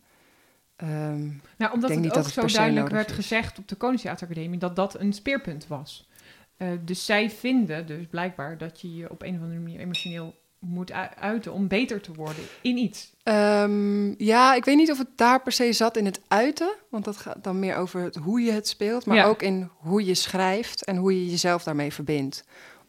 Ehm, 0.75 1.25
Nou, 1.57 1.73
omdat 1.73 1.89
het 1.89 1.99
niet 1.99 2.07
ook 2.09 2.13
dat 2.15 2.25
het 2.25 2.33
zo 2.51 2.57
duidelijk 2.57 2.89
werd 2.89 3.09
is. 3.09 3.15
gezegd 3.15 3.57
op 3.59 3.67
de 3.67 3.75
Koningstheater 3.75 4.27
Academie 4.27 4.59
dat 4.59 4.75
dat 4.75 4.99
een 4.99 5.13
speerpunt 5.13 5.67
was. 5.67 6.09
Eh, 6.57 6.67
dus 6.85 7.05
zij 7.05 7.29
vinden 7.29 7.87
dus 7.87 8.05
blijkbaar 8.09 8.57
dat 8.57 8.81
je 8.81 8.95
je 8.95 9.09
op 9.09 9.21
een 9.21 9.35
of 9.35 9.41
andere 9.41 9.59
manier 9.59 9.79
emotioneel 9.79 10.35
moet 10.59 10.91
uiten 11.19 11.53
om 11.53 11.67
beter 11.67 12.01
te 12.01 12.13
worden 12.13 12.43
in 12.61 12.77
iets. 12.77 13.13
Ehm, 13.23 14.23
ja, 14.23 14.53
ik 14.55 14.65
weet 14.65 14.75
niet 14.75 14.91
of 14.91 14.97
het 14.97 15.07
daar 15.15 15.41
per 15.41 15.51
se 15.51 15.73
zat 15.73 15.97
in 15.97 16.05
het 16.05 16.21
uiten, 16.27 16.73
want 16.89 17.05
dat 17.05 17.17
gaat 17.17 17.43
dan 17.43 17.59
meer 17.59 17.75
over 17.75 18.01
het, 18.01 18.15
hoe 18.15 18.41
je 18.41 18.51
het 18.51 18.67
speelt, 18.67 19.05
maar 19.05 19.17
Ja. 19.17 19.25
ook 19.25 19.41
in 19.41 19.69
hoe 19.77 20.05
je 20.05 20.15
schrijft 20.15 20.83
en 20.85 20.95
hoe 20.97 21.13
je 21.23 21.29
jezelf 21.29 21.63
daarmee 21.63 21.93
verbindt 21.93 22.43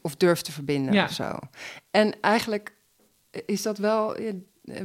of 0.06 0.16
durft 0.16 0.44
te 0.44 0.52
verbinden 0.52 0.94
Ja. 0.94 1.04
of 1.04 1.12
zo. 1.12 1.38
En 1.90 2.20
eigenlijk 2.20 2.74
is 3.30 3.62
dat 3.62 3.78
wel, 3.78 4.16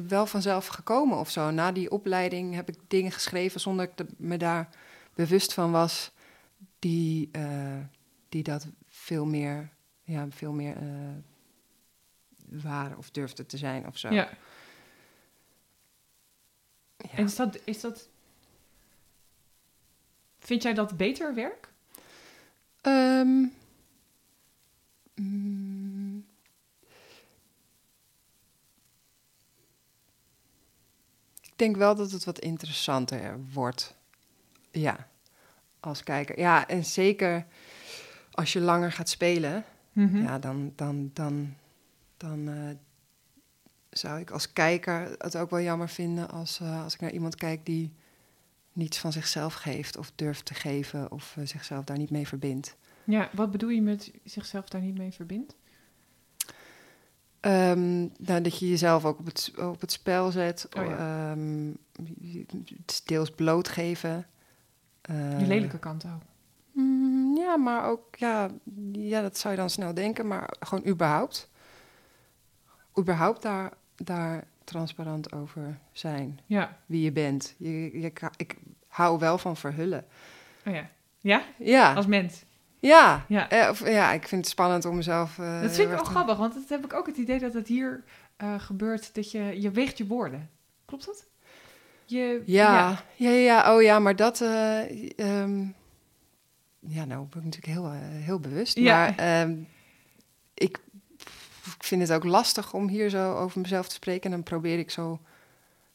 wel 0.07 0.25
vanzelf 0.25 0.67
gekomen 0.67 1.17
of 1.17 1.29
zo. 1.29 1.49
Na 1.51 1.71
die 1.71 1.91
opleiding 1.91 2.53
heb 2.55 2.69
ik 2.69 2.77
dingen 2.87 3.11
geschreven 3.11 3.59
zonder 3.59 3.91
dat 3.95 4.07
ik 4.09 4.13
me 4.17 4.37
daar 4.37 4.69
bewust 5.13 5.53
van 5.53 5.71
was, 5.71 6.11
die, 6.79 7.29
eh, 7.31 7.77
die 8.29 8.43
dat 8.43 8.67
veel 8.87 9.25
meer, 9.25 9.69
ja, 10.03 10.27
veel 10.29 10.51
meer 10.53 10.75
eh, 10.77 10.83
waren 12.63 12.97
of 12.97 13.09
durfden 13.11 13.47
te 13.47 13.57
zijn 13.57 13.87
of 13.87 13.97
zo. 13.97 14.09
Ja. 14.09 14.29
Ja. 16.97 17.09
En 17.17 17.23
is 17.25 17.35
dat, 17.35 17.59
is 17.63 17.81
dat. 17.81 18.09
Vind 20.39 20.63
jij 20.63 20.73
dat 20.73 20.97
beter 20.97 21.33
werk? 21.33 21.69
Ehm, 22.81 23.45
mm, 25.21 26.25
ik 31.41 31.53
denk 31.55 31.75
wel 31.75 31.95
dat 31.95 32.11
het 32.11 32.23
wat 32.23 32.39
interessanter 32.39 33.39
wordt. 33.53 33.95
Ja, 34.71 35.07
als 35.79 36.03
kijker. 36.03 36.39
Ja, 36.39 36.67
en 36.67 36.85
zeker 36.85 37.45
als 38.31 38.53
je 38.53 38.59
langer 38.59 38.91
gaat 38.91 39.09
spelen, 39.09 39.65
Mhm. 39.93 40.21
ja, 40.21 40.39
dan, 40.39 40.73
dan, 40.75 41.09
dan, 41.13 41.55
dan 42.17 42.49
eh, 42.49 42.75
zou 43.89 44.19
ik 44.19 44.31
als 44.31 44.53
kijker 44.53 45.15
het 45.17 45.35
ook 45.37 45.49
wel 45.49 45.59
jammer 45.59 45.89
vinden 45.89 46.29
als, 46.29 46.59
eh, 46.59 46.83
als 46.83 46.93
ik 46.93 46.99
naar 46.99 47.11
iemand 47.11 47.35
kijk 47.35 47.65
die 47.65 47.93
niets 48.73 48.97
van 48.97 49.11
zichzelf 49.11 49.53
geeft 49.53 49.97
of 49.97 50.11
durft 50.15 50.45
te 50.45 50.53
geven 50.53 51.11
of 51.11 51.37
eh, 51.37 51.45
zichzelf 51.45 51.83
daar 51.83 51.97
niet 51.97 52.09
mee 52.09 52.27
verbindt. 52.27 52.75
Ja, 53.03 53.29
wat 53.33 53.51
bedoel 53.51 53.69
je 53.69 53.81
met 53.81 54.11
zichzelf 54.23 54.69
daar 54.69 54.81
niet 54.81 54.97
mee 54.97 55.11
verbindt? 55.11 55.55
Ehm, 57.39 57.99
nou, 57.99 58.41
dat 58.41 58.59
je 58.59 58.69
jezelf 58.69 59.05
ook 59.05 59.19
op 59.19 59.25
het, 59.25 59.51
op 59.57 59.81
het 59.81 59.91
spel 59.91 60.31
zet. 60.31 60.67
Oh 60.77 60.85
ja. 60.85 61.31
Ehm, 61.31 61.71
deels 63.05 63.31
blootgeven. 63.31 64.25
Je 65.01 65.37
Eh, 65.39 65.47
lelijke 65.47 65.79
kant 65.79 66.05
ook. 66.05 66.21
mm, 66.71 67.37
ja, 67.37 67.57
maar 67.57 67.85
ook, 67.89 68.15
ja, 68.15 68.49
ja, 68.91 69.21
dat 69.21 69.37
zou 69.37 69.53
je 69.53 69.59
dan 69.59 69.69
snel 69.69 69.93
denken, 69.93 70.27
maar 70.27 70.53
gewoon 70.59 70.87
überhaupt. 70.87 71.49
Überhaupt 72.99 73.41
daar, 73.41 73.71
daar 73.95 74.43
transparant 74.63 75.31
over 75.33 75.77
zijn. 75.91 76.39
Ja. 76.45 76.77
Wie 76.85 77.01
je 77.03 77.11
bent. 77.11 77.55
Je, 77.57 77.99
je, 78.01 78.11
ik 78.37 78.57
hou 78.87 79.19
wel 79.19 79.37
van 79.37 79.57
verhullen. 79.57 80.05
Oh 80.65 80.73
ja. 80.73 80.89
Ja? 81.19 81.43
Ja, 81.57 81.93
Als 81.93 82.05
mens. 82.05 82.43
Ja. 82.81 83.25
Ja. 83.27 83.49
Eh, 83.49 83.69
of, 83.69 83.87
ja, 83.89 84.11
ik 84.11 84.27
vind 84.27 84.41
het 84.41 84.51
spannend 84.51 84.85
om 84.85 84.95
mezelf... 84.95 85.39
eh, 85.39 85.61
Dat 85.61 85.71
vind 85.71 85.87
ik 85.89 85.93
wel 85.95 86.03
te- 86.03 86.09
grappig, 86.09 86.37
want 86.37 86.53
dat 86.53 86.69
heb 86.69 86.85
ik 86.85 86.93
ook 86.93 87.05
het 87.05 87.17
idee 87.17 87.39
dat 87.39 87.53
het 87.53 87.67
hier 87.67 88.03
eh, 88.37 88.59
gebeurt. 88.59 89.15
Dat 89.15 89.31
je, 89.31 89.61
je 89.61 89.71
weegt 89.71 89.97
je 89.97 90.07
woorden. 90.07 90.49
Klopt 90.85 91.05
dat? 91.05 91.25
Je, 92.05 92.43
Ja, 92.45 93.03
ja, 93.15 93.29
ja, 93.29 93.37
ja. 93.37 93.75
oh 93.75 93.81
ja, 93.81 93.99
maar 93.99 94.15
dat. 94.15 94.41
eh, 94.41 94.79
ehm, 95.19 95.63
ja, 96.79 97.05
nou 97.05 97.25
ben 97.29 97.39
ik 97.39 97.45
natuurlijk 97.45 97.65
heel, 97.73 97.91
heel 98.01 98.39
bewust. 98.39 98.77
Ja. 98.77 98.95
Maar 98.97 99.15
ehm, 99.17 99.55
ik, 100.53 100.79
ik 101.77 101.83
vind 101.83 102.01
het 102.01 102.11
ook 102.11 102.23
lastig 102.23 102.73
om 102.73 102.87
hier 102.87 103.09
zo 103.09 103.35
over 103.35 103.61
mezelf 103.61 103.87
te 103.87 103.93
spreken. 103.95 104.23
En 104.23 104.31
dan 104.31 104.43
probeer 104.43 104.79
ik 104.79 104.91
zo 104.91 105.19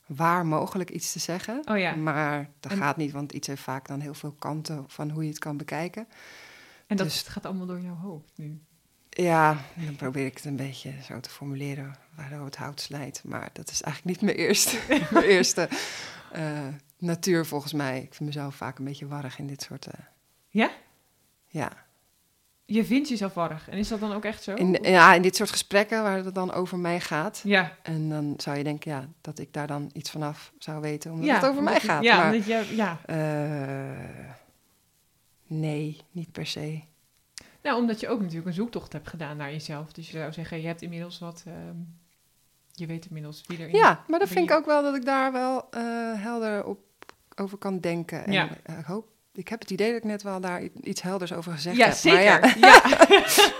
waar 0.07 0.47
mogelijk 0.47 0.91
iets 0.91 1.13
te 1.13 1.19
zeggen. 1.19 1.63
Oh 1.71 1.79
ja. 1.79 1.95
Maar 1.95 2.49
dat 2.61 2.73
En- 2.73 2.79
gaat 2.79 2.97
niet, 2.97 3.13
want 3.13 3.33
iets 3.33 3.47
heeft 3.47 3.63
vaak 3.63 3.87
dan 3.89 4.01
heel 4.01 4.15
veel 4.15 4.35
kanten 4.39 4.85
van 4.87 5.11
hoe 5.11 5.23
je 5.23 5.29
het 5.29 5.39
kan 5.39 5.57
bekijken. 5.57 6.09
En 6.87 6.97
dat 6.97 7.07
Dus- 7.07 7.23
gaat 7.23 7.47
allemaal 7.47 7.67
door 7.67 7.81
jouw 7.81 7.95
hoofd 7.97 8.33
nu. 8.37 8.61
Ja, 9.11 9.57
dan 9.75 9.97
probeer 9.97 10.27
ik 10.27 10.37
het 10.37 10.45
een 10.45 10.57
beetje 10.57 10.93
zo 11.05 11.21
te 11.21 11.31
formuleren 11.31 11.95
waardoor 12.17 12.45
het 12.45 12.57
hout 12.57 12.81
slijt. 12.81 13.23
Maar 13.25 13.51
dat 13.53 13.71
is 13.71 13.83
eigenlijk 13.83 14.21
niet 14.21 14.31
mijn 14.31 14.47
eerste, 14.47 14.79
mijn 15.11 15.25
eerste 15.25 15.69
eh, 16.33 16.67
natuur 16.99 17.47
volgens 17.47 17.73
mij. 17.73 17.97
Ik 18.03 18.15
vind 18.15 18.29
mezelf 18.29 18.55
vaak 18.55 18.79
een 18.79 18.85
beetje 18.85 19.07
warrig 19.07 19.39
in 19.39 19.47
dit 19.47 19.63
soort... 19.63 19.87
eh, 19.87 19.93
Ja? 20.49 20.71
ja. 21.47 21.71
Je 22.65 22.85
vindt 22.85 23.09
jezelf 23.09 23.35
warrig. 23.35 23.69
En 23.69 23.79
is 23.79 23.89
dat 23.89 24.01
dan 24.01 24.13
ook 24.13 24.25
echt 24.25 24.43
zo? 24.43 24.55
In, 24.55 24.79
ja, 24.83 25.15
in 25.15 25.23
dit 25.23 25.37
soort 25.37 25.51
gesprekken 25.51 26.03
waar 26.03 26.25
het 26.25 26.35
dan 26.35 26.53
over 26.53 26.79
mij 26.79 27.01
gaat. 27.01 27.41
ja. 27.45 27.77
En 27.83 28.09
dan 28.09 28.35
zou 28.37 28.57
je 28.57 28.65
denken 28.65 28.91
ja, 28.91 29.09
dat 29.21 29.39
ik 29.39 29.53
daar 29.53 29.67
dan 29.67 29.91
iets 29.93 30.11
vanaf 30.11 30.53
zou 30.59 30.81
weten, 30.81 31.11
omdat 31.13 31.27
ja, 31.27 31.35
het 31.35 31.45
over 31.47 31.63
mij 31.63 31.81
gaat. 31.81 32.03
Ja, 32.03 32.17
maar, 32.17 32.35
je, 32.35 32.67
ja. 32.77 32.99
eh, 33.07 34.29
nee, 35.47 36.01
niet 36.11 36.33
per 36.33 36.47
se. 36.47 36.81
Nou, 37.63 37.81
omdat 37.81 38.01
je 38.01 38.09
ook 38.09 38.21
natuurlijk 38.21 38.47
een 38.47 38.53
zoektocht 38.53 38.93
hebt 38.93 39.09
gedaan 39.09 39.37
naar 39.37 39.51
jezelf. 39.53 39.93
Dus 39.93 40.11
je 40.11 40.19
zou 40.19 40.33
zeggen, 40.33 40.61
je 40.61 40.67
hebt 40.67 40.83
inmiddels 40.83 41.19
wat... 41.19 41.45
ehm, 41.47 41.77
je 42.73 42.87
weet 42.87 43.07
inmiddels 43.07 43.43
wie 43.47 43.59
erin 43.59 43.75
Ja, 43.77 44.05
maar 44.09 44.19
dat 44.19 44.29
vind 44.29 44.47
je- 44.49 44.53
ik 44.53 44.59
ook 44.59 44.67
wel 44.67 44.83
dat 44.83 44.95
ik 44.95 45.05
daar 45.05 45.33
wel 45.33 45.71
eh, 45.71 45.83
helder 46.23 46.65
op 46.65 46.79
over 47.37 47.59
kan 47.59 47.81
denken. 47.81 48.25
En 48.27 48.33
Ja. 48.33 48.49
eh, 48.63 48.79
ik 48.79 48.85
hoop, 48.85 49.09
ik 49.37 49.49
heb 49.49 49.61
het 49.61 49.71
idee 49.71 49.89
dat 49.89 49.97
ik 49.97 50.05
net 50.05 50.23
wel 50.23 50.41
daar 50.41 50.63
iets 50.83 51.03
helders 51.03 51.33
over 51.33 51.53
gezegd 51.53 51.77
Ja, 51.77 51.87
heb. 51.87 51.95
zeker. 51.95 52.41
Maar 52.41 52.59
Ja, 52.59 52.83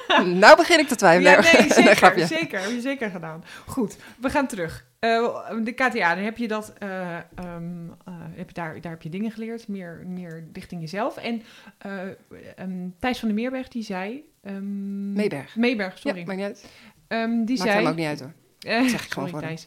ja, 0.17 0.23
nou 0.45 0.57
begin 0.57 0.79
ik 0.79 0.89
te 0.89 0.97
twijfelen. 0.97 1.33
Ja, 1.33 1.41
nee, 1.41 1.73
zeker, 1.85 2.27
zeker. 2.27 2.61
Heb 2.61 2.71
je 2.71 2.81
zeker 2.81 3.11
gedaan. 3.11 3.45
Goed, 3.67 3.97
we 4.21 4.31
gaan 4.31 4.47
terug. 4.47 4.87
Eh, 4.99 5.35
de 5.63 5.73
KTA, 5.73 6.15
dan 6.15 6.25
heb 6.25 6.37
je 6.37 6.49
dat, 6.49 6.73
eh, 6.79 7.17
ehm, 7.17 7.89
eh, 8.05 8.15
heb 8.35 8.49
je 8.49 8.55
daar, 8.55 8.81
daar 8.81 8.93
heb 8.93 9.03
je 9.03 9.09
dingen 9.09 9.31
geleerd, 9.31 9.69
meer, 9.69 10.03
meer 10.07 10.49
richting 10.53 10.81
jezelf. 10.81 11.17
En 11.17 11.43
ehm, 11.79 12.89
Thijs 12.99 13.19
van 13.19 13.29
der 13.29 13.37
Meerberg, 13.37 13.69
die 13.69 13.83
zei... 13.83 14.25
ehm, 14.43 15.13
Meeberg. 15.13 15.57
Meeberg, 15.57 15.99
sorry. 15.99 16.19
Ja, 16.19 16.25
maakt 16.25 16.39
niet 16.39 16.47
uit. 16.47 16.67
Ehm, 17.09 17.45
die 17.45 17.59
Maakt 17.59 17.71
zei... 17.71 17.83
hem 17.83 17.91
ook 17.93 17.97
niet 17.97 18.07
uit 18.07 18.21
hoor. 18.21 18.33
Eh, 18.59 18.87
zeg 18.87 19.05
ik 19.05 19.13
gewoon 19.13 19.29
sorry, 19.29 19.59
voor 19.59 19.67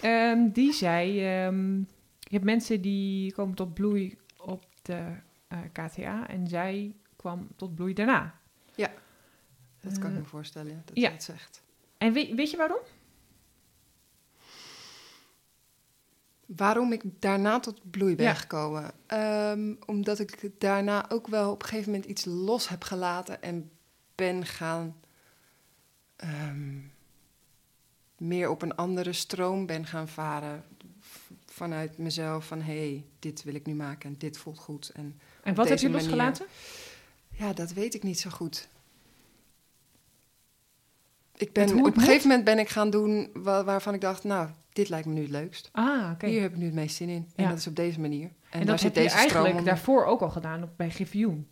Thijs. 0.00 0.52
Die 0.52 0.72
zei, 0.72 1.12
je 2.18 2.36
hebt 2.36 2.44
mensen 2.44 2.80
die 2.80 3.32
komen 3.32 3.54
tot 3.54 3.74
bloei 3.74 4.18
op 4.36 4.64
de 4.82 4.98
eh, 5.50 5.58
KTA 5.72 6.28
en 6.28 6.48
zij 6.48 6.94
kwam 7.16 7.48
tot 7.56 7.74
bloei 7.74 7.94
daarna. 7.94 8.38
Dat 9.82 9.98
kan 9.98 10.10
ik 10.10 10.16
Eh, 10.16 10.22
me 10.22 10.28
voorstellen, 10.28 10.72
ja, 10.72 10.82
dat 10.84 10.96
ja. 10.96 11.08
je 11.08 11.14
het 11.14 11.22
zegt. 11.22 11.62
En 11.98 12.12
weet, 12.12 12.34
weet 12.34 12.50
je 12.50 12.56
waarom? 12.56 12.78
Waarom 16.46 16.92
ik 16.92 17.02
daarna 17.18 17.60
tot 17.60 17.90
bloei 17.90 18.14
ben 18.16 18.26
Ja. 18.26 18.34
gekomen? 18.34 18.92
Ehm, 19.06 19.74
omdat 19.86 20.18
ik 20.18 20.50
daarna 20.60 21.10
ook 21.10 21.26
wel 21.26 21.50
op 21.52 21.62
een 21.62 21.68
gegeven 21.68 21.92
moment 21.92 22.10
iets 22.10 22.24
los 22.24 22.68
heb 22.68 22.82
gelaten 22.82 23.42
en 23.42 23.70
ben 24.14 24.46
gaan 24.46 24.96
ehm, 26.16 26.78
meer 28.16 28.48
op 28.50 28.62
een 28.62 28.74
andere 28.76 29.12
stroom 29.12 29.66
ben 29.66 29.86
gaan 29.86 30.08
varen. 30.08 30.64
Vanuit 31.46 31.98
mezelf 31.98 32.46
van 32.46 32.60
hé, 32.60 32.78
hey, 32.90 33.04
dit 33.18 33.42
wil 33.42 33.54
ik 33.54 33.66
nu 33.66 33.74
maken 33.74 34.10
en 34.10 34.18
dit 34.18 34.38
voelt 34.38 34.58
goed. 34.58 34.88
En 34.88 35.20
En 35.42 35.54
wat 35.54 35.68
je 35.68 35.74
manier. 35.88 35.90
losgelaten? 35.92 36.46
ja, 37.30 37.52
dat 37.52 37.72
weet 37.72 37.94
ik 37.94 38.02
niet 38.02 38.20
zo 38.20 38.30
goed. 38.30 38.68
Ik 41.36 41.52
ben, 41.52 41.78
op 41.84 41.96
een 41.96 42.02
gegeven 42.02 42.28
moment 42.28 42.44
ben 42.44 42.58
ik 42.58 42.68
gaan 42.68 42.90
doen 42.90 43.30
wa- 43.34 43.64
waarvan 43.64 43.94
ik 43.94 44.00
dacht, 44.00 44.24
nou, 44.24 44.48
dit 44.72 44.88
lijkt 44.88 45.06
me 45.06 45.12
nu 45.14 45.20
het 45.20 45.30
leukst. 45.30 45.68
Ah, 45.72 46.10
oké. 46.12 46.26
Hier 46.26 46.40
heb 46.40 46.50
ik 46.52 46.56
nu 46.58 46.64
het 46.64 46.74
meest 46.74 46.96
zin 46.96 47.08
in. 47.08 47.28
En 47.36 47.44
Ja. 47.44 47.48
dat 47.50 47.58
is 47.58 47.66
op 47.66 47.76
deze 47.76 48.00
manier. 48.00 48.30
En, 48.50 48.60
En, 48.60 48.66
dat 48.66 48.80
heb 48.80 48.94
je 48.94 49.10
eigenlijk 49.10 49.64
daarvoor 49.64 50.04
ook 50.04 50.20
al 50.20 50.30
gedaan 50.30 50.62
op, 50.62 50.70
bij 50.76 50.90
Griffioen. 50.90 51.48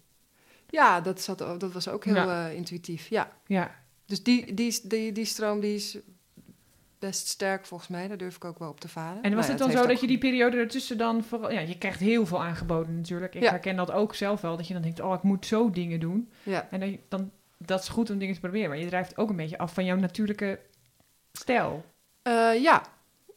Ja, 0.70 1.01
dat, 1.01 1.20
zat, 1.20 1.39
dat 1.39 1.72
was 1.72 1.89
ook 1.89 2.05
heel 2.05 2.14
Ja. 2.14 2.49
eh, 2.49 2.55
intuïtief. 2.57 3.09
Ja. 3.09 3.32
Ja. 3.47 3.74
Dus 4.07 4.22
die, 4.22 4.55
die, 4.55 4.66
is- 4.66 4.80
die, 4.82 5.12
die 5.12 5.24
stroom 5.24 5.61
die 5.61 5.74
is 5.74 5.99
best 6.99 7.27
sterk 7.29 7.67
volgens 7.67 7.89
mij. 7.91 8.09
Daar 8.09 8.17
durf 8.17 8.37
ik 8.37 8.45
ook 8.45 8.59
wel 8.59 8.69
op 8.69 8.81
te 8.81 8.89
varen. 8.89 9.23
En 9.23 9.35
was 9.35 9.47
Nou 9.47 9.49
het 9.49 9.59
dan 9.59 9.71
zo 9.71 9.83
dat 9.87 9.91
ook- 9.91 10.01
je 10.01 10.07
die 10.07 10.19
periode 10.19 10.57
ertussen 10.57 10.99
dan... 10.99 11.25
Vooral, 11.25 11.51
ja, 11.53 11.61
je 11.61 11.79
krijgt 11.79 12.01
heel 12.01 12.27
veel 12.27 12.43
aangeboden 12.43 12.97
natuurlijk. 12.97 13.35
Ik 13.35 13.43
Ja. 13.43 13.51
herken 13.51 13.77
dat 13.77 13.91
ook 13.91 14.15
zelf 14.15 14.41
wel. 14.41 14.57
Dat 14.57 14.67
je 14.67 14.73
dan 14.73 14.83
denkt, 14.83 15.01
oh, 15.01 15.15
ik 15.15 15.23
moet 15.23 15.47
zo 15.47 15.71
dingen 15.71 16.01
doen. 16.01 16.31
Ja, 16.43 16.69
En 16.71 16.81
dan, 16.81 16.99
dan, 17.09 17.31
dat 17.59 17.81
is 17.83 17.89
goed 17.89 18.11
om 18.11 18.19
dingen 18.19 18.35
te 18.35 18.41
proberen. 18.41 18.69
Maar 18.69 18.79
je 18.79 18.87
drijft 18.87 19.19
ook 19.19 19.31
een 19.31 19.37
beetje 19.37 19.59
af 19.59 19.75
van 19.75 19.85
jouw 19.85 19.97
natuurlijke 19.97 20.61
stijl. 21.33 21.85
Eh, 22.23 22.63
ja. 22.63 22.83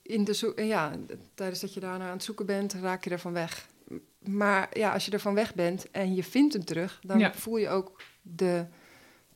In 0.02 0.24
de 0.24 0.34
zo- 0.34 0.54
ja, 0.56 0.92
tijdens 1.34 1.60
dat 1.60 1.74
je 1.74 1.80
daarna 1.80 2.06
aan 2.06 2.12
het 2.12 2.24
zoeken 2.24 2.46
bent, 2.46 2.74
raak 2.74 3.04
je 3.04 3.10
ervan 3.10 3.34
weg. 3.34 3.68
M- 3.88 3.96
Maar 4.38 4.78
ja, 4.78 4.94
als 4.94 5.06
je 5.06 5.12
ervan 5.12 5.34
weg 5.34 5.56
bent 5.56 5.92
en 5.92 6.16
je 6.16 6.24
vindt 6.24 6.54
hem 6.54 6.66
terug, 6.66 7.00
dan 7.04 7.20
Ja. 7.20 7.34
voel 7.34 7.58
je 7.58 7.70
ook 7.70 8.02
de 8.22 8.66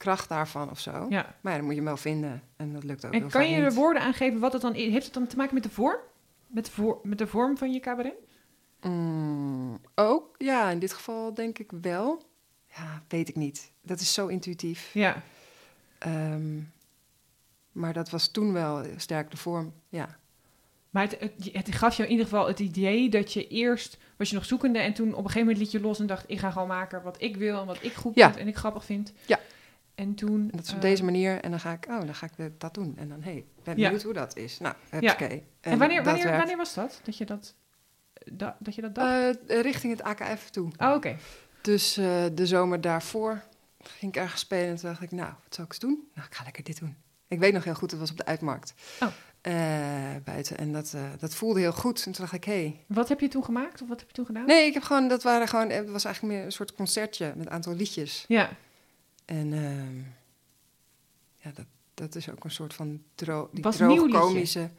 kracht 0.06 0.30
daarvan 0.30 0.70
of 0.70 0.80
zo. 0.80 1.06
Ja. 1.10 1.36
Maar 1.42 1.52
ja, 1.52 1.58
dan 1.58 1.66
moet 1.66 1.70
je 1.70 1.76
hem 1.82 1.86
wel 1.86 1.98
vinden. 1.98 2.42
En 2.56 2.74
dat 2.74 2.84
lukt 2.84 3.06
ook 3.06 3.14
En 3.14 3.30
kan 3.30 3.50
je 3.50 3.62
er 3.62 3.74
woorden 3.74 4.02
aan 4.02 4.14
geven 4.14 4.40
wat 4.40 4.54
het 4.54 4.62
dan 4.62 4.76
is? 4.76 4.92
Heeft 4.92 5.06
het 5.06 5.14
dan 5.14 5.28
te 5.28 5.36
maken 5.36 5.54
met 5.54 5.64
de 5.64 5.70
vorm? 5.70 6.00
Met 6.48 6.66
de, 6.66 6.72
voor, 6.72 7.00
met 7.04 7.18
de 7.18 7.28
vorm 7.28 7.58
van 7.58 7.72
je 7.72 7.80
cabaret? 7.80 8.14
Mm, 8.82 9.78
ook, 9.96 10.36
ja, 10.38 10.70
in 10.70 10.80
dit 10.80 10.94
geval 10.94 11.34
denk 11.34 11.60
ik 11.60 11.72
wel. 11.82 12.22
Ja, 12.76 13.04
weet 13.08 13.30
ik 13.30 13.36
niet. 13.36 13.72
Dat 13.82 14.00
is 14.00 14.14
zo 14.14 14.28
intuïtief. 14.28 14.90
Ja. 14.94 15.22
Ehm, 15.98 16.60
maar 17.72 17.94
dat 17.94 18.10
was 18.10 18.28
toen 18.28 18.54
wel 18.54 18.84
sterk 18.98 19.32
de 19.32 19.38
vorm, 19.38 19.74
ja. 19.90 20.18
Maar 20.90 21.04
het, 21.04 21.20
het, 21.20 21.50
het 21.52 21.76
gaf 21.76 21.96
jou 21.96 22.10
in 22.10 22.16
ieder 22.16 22.30
geval 22.30 22.48
het 22.48 22.60
idee 22.60 23.10
dat 23.10 23.34
je 23.34 23.48
eerst 23.48 23.98
was 24.18 24.30
je 24.30 24.36
nog 24.36 24.46
zoekende 24.46 24.80
en 24.80 24.94
toen 24.94 25.08
op 25.08 25.18
een 25.18 25.24
gegeven 25.24 25.40
moment 25.40 25.58
liet 25.58 25.72
je 25.72 25.80
los 25.82 26.00
en 26.00 26.08
dacht 26.08 26.24
ik 26.28 26.40
ga 26.40 26.52
gewoon 26.52 26.68
maken 26.68 27.04
wat 27.04 27.22
ik 27.22 27.36
wil 27.36 27.60
en 27.60 27.66
wat 27.66 27.78
ik 27.82 27.94
goed 27.94 28.16
Ja. 28.16 28.28
vind 28.28 28.40
en 28.40 28.48
ik 28.48 28.56
grappig 28.56 28.86
vind. 28.86 29.14
Ja. 29.26 29.40
En 29.96 30.16
toen. 30.16 30.42
En 30.42 30.58
dat 30.58 30.66
is 30.66 30.70
op 30.70 30.76
eh, 30.76 30.82
deze 30.82 31.04
manier 31.04 31.42
en 31.42 31.50
dan 31.50 31.60
ga 31.60 31.72
ik, 31.72 31.86
oh, 31.90 32.00
dan 32.00 32.16
ga 32.16 32.28
ik 32.38 32.52
dat 32.60 32.74
doen. 32.74 32.94
En 32.98 33.10
dan, 33.10 33.22
hé, 33.22 33.32
hey, 33.32 33.46
ben 33.64 33.78
Ja. 33.78 33.84
benieuwd 33.84 34.04
hoe 34.04 34.14
dat 34.14 34.36
is. 34.38 34.60
Nou, 34.60 34.76
oké. 34.92 35.42
En, 35.62 35.78
wanneer, 35.78 35.98
dat 35.98 36.06
wanneer, 36.06 36.24
werkt. 36.24 36.38
wanneer 36.38 36.58
was 36.58 36.74
dat? 36.74 37.00
Dat 37.04 37.18
je 37.18 37.26
dat, 37.26 37.56
da- 38.26 38.58
dat, 38.60 38.76
je 38.76 38.82
dat 38.82 38.96
dacht? 38.96 39.46
Eh, 39.46 39.62
richting 39.62 39.98
het 39.98 40.04
AKF 40.04 40.50
toe. 40.50 40.72
oh, 40.78 40.94
oké. 40.94 41.18
Dus 41.62 41.98
eh, 41.98 42.24
de 42.34 42.46
zomer 42.46 42.82
daarvoor 42.82 43.42
ging 43.84 44.16
ik 44.16 44.22
ergens 44.22 44.42
spelen 44.42 44.68
en 44.68 44.76
toen 44.76 44.90
dacht 44.90 45.02
ik, 45.02 45.12
nou, 45.12 45.34
wat 45.44 45.56
zal 45.56 45.64
ik 45.64 45.70
eens 45.70 45.80
doen? 45.80 46.08
Nou, 46.14 46.28
ik 46.28 46.34
ga 46.36 46.44
lekker 46.44 46.64
dit 46.64 46.80
doen. 46.80 46.96
Ik 47.28 47.40
weet 47.40 47.54
nog 47.54 47.64
heel 47.64 47.76
goed, 47.76 47.92
het 47.92 48.00
was 48.00 48.12
op 48.12 48.18
de 48.18 48.26
uitmarkt. 48.26 48.74
Oh. 49.02 49.08
Eh, 49.42 49.54
buiten. 50.24 50.58
En 50.58 50.72
dat, 50.74 50.94
eh, 50.96 51.02
dat 51.20 51.36
voelde 51.36 51.60
heel 51.60 51.72
goed. 51.74 51.98
En 52.06 52.12
toen 52.12 52.22
dacht 52.22 52.34
ik, 52.34 52.44
hé. 52.44 52.54
Hey. 52.54 52.84
Wat 52.88 53.10
heb 53.10 53.20
je 53.20 53.28
toen 53.28 53.44
gemaakt 53.44 53.82
of 53.82 53.88
wat 53.88 54.00
heb 54.00 54.08
je 54.08 54.14
toen 54.16 54.26
gedaan? 54.26 54.46
Nee, 54.46 54.66
ik 54.66 54.74
heb 54.74 54.84
gewoon, 54.84 55.08
dat 55.08 55.24
waren 55.24 55.48
gewoon, 55.48 55.70
het 55.70 55.90
was 55.90 56.06
eigenlijk 56.06 56.36
meer 56.36 56.46
een 56.46 56.52
soort 56.52 56.74
concertje 56.76 57.34
met 57.36 57.46
een 57.46 57.52
aantal 57.52 57.76
liedjes. 57.76 58.26
Ja. 58.28 58.50
En 59.26 59.54
ehm, 59.54 59.98
ja, 61.38 61.52
dat, 61.56 61.66
dat 61.94 62.16
is 62.16 62.30
ook 62.30 62.44
een 62.44 62.52
soort 62.52 62.74
van 62.74 63.02
die 63.16 63.28
Was 63.64 63.76
droog 63.78 64.02
liedje? 64.04 64.20
komische. 64.20 64.70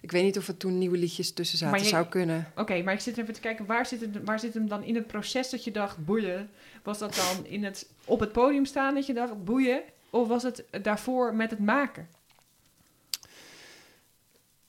Ik 0.00 0.10
weet 0.12 0.22
niet 0.24 0.38
of 0.38 0.48
er 0.48 0.56
toen 0.56 0.78
nieuwe 0.78 0.96
liedjes 0.98 1.32
tussen 1.32 1.58
zaten. 1.58 1.74
Maar 1.74 1.84
je- 1.84 1.90
Zou 1.90 2.06
kunnen. 2.06 2.52
Oké, 2.56 2.82
maar 2.82 2.94
ik 2.94 3.00
zit 3.00 3.16
even 3.18 3.34
te 3.34 3.40
kijken, 3.40 3.66
waar 3.66 3.86
zit, 3.86 4.00
het, 4.00 4.24
waar 4.24 4.40
zit 4.40 4.54
hem 4.54 4.68
dan 4.68 4.82
in 4.84 4.94
het 4.94 5.06
proces 5.06 5.50
dat 5.50 5.64
je 5.64 5.70
dacht, 5.70 6.04
boeien? 6.04 6.50
Was 6.82 6.98
dat 6.98 7.14
dan 7.14 7.46
in 7.46 7.64
het, 7.64 7.90
op 8.04 8.20
het 8.20 8.32
podium 8.32 8.64
staan 8.64 8.94
dat 8.94 9.06
je 9.06 9.14
dacht, 9.14 9.44
boeien? 9.44 9.82
Of 10.10 10.28
was 10.28 10.42
het 10.42 10.64
daarvoor 10.82 11.34
met 11.34 11.50
het 11.50 11.60
maken? 11.60 12.08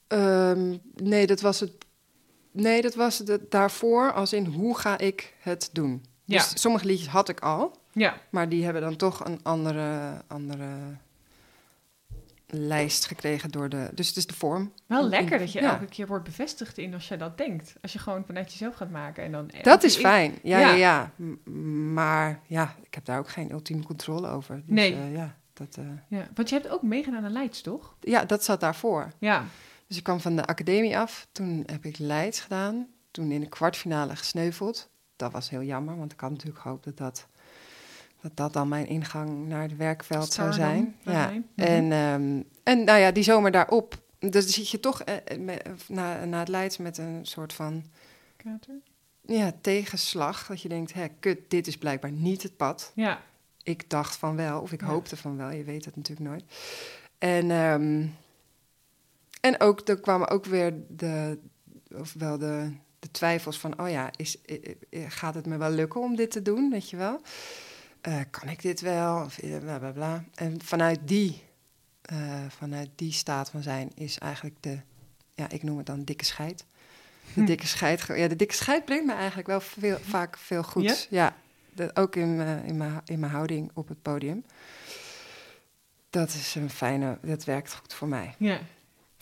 Ehm, 0.06 0.76
nee, 0.94 1.26
dat 1.26 1.40
was 1.40 1.60
het. 1.60 1.72
Nee, 2.50 2.82
dat 2.82 2.94
was 2.94 3.18
het 3.18 3.50
daarvoor, 3.50 4.12
als 4.12 4.32
in 4.32 4.44
hoe 4.46 4.78
ga 4.78 4.98
ik 4.98 5.34
het 5.38 5.68
doen. 5.72 6.04
Ja. 6.24 6.36
Dus 6.38 6.60
sommige 6.60 6.86
liedjes 6.86 7.08
had 7.08 7.28
ik 7.28 7.40
al, 7.40 7.76
Ja, 7.92 8.14
maar 8.30 8.48
die 8.48 8.64
hebben 8.64 8.82
dan 8.82 8.96
toch 8.96 9.24
een 9.24 9.40
andere, 9.42 10.22
andere 10.26 10.68
lijst 12.46 13.06
gekregen 13.06 13.50
door 13.50 13.68
de. 13.68 13.90
Dus 13.94 14.08
het 14.08 14.16
is 14.16 14.26
de 14.26 14.34
vorm. 14.34 14.72
wel 14.86 15.08
lekker 15.08 15.38
dat 15.38 15.52
je 15.52 15.60
ja. 15.60 15.72
elke 15.72 15.84
keer 15.86 16.06
wordt 16.06 16.24
bevestigd 16.24 16.78
in 16.78 16.94
als 16.94 17.08
je 17.08 17.16
dat 17.16 17.38
denkt. 17.38 17.74
Als 17.82 17.92
je 17.92 17.98
gewoon 17.98 18.24
vanuit 18.24 18.50
jezelf 18.52 18.74
gaat 18.74 18.90
maken 18.90 19.24
en 19.24 19.32
dan... 19.32 19.50
Dat 19.62 19.82
is 19.82 19.96
fijn. 19.96 20.38
Ja, 20.42 20.58
Ja. 20.58 20.72
ja. 20.72 21.10
Maar 21.92 22.40
ja, 22.46 22.74
ik 22.82 22.94
heb 22.94 23.04
daar 23.04 23.18
ook 23.18 23.28
geen 23.28 23.50
ultieme 23.52 23.82
controle 23.84 24.28
over. 24.28 24.54
Dus, 24.56 24.64
Nee. 24.66 24.94
eh, 24.94 25.14
ja, 25.14 25.36
dat, 25.52 25.76
eh, 25.76 25.84
Ja, 26.08 26.28
want 26.34 26.48
je 26.48 26.54
hebt 26.54 26.68
ook 26.68 26.82
meegedaan 26.82 27.24
aan 27.24 27.32
Leids, 27.32 27.60
toch? 27.60 27.96
ja, 28.00 28.24
dat 28.24 28.44
zat 28.44 28.60
daarvoor. 28.60 29.12
Ja. 29.18 29.44
Dus 29.86 29.96
ik 29.96 30.02
kwam 30.02 30.20
van 30.20 30.36
de 30.36 30.44
academie 30.46 30.98
af. 30.98 31.26
Toen 31.32 31.62
heb 31.66 31.84
ik 31.84 31.98
Leids 31.98 32.40
gedaan. 32.40 32.86
Toen 33.10 33.30
in 33.30 33.40
de 33.40 33.48
kwartfinale 33.48 34.16
gesneuveld. 34.16 34.90
Dat 35.16 35.32
was 35.32 35.50
heel 35.50 35.62
jammer, 35.62 35.96
want 35.96 36.12
ik 36.12 36.20
had 36.20 36.30
natuurlijk 36.30 36.60
gehoopt 36.60 36.84
dat 36.84 36.96
dat, 36.96 37.26
dat, 38.22 38.36
dat 38.36 38.52
dan 38.52 38.68
mijn 38.68 38.86
ingang 38.86 39.48
naar 39.48 39.62
het 39.62 39.76
werkveld 39.76 40.32
zou 40.32 40.52
zijn. 40.52 40.96
Ja. 41.02 41.28
Mhm. 41.28 41.40
En, 41.54 41.92
ehm, 41.92 42.42
en 42.62 42.84
nou 42.84 42.98
ja, 42.98 43.10
die 43.10 43.22
zomer 43.22 43.50
daarop. 43.50 44.00
Dus 44.18 44.30
dan 44.44 44.52
zit 44.52 44.68
je 44.68 44.80
toch 44.80 45.02
eh, 45.02 45.16
eh, 45.24 45.38
me- 45.38 45.62
na, 45.88 46.24
na 46.24 46.38
het 46.38 46.48
Leids 46.48 46.76
met 46.76 46.98
een 46.98 47.18
soort 47.22 47.52
van 47.52 47.84
Kater? 48.36 48.74
ja, 49.26 49.52
tegenslag. 49.60 50.46
Dat 50.46 50.62
je 50.62 50.68
denkt, 50.68 50.92
hè, 50.92 51.06
kut, 51.20 51.38
dit 51.48 51.66
is 51.66 51.76
blijkbaar 51.78 52.12
niet 52.12 52.42
het 52.42 52.56
pad. 52.56 52.92
Ja. 52.94 53.20
Ik 53.62 53.90
dacht 53.90 54.16
van 54.16 54.36
wel, 54.36 54.60
of 54.60 54.72
ik 54.72 54.80
Ja. 54.80 54.86
hoopte 54.86 55.16
van 55.16 55.36
wel. 55.36 55.50
Je 55.50 55.64
weet 55.64 55.84
het 55.84 55.96
natuurlijk 55.96 56.28
nooit. 56.28 56.44
En, 57.18 57.50
ehm, 57.50 58.06
en 59.40 59.60
ook, 59.60 59.88
er 59.88 60.00
kwamen 60.00 60.28
ook 60.28 60.44
weer 60.44 60.74
de, 60.88 61.38
of 61.94 62.12
wel 62.18 62.38
de, 62.38 62.72
de 62.98 63.10
twijfels 63.10 63.58
van... 63.58 63.80
oh 63.80 63.90
ja, 63.90 64.10
is, 64.16 64.36
gaat 65.08 65.34
het 65.34 65.46
me 65.46 65.56
wel 65.56 65.70
lukken 65.70 66.00
om 66.00 66.16
dit 66.16 66.30
te 66.30 66.42
doen, 66.42 66.70
weet 66.70 66.90
je 66.90 66.96
wel? 66.96 67.20
Eh, 68.02 68.20
kan 68.30 68.48
ik 68.48 68.62
dit 68.62 68.80
wel? 68.80 69.24
Of, 69.24 69.38
eh, 69.38 69.58
bla, 69.58 69.78
bla, 69.78 69.90
bla. 69.90 70.24
En 70.34 70.62
vanuit 70.62 71.00
die, 71.04 71.42
eh, 72.02 72.44
vanuit 72.48 72.88
die 72.94 73.12
staat 73.12 73.50
van 73.50 73.62
zijn 73.62 73.90
is 73.94 74.18
eigenlijk 74.18 74.56
de... 74.60 74.78
ja, 75.34 75.48
ik 75.50 75.62
noem 75.62 75.76
het 75.76 75.86
dan 75.86 76.04
dikke 76.04 76.24
scheid. 76.24 76.58
De 77.34 77.40
Hm. 77.40 77.44
dikke 77.44 77.66
scheid, 77.66 78.02
ja, 78.06 78.28
de 78.28 78.36
dikke 78.36 78.54
scheid 78.54 78.84
brengt 78.84 79.06
me 79.06 79.12
eigenlijk 79.12 79.48
wel 79.48 79.60
veel, 79.60 79.98
vaak 79.98 80.36
veel 80.36 80.62
goeds. 80.62 81.06
Ja, 81.10 81.36
dat, 81.74 81.96
ook 81.96 82.16
in 82.16 82.40
in, 82.64 82.76
mijn, 82.76 83.00
in 83.04 83.20
mijn 83.20 83.32
houding 83.32 83.70
op 83.74 83.88
het 83.88 84.02
podium. 84.02 84.44
Dat 86.10 86.28
is 86.28 86.54
een 86.54 86.70
fijne, 86.70 87.18
dat 87.22 87.44
werkt 87.44 87.74
goed 87.74 87.94
voor 87.94 88.08
mij 88.08 88.34
ja. 88.38 88.60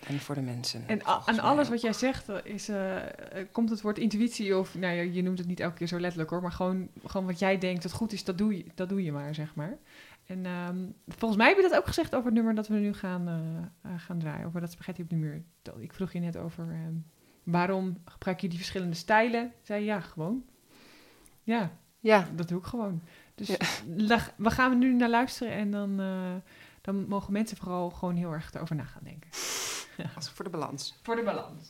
En 0.07 0.19
voor 0.19 0.35
de 0.35 0.41
mensen. 0.41 0.87
En 0.87 1.05
aan 1.05 1.39
alles 1.39 1.69
wat 1.69 1.81
jij 1.81 1.93
zegt, 1.93 2.29
eh, 2.29 2.35
is, 2.43 2.69
eh, 2.69 2.97
eh, 2.97 3.47
komt 3.51 3.69
het 3.69 3.81
woord 3.81 3.97
intuïtie 3.97 4.57
of, 4.57 4.75
nou 4.75 4.93
ja, 4.95 5.01
je 5.01 5.21
noemt 5.23 5.37
het 5.37 5.47
niet 5.47 5.59
elke 5.59 5.75
keer 5.77 5.87
zo 5.87 5.99
letterlijk 5.99 6.29
hoor, 6.29 6.41
maar 6.41 6.51
gewoon, 6.51 6.87
gewoon 7.05 7.25
wat 7.25 7.39
jij 7.39 7.57
denkt 7.57 7.83
dat 7.83 7.91
goed 7.91 8.13
is, 8.13 8.23
dat 8.23 8.37
doe 8.37 8.57
je, 8.57 8.65
dat 8.75 8.89
doe 8.89 9.03
je 9.03 9.11
maar, 9.11 9.35
zeg 9.35 9.55
maar. 9.55 9.77
En 10.25 10.45
ehm, 10.45 10.77
volgens 11.07 11.39
mij 11.39 11.47
heb 11.49 11.57
je 11.57 11.69
dat 11.69 11.77
ook 11.79 11.87
gezegd 11.87 12.13
over 12.15 12.25
het 12.25 12.33
nummer 12.35 12.55
dat 12.55 12.67
we 12.67 12.75
nu 12.75 12.93
gaan, 12.93 13.71
gaan 13.97 14.19
draaien, 14.19 14.45
over 14.47 14.61
dat 14.61 14.71
spaghetti 14.71 15.01
op 15.01 15.09
de 15.09 15.15
muur. 15.15 15.43
Ik 15.79 15.93
vroeg 15.93 16.11
je 16.13 16.19
net 16.19 16.37
over 16.37 16.63
ehm, 16.69 16.93
waarom 17.43 17.97
gebruik 18.05 18.39
je 18.39 18.47
die 18.47 18.57
verschillende 18.57 18.95
stijlen? 18.95 19.51
Zei 19.61 19.79
je, 19.79 19.85
ja, 19.85 19.99
gewoon. 19.99 20.43
Ja, 21.43 21.71
Ja, 21.99 22.27
dat 22.35 22.47
doe 22.47 22.59
ik 22.59 22.65
gewoon. 22.65 23.01
Dus 23.35 23.47
Ja. 23.47 23.57
lag- 24.07 24.33
we 24.37 24.49
gaan 24.51 24.77
nu 24.77 24.93
naar 24.93 25.09
luisteren 25.09 25.53
en 25.53 25.71
dan, 25.71 26.01
dan 26.81 27.07
mogen 27.07 27.33
mensen 27.33 27.57
vooral 27.57 27.89
gewoon 27.89 28.15
heel 28.15 28.31
erg 28.31 28.53
erover 28.53 28.75
na 28.75 28.83
gaan 28.83 29.03
denken. 29.03 29.29
als 30.15 30.29
voor 30.29 30.45
de 30.45 30.51
balans. 30.51 30.99
Voor 31.01 31.15
de 31.15 31.23
balans. 31.23 31.69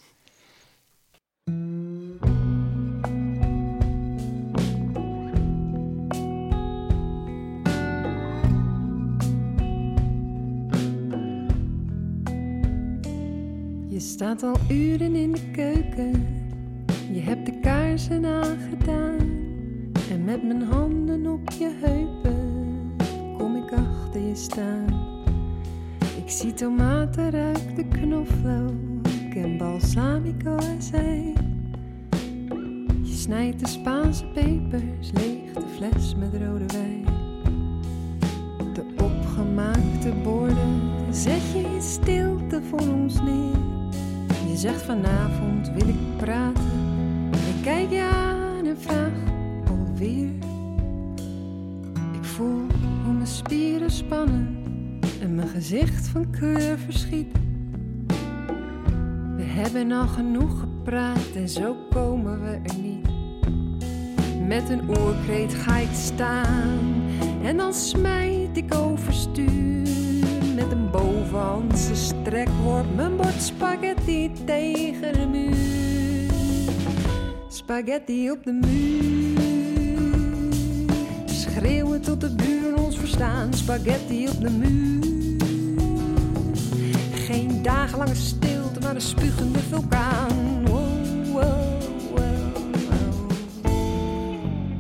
Je 13.88 14.00
staat 14.00 14.44
al 14.44 14.56
uren 14.70 15.16
in 15.16 15.32
de 15.32 15.52
keuken, 15.52 16.12
je 17.12 17.20
hebt 17.20 17.46
de 17.46 17.60
kaarsen 17.60 18.26
aangedaan. 18.26 19.40
En 20.10 20.24
met 20.24 20.44
mijn 20.44 20.62
handen 20.62 21.28
op 21.28 21.50
je 21.50 21.80
heupen 21.82 22.96
kom 23.38 23.56
ik 23.56 23.72
achter 23.72 24.22
je 24.22 24.36
staan. 24.36 25.11
Zie 26.32 26.54
tomaten, 26.54 27.32
ruik 27.32 27.76
de 27.76 27.88
knoflook 27.88 29.34
en 29.36 29.58
balsamico 29.58 30.56
azijn. 30.56 31.34
Je 33.02 33.14
snijdt 33.14 33.60
de 33.60 33.68
Spaanse 33.68 34.26
pepers, 34.26 35.12
leeg 35.12 35.54
de 35.54 35.62
fles 35.76 36.16
met 36.16 36.34
rode 36.34 36.66
wijn. 36.66 37.06
De 38.74 38.84
opgemaakte 39.04 40.12
borden 40.24 40.82
zet 41.10 41.52
je 41.54 41.60
in 41.60 41.82
stilte 41.82 42.62
voor 42.70 42.94
ons 42.94 43.22
neer. 43.22 43.60
Je 44.48 44.58
zegt 44.58 44.82
vanavond 44.82 45.72
wil 45.72 45.88
ik 45.88 46.18
praten. 46.18 47.30
Ik 47.32 47.64
kijk 47.64 47.90
je 47.90 48.10
aan 48.14 48.66
en 48.66 48.78
vraag 48.80 49.14
alweer. 49.70 50.32
Ik 52.14 52.24
voel 52.24 52.62
hoe 53.04 53.14
mijn 53.14 53.28
spieren 53.28 53.92
spannen 53.92 54.61
en 55.22 55.36
mijn 55.36 55.48
gezicht 55.48 56.08
van 56.08 56.30
kleur 56.30 56.78
verschiet. 56.78 57.28
We 59.36 59.44
hebben 59.44 59.92
al 59.92 60.08
genoeg 60.08 60.60
gepraat 60.60 61.36
en 61.36 61.50
zo 61.50 61.76
komen 61.90 62.42
we 62.42 62.60
er 62.64 62.80
niet. 62.82 63.08
Met 64.48 64.70
een 64.70 64.90
oorkreet 64.90 65.54
ga 65.54 65.78
ik 65.78 65.94
staan 65.94 66.80
en 67.44 67.58
dan 67.58 67.74
smijt 67.74 68.58
ik 68.58 68.74
overstuur. 68.74 69.90
met 70.56 70.72
een 70.72 70.90
bovenhandse 70.92 71.96
strek 71.96 72.50
wordt 72.64 72.96
mijn 72.96 73.16
bord 73.16 73.42
spaghetti 73.42 74.32
tegen 74.46 75.14
de 75.14 75.28
muur. 75.32 76.32
Spaghetti 77.50 78.32
op 78.32 78.44
de 78.44 78.52
muur. 78.52 79.40
Schreeuwen 81.26 82.02
tot 82.02 82.22
de 82.22 82.36
buren 82.36 82.78
ons 82.78 82.98
verstaan. 82.98 83.54
Spaghetti 83.54 84.28
op 84.28 84.42
de 84.42 84.50
muur. 84.50 85.01
Dagenlange 87.62 88.16
stilte, 88.16 88.80
maar 88.80 88.96
een 88.96 89.02
spugende 89.02 89.60
vulkaan. 89.60 90.30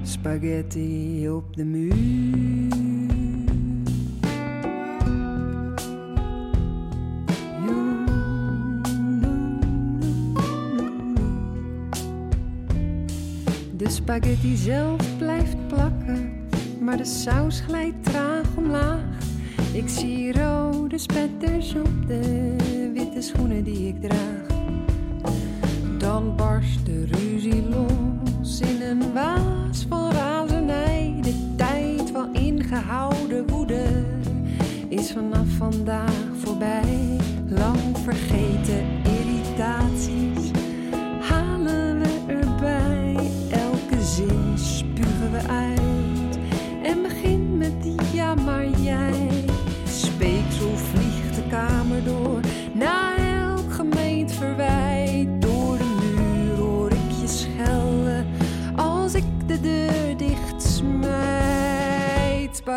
Spaghetti 0.03 1.29
op 1.29 1.55
de 1.55 1.63
muur. 1.63 1.95
De 13.77 13.89
spaghetti 13.89 14.55
zelf 14.55 15.17
blijft 15.17 15.67
plakken, 15.67 16.33
maar 16.81 16.97
de 16.97 17.05
saus 17.05 17.59
glijdt 17.59 18.03
traag 18.03 18.55
omlaag. 18.57 19.19
Ik 19.73 19.89
zie 19.89 20.33
rode 20.33 20.70
spetters 20.99 21.75
op 21.75 22.07
de 22.07 22.55
witte 22.93 23.21
schoenen 23.21 23.63
die 23.63 23.87
ik 23.87 24.01
draag. 24.01 24.47
Dan 25.97 26.35
barst 26.35 26.85
de 26.85 27.05
ruzie 27.05 27.63
los 27.69 28.59
in 28.59 28.81
een 28.81 29.13
waas 29.13 29.85
van 29.89 30.11
razernij. 30.11 31.19
De 31.21 31.53
tijd 31.55 32.11
van 32.11 32.35
ingehouden 32.35 33.47
woede 33.47 34.05
is 34.89 35.11
vanaf 35.11 35.47
vandaag 35.47 36.29
voorbij. 36.43 37.17
Lang 37.47 37.97
vergeten 38.03 38.90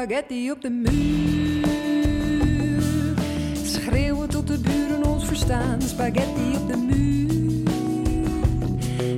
Spaghetti 0.04 0.50
op 0.50 0.60
de 0.60 0.70
muur. 0.70 1.66
Schreeuwen 3.64 4.28
tot 4.28 4.46
de 4.46 4.58
buren 4.58 5.04
ons 5.06 5.24
verstaan. 5.24 5.82
Spaghetti 5.82 6.56
op 6.56 6.68
de 6.68 6.76
muur. 6.76 7.68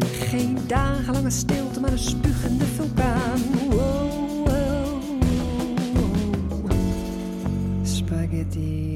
Geen 0.04 0.58
dagenlange 0.66 1.30
stilte, 1.30 1.80
maar 1.80 1.92
een 1.92 1.98
spugende 1.98 2.64
vulkaan. 2.64 3.40
Wow, 3.68 4.46
wow. 4.46 5.02
Spaghetti 7.82 8.95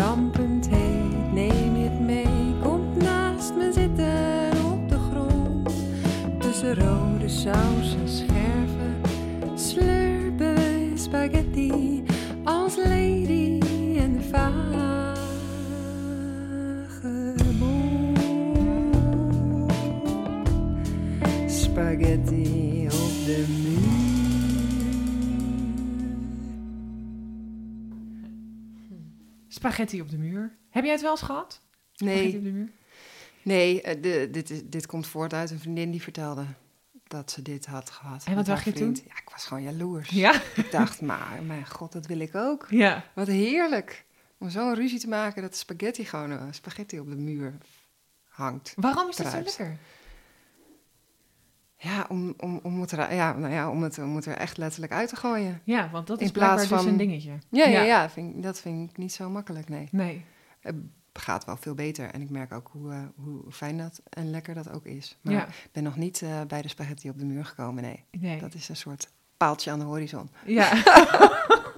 Dampend 0.00 0.68
heet, 0.68 1.32
neem 1.32 1.76
je 1.76 1.88
het 1.88 2.00
mee. 2.00 2.54
Komt 2.62 2.96
naast 2.96 3.54
me 3.54 3.72
zitten 3.72 4.72
op 4.72 4.88
de 4.88 4.98
grond. 5.10 5.70
Tussen 6.38 6.74
rode 6.74 7.28
saus 7.28 7.96
en 8.00 8.08
scherven. 8.08 8.96
Slurpen 9.54 10.54
wij 10.54 10.92
spaghetti 10.94 12.02
als 12.44 12.76
lady 12.76 13.60
en 13.98 14.22
de. 14.30 15.18
Spaghetti 21.46 22.86
op 22.86 23.26
de 23.26 23.44
muur. 23.62 23.69
Spaghetti 29.60 30.00
op 30.00 30.10
de 30.10 30.18
muur. 30.18 30.56
Heb 30.70 30.84
jij 30.84 30.92
het 30.92 31.02
wel 31.02 31.10
eens 31.10 31.20
gehad? 31.22 31.60
Spaghetti 31.92 32.26
op 32.26 32.32
Nee, 32.32 32.42
de 32.42 32.50
muur? 32.58 32.70
nee 33.42 33.82
eh, 33.82 34.02
de, 34.02 34.28
dit, 34.30 34.50
is- 34.50 34.62
dit 34.64 34.86
komt 34.86 35.06
voort 35.06 35.34
uit 35.34 35.50
een 35.50 35.58
vriendin 35.58 35.90
die 35.90 36.02
vertelde 36.02 36.44
dat 37.06 37.30
ze 37.30 37.42
dit 37.42 37.66
had 37.66 37.90
gehad. 37.90 38.24
En 38.24 38.34
wat 38.34 38.46
dacht 38.46 38.64
je 38.64 38.72
toen? 38.72 38.94
Ja, 39.06 39.16
ik 39.22 39.28
was 39.32 39.44
gewoon 39.46 39.62
jaloers. 39.62 40.08
Ja. 40.08 40.40
Ik 40.56 40.70
dacht, 40.70 41.00
maar 41.10 41.42
mijn 41.46 41.66
god, 41.66 41.92
dat 41.92 42.06
wil 42.06 42.20
ik 42.20 42.34
ook. 42.34 42.66
Ja. 42.70 43.04
Wat 43.14 43.26
heerlijk. 43.26 44.04
Om 44.38 44.50
zo'n 44.50 44.74
ruzie 44.74 44.98
te 44.98 45.08
maken 45.08 45.42
dat 45.42 45.50
de 45.50 45.56
spaghetti 45.56 46.04
gewoon 46.04 46.30
eh, 46.32 46.42
spaghetti 46.50 47.00
op 47.00 47.08
de 47.10 47.16
muur 47.16 47.54
hangt. 48.28 48.72
Waarom 48.76 49.08
is 49.08 49.16
dat 49.16 49.30
zo 49.30 49.40
lekker? 49.40 49.76
Ja, 51.82 52.06
om, 52.08 52.34
om, 52.36 52.60
om, 52.62 52.80
het, 52.80 52.92
er, 52.92 53.14
ja, 53.14 53.32
nou 53.36 53.52
ja, 53.52 53.70
om, 53.70 53.82
het, 53.82 53.98
om 53.98 54.16
het 54.16 54.26
er 54.26 54.36
echt 54.36 54.56
letterlijk 54.56 54.92
uit 54.92 55.08
te 55.08 55.16
gooien. 55.16 55.60
Ja, 55.64 55.90
want 55.90 56.06
dat 56.06 56.20
is 56.20 56.30
blijkbaar 56.30 56.58
dus 56.58 56.66
van- 56.68 56.86
een 56.86 56.96
dingetje. 56.96 57.32
Ja, 57.50 57.66
ja, 57.66 57.82
ja. 57.82 58.10
vind 58.10 58.36
ik- 58.36 58.42
dat 58.42 58.60
vind 58.60 58.90
ik 58.90 58.96
niet 58.96 59.12
zo 59.12 59.30
makkelijk, 59.30 59.68
nee. 59.68 59.88
Nee. 59.90 60.24
Het 60.60 60.74
gaat 61.12 61.44
wel 61.44 61.56
veel 61.56 61.74
beter 61.74 62.10
en 62.10 62.20
ik 62.22 62.30
merk 62.30 62.52
ook 62.52 62.68
hoe, 62.72 62.92
eh, 62.92 62.98
hoe 63.16 63.42
fijn 63.50 63.78
dat 63.78 64.00
en 64.08 64.30
lekker 64.30 64.54
dat 64.54 64.70
ook 64.72 64.84
is. 64.84 65.18
Maar 65.22 65.32
Ja. 65.34 65.46
ik 65.46 65.68
ben 65.72 65.82
nog 65.82 65.96
niet 65.96 66.22
eh, 66.22 66.40
bij 66.48 66.62
de 66.62 66.68
spaghetti 66.68 67.08
op 67.08 67.18
de 67.18 67.24
muur 67.24 67.44
gekomen, 67.44 67.82
nee. 67.82 68.04
nee. 68.10 68.40
Dat 68.40 68.54
is 68.54 68.68
een 68.68 68.76
soort 68.76 69.10
paaltje 69.36 69.70
aan 69.70 69.78
de 69.78 69.84
horizon. 69.84 70.30
Ja. 70.46 70.72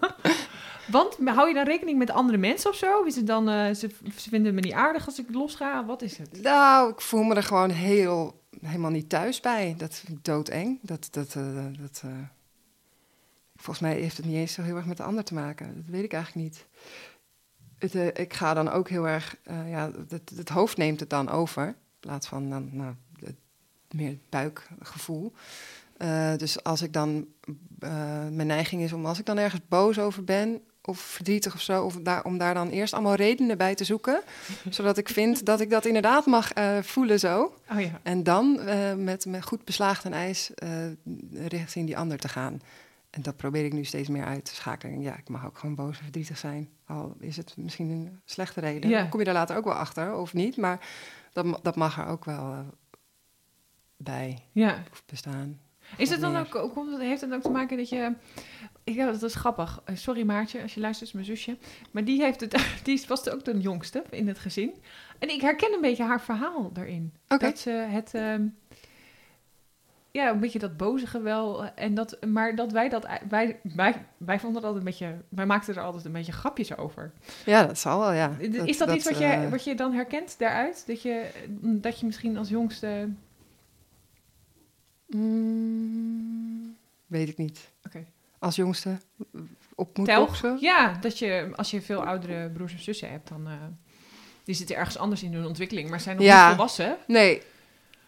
Want 0.92 1.18
hou 1.24 1.48
je 1.48 1.54
dan 1.54 1.64
rekening 1.64 1.98
met 1.98 2.10
andere 2.10 2.38
mensen 2.38 2.70
of 2.70 2.76
zo? 2.76 3.02
Is 3.02 3.16
het 3.16 3.26
dan, 3.26 3.48
eh, 3.48 3.74
ze, 3.74 3.90
ze 4.16 4.28
vinden 4.28 4.54
me 4.54 4.60
niet 4.60 4.72
aardig 4.72 5.06
als 5.06 5.18
ik 5.18 5.26
losga? 5.30 5.84
Wat 5.84 6.02
is 6.02 6.18
het? 6.18 6.42
Nou, 6.42 6.90
ik 6.90 7.00
voel 7.00 7.22
me 7.22 7.34
er 7.34 7.42
gewoon 7.42 7.70
heel, 7.70 8.42
helemaal 8.60 8.90
niet 8.90 9.08
thuis 9.08 9.40
bij. 9.40 9.74
Dat 9.78 9.94
vind 9.94 10.18
ik 10.18 10.24
doodeng. 10.24 10.78
Dat, 10.82 11.08
dat, 11.10 11.34
eh, 11.34 11.64
dat, 11.78 12.02
eh, 12.04 12.10
volgens 13.56 13.78
mij 13.78 13.94
heeft 13.94 14.16
het 14.16 14.26
niet 14.26 14.34
eens 14.34 14.52
zo 14.52 14.62
heel 14.62 14.76
erg 14.76 14.86
met 14.86 14.96
de 14.96 15.02
ander 15.02 15.24
te 15.24 15.34
maken. 15.34 15.74
Dat 15.74 15.84
weet 15.86 16.04
ik 16.04 16.12
eigenlijk 16.12 16.44
niet. 16.44 16.66
Het, 17.78 18.18
ik 18.18 18.34
ga 18.34 18.54
dan 18.54 18.68
ook 18.70 18.88
heel 18.88 19.08
erg... 19.08 19.36
ja, 19.66 19.90
het, 20.08 20.32
het 20.36 20.48
hoofd 20.48 20.76
neemt 20.76 21.00
het 21.00 21.10
dan 21.10 21.28
over. 21.28 21.66
In 21.66 21.74
plaats 22.00 22.26
van 22.26 22.50
dan, 22.50 22.68
nou, 22.72 22.94
het, 23.18 23.36
meer 23.90 24.08
het 24.08 24.28
buikgevoel. 24.28 25.32
Dus 26.36 26.64
als 26.64 26.82
ik 26.82 26.92
dan... 26.92 27.26
mijn 28.30 28.46
neiging 28.46 28.82
is 28.82 28.92
om 28.92 29.06
als 29.06 29.18
ik 29.18 29.26
dan 29.26 29.38
ergens 29.38 29.62
boos 29.68 29.98
over 29.98 30.24
ben... 30.24 30.62
of 30.82 30.98
verdrietig 30.98 31.54
of 31.54 31.60
zo... 31.60 31.84
Of 31.84 31.96
daar, 32.02 32.24
om 32.24 32.38
daar 32.38 32.54
dan 32.54 32.68
eerst 32.68 32.92
allemaal 32.92 33.14
redenen 33.14 33.58
bij 33.58 33.74
te 33.74 33.84
zoeken 33.84 34.22
zodat 34.70 34.98
ik 34.98 35.08
vind 35.08 35.46
dat 35.46 35.60
ik 35.60 35.70
dat 35.70 35.86
inderdaad 35.86 36.26
mag 36.26 36.52
eh, 36.52 36.78
voelen 36.82 37.18
zo. 37.18 37.54
Oh 37.70 37.80
ja. 37.80 38.00
En 38.02 38.22
dan 38.22 38.60
eh, 38.60 38.94
met, 38.94 39.26
met 39.26 39.44
goed 39.44 39.64
beslaagd 39.64 40.04
ijs 40.04 40.54
eh, 40.54 40.68
richting 41.34 41.86
die 41.86 41.96
ander 41.96 42.18
te 42.18 42.28
gaan. 42.28 42.60
En 43.10 43.22
dat 43.22 43.36
probeer 43.36 43.64
ik 43.64 43.72
nu 43.72 43.84
steeds 43.84 44.08
meer 44.08 44.24
uit 44.24 44.44
te 44.44 44.54
schakelen. 44.54 45.00
Ja, 45.00 45.16
ik 45.16 45.28
mag 45.28 45.46
ook 45.46 45.58
gewoon 45.58 45.74
boos 45.74 45.96
en 45.96 46.02
verdrietig 46.02 46.38
zijn. 46.38 46.68
Al 46.86 47.16
is 47.20 47.36
het 47.36 47.54
misschien 47.56 47.90
een 47.90 48.20
slechte 48.24 48.60
reden. 48.60 49.08
Kom 49.08 49.18
je 49.18 49.24
daar 49.24 49.34
later 49.34 49.56
ook 49.56 49.64
wel 49.64 49.74
achter, 49.74 50.14
of 50.14 50.32
niet. 50.32 50.56
Maar 50.56 50.86
dat, 51.32 51.58
dat 51.62 51.76
mag 51.76 51.98
er 51.98 52.06
ook 52.06 52.24
wel 52.24 52.64
bij 53.96 54.38
ja. 54.52 54.82
bestaan. 55.06 55.60
Is 55.96 56.10
het 56.10 56.20
dan 56.20 56.32
meer. 56.32 56.62
ook, 56.62 57.00
heeft 57.00 57.20
het 57.20 57.32
ook 57.32 57.42
te 57.42 57.50
maken 57.50 57.76
dat 57.76 57.88
je... 57.88 58.12
Ik, 58.84 58.94
ja, 58.94 59.12
dat 59.12 59.22
is 59.22 59.34
grappig. 59.34 59.82
Eh, 59.84 59.96
Sorry 59.96 60.22
Maartje, 60.22 60.62
als 60.62 60.74
je 60.74 60.80
luistert, 60.80 61.08
is 61.08 61.14
mijn 61.14 61.26
zusje. 61.26 61.56
Maar 61.90 62.04
die, 62.04 62.22
heeft 62.22 62.40
het, 62.40 62.66
die 62.84 63.04
was 63.08 63.30
ook 63.30 63.44
de 63.44 63.58
jongste 63.58 64.04
in 64.10 64.28
het 64.28 64.38
gezin. 64.38 64.74
En 65.18 65.28
ik 65.28 65.40
herken 65.40 65.72
een 65.72 65.80
beetje 65.80 66.04
haar 66.04 66.20
verhaal 66.20 66.72
daarin. 66.72 67.12
Dat 67.26 67.58
ze 67.58 67.70
het... 67.70 68.14
ehm, 68.14 68.46
ja, 70.12 70.30
een 70.30 70.40
beetje 70.40 70.58
dat 70.58 70.76
bozige 70.76 71.20
wel. 71.20 71.64
En 71.64 71.94
dat, 71.94 72.26
maar 72.26 72.56
dat 72.56 72.72
wij 72.72 72.88
dat, 72.88 73.06
wij, 73.28 73.60
wij, 73.62 74.06
wij 74.16 74.40
vonden 74.40 74.62
dat 74.62 74.76
een 74.76 74.84
beetje, 74.84 75.22
wij 75.28 75.46
maakten 75.46 75.74
er 75.74 75.82
altijd 75.82 76.04
een 76.04 76.12
beetje 76.12 76.32
grapjes 76.32 76.76
over. 76.76 77.12
Ja, 77.46 77.66
dat 77.66 77.78
zal 77.78 77.98
wel, 77.98 78.12
ja. 78.12 78.36
is 78.38 78.78
dat, 78.78 78.94
iets 78.94 79.04
wat, 79.04 79.18
je, 79.18 79.24
eh, 79.24 79.50
wat 79.50 79.64
je 79.64 79.74
dan 79.74 79.92
herkent 79.92 80.38
daaruit? 80.38 80.84
Dat 80.86 81.02
je, 81.02 81.30
dat 81.60 82.00
je 82.00 82.06
misschien 82.06 82.36
als 82.36 82.48
jongste... 82.48 83.08
mm, 85.06 86.76
weet 87.06 87.28
ik 87.28 87.36
niet. 87.36 87.70
Oké. 87.86 88.06
Als 88.42 88.56
jongste 88.56 88.98
op 89.74 89.96
moet 89.98 90.06
Telg? 90.06 90.26
boksen? 90.26 90.58
Ja, 90.60 90.92
dat 91.00 91.18
je, 91.18 91.48
als 91.54 91.70
je 91.70 91.82
veel 91.82 92.04
oudere 92.06 92.50
broers 92.50 92.72
en 92.72 92.78
zussen 92.82 93.10
hebt, 93.10 93.28
dan... 93.28 93.46
eh, 93.46 93.52
die 94.44 94.54
zitten 94.54 94.76
ergens 94.76 94.98
anders 94.98 95.22
in 95.22 95.32
hun 95.34 95.46
ontwikkeling, 95.46 95.90
maar 95.90 96.00
zijn 96.00 96.16
nog 96.16 96.24
Ja. 96.24 96.46
niet 96.46 96.54
volwassen. 96.56 96.96
Nee. 97.06 97.42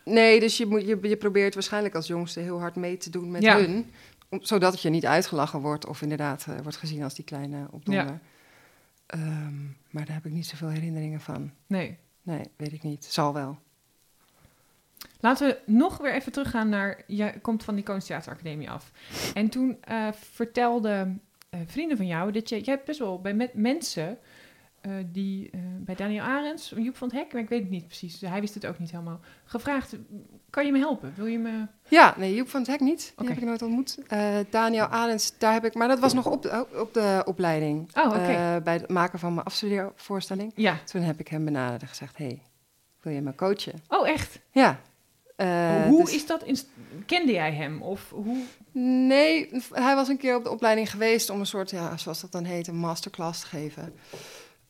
Nee, 0.05 0.41
dus 0.41 0.57
je, 0.57 0.67
moet, 0.67 0.87
je, 0.87 0.99
je 1.03 1.17
probeert 1.17 1.55
waarschijnlijk 1.55 1.95
als 1.95 2.07
jongste 2.07 2.41
heel 2.41 2.61
hard 2.61 2.77
mee 2.77 2.97
te 2.97 3.11
doen 3.11 3.31
met 3.31 3.43
Ja. 3.43 3.57
hun. 3.57 3.93
Om, 4.29 4.43
zodat 4.43 4.83
je 4.83 4.89
niet 4.91 5.07
uitgelachen 5.07 5.61
wordt 5.61 5.87
of 5.87 6.03
inderdaad 6.03 6.47
eh, 6.49 6.55
wordt 6.63 6.77
gezien 6.77 7.03
als 7.03 7.15
die 7.15 7.25
kleine 7.25 7.67
opdonder. 7.71 8.21
Ehm, 9.07 9.63
maar 9.91 10.05
daar 10.05 10.15
heb 10.15 10.27
ik 10.27 10.33
niet 10.33 10.47
zoveel 10.47 10.69
herinneringen 10.69 11.21
van. 11.21 11.51
Nee. 11.67 11.99
Nee, 12.23 12.41
weet 12.57 12.73
ik 12.73 12.83
niet. 12.83 13.05
Zal 13.05 13.33
wel. 13.35 13.59
Laten 15.21 15.47
we 15.49 15.59
nog 15.73 15.99
weer 15.99 16.13
even 16.13 16.33
teruggaan 16.33 16.69
naar... 16.69 17.03
Je 17.07 17.41
komt 17.43 17.65
van 17.65 17.75
die 17.75 17.85
Koninklijke 17.85 18.23
Theateracademie 18.23 18.71
af. 18.71 18.91
En 19.35 19.49
toen 19.49 19.77
eh 19.81 20.09
vertelden 20.13 21.21
eh, 21.51 21.61
vrienden 21.67 21.97
van 21.97 22.07
jou 22.07 22.33
dat 22.33 22.49
je... 22.49 22.57
Je 22.57 22.71
hebt 22.71 22.85
best 22.85 22.99
wel 22.99 23.21
bij 23.21 23.35
met 23.35 23.55
mensen... 23.55 24.19
eh, 24.81 24.93
die 25.07 25.51
bij 25.79 25.95
Daniel 25.95 26.23
Arends, 26.23 26.73
Joep 26.77 26.97
van 26.97 27.09
het 27.09 27.17
Hek, 27.17 27.33
maar 27.33 27.43
ik 27.43 27.49
weet 27.49 27.61
het 27.61 27.71
niet 27.71 27.87
precies. 27.87 28.21
Hij 28.21 28.41
wist 28.41 28.55
het 28.55 28.67
ook 28.67 28.79
niet 28.79 28.91
helemaal. 28.91 29.21
Gevraagd, 29.45 29.97
kan 30.51 30.67
je 30.67 30.73
me 30.73 30.79
helpen? 30.79 31.13
Wil 31.17 31.27
je 31.27 31.39
me... 31.39 31.67
Ja, 31.89 32.15
nee, 32.17 32.35
Joep 32.35 32.49
van 32.49 32.61
het 32.61 32.71
Hek 32.71 32.81
niet. 32.81 33.13
Die 33.17 33.29
heb 33.29 33.37
ik 33.37 33.45
nooit 33.45 33.63
ontmoet. 33.63 33.99
Daniel 34.51 34.87
Arends, 34.87 35.39
daar 35.39 35.53
heb 35.53 35.65
ik... 35.65 35.75
Maar 35.75 35.89
dat 35.89 35.99
was 35.99 36.15
nog 36.15 36.27
op 36.27 36.43
de, 36.43 36.67
op 36.81 36.95
de 36.95 37.23
opleiding. 37.25 37.97
Oh, 37.97 38.07
oké. 38.07 38.61
Bij 38.65 38.75
het 38.75 38.89
maken 38.89 39.19
van 39.19 39.35
mijn 39.35 39.47
afstudeervoorstelling. 39.47 40.53
Ja. 40.55 40.79
Toen 40.85 41.03
heb 41.03 41.21
ik 41.21 41.29
hem 41.29 41.45
benaderd 41.45 41.83
en 41.83 41.89
gezegd... 41.89 42.17
hey, 42.19 42.43
wil 43.01 43.13
je 43.13 43.21
me 43.21 43.35
coachen? 43.35 43.83
Oh, 43.89 44.09
echt? 44.09 44.41
Ja. 44.51 44.81
Eh, 45.37 45.87
hoe 45.87 46.05
dus- 46.05 46.15
is 46.15 46.27
dat? 46.27 46.43
In... 46.45 46.57
Kende 47.07 47.33
jij 47.33 47.53
hem? 47.53 47.83
Of 47.83 48.11
hoe... 48.11 48.45
Nee, 49.07 49.49
hij 49.71 49.95
was 49.95 50.09
een 50.09 50.17
keer 50.17 50.37
op 50.37 50.45
de 50.45 50.51
opleiding 50.51 50.91
geweest 50.91 51.31
om 51.31 51.41
een 51.41 51.47
soort, 51.47 51.71
ja, 51.71 51.97
zoals 51.97 52.21
dat 52.21 52.33
dan 52.33 52.45
heet, 52.45 52.67
een 52.67 52.77
masterclass 52.77 53.41
te 53.41 53.47
geven. 53.47 53.95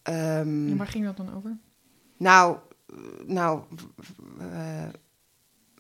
Ehm, 0.02 0.68
En 0.68 0.76
waar 0.76 0.86
ging 0.86 1.04
dat 1.04 1.16
dan 1.16 1.34
over? 1.34 1.56
Nou, 2.18 2.56
eh, 2.86 2.96
nou 3.26 3.62
eh, 4.40 4.88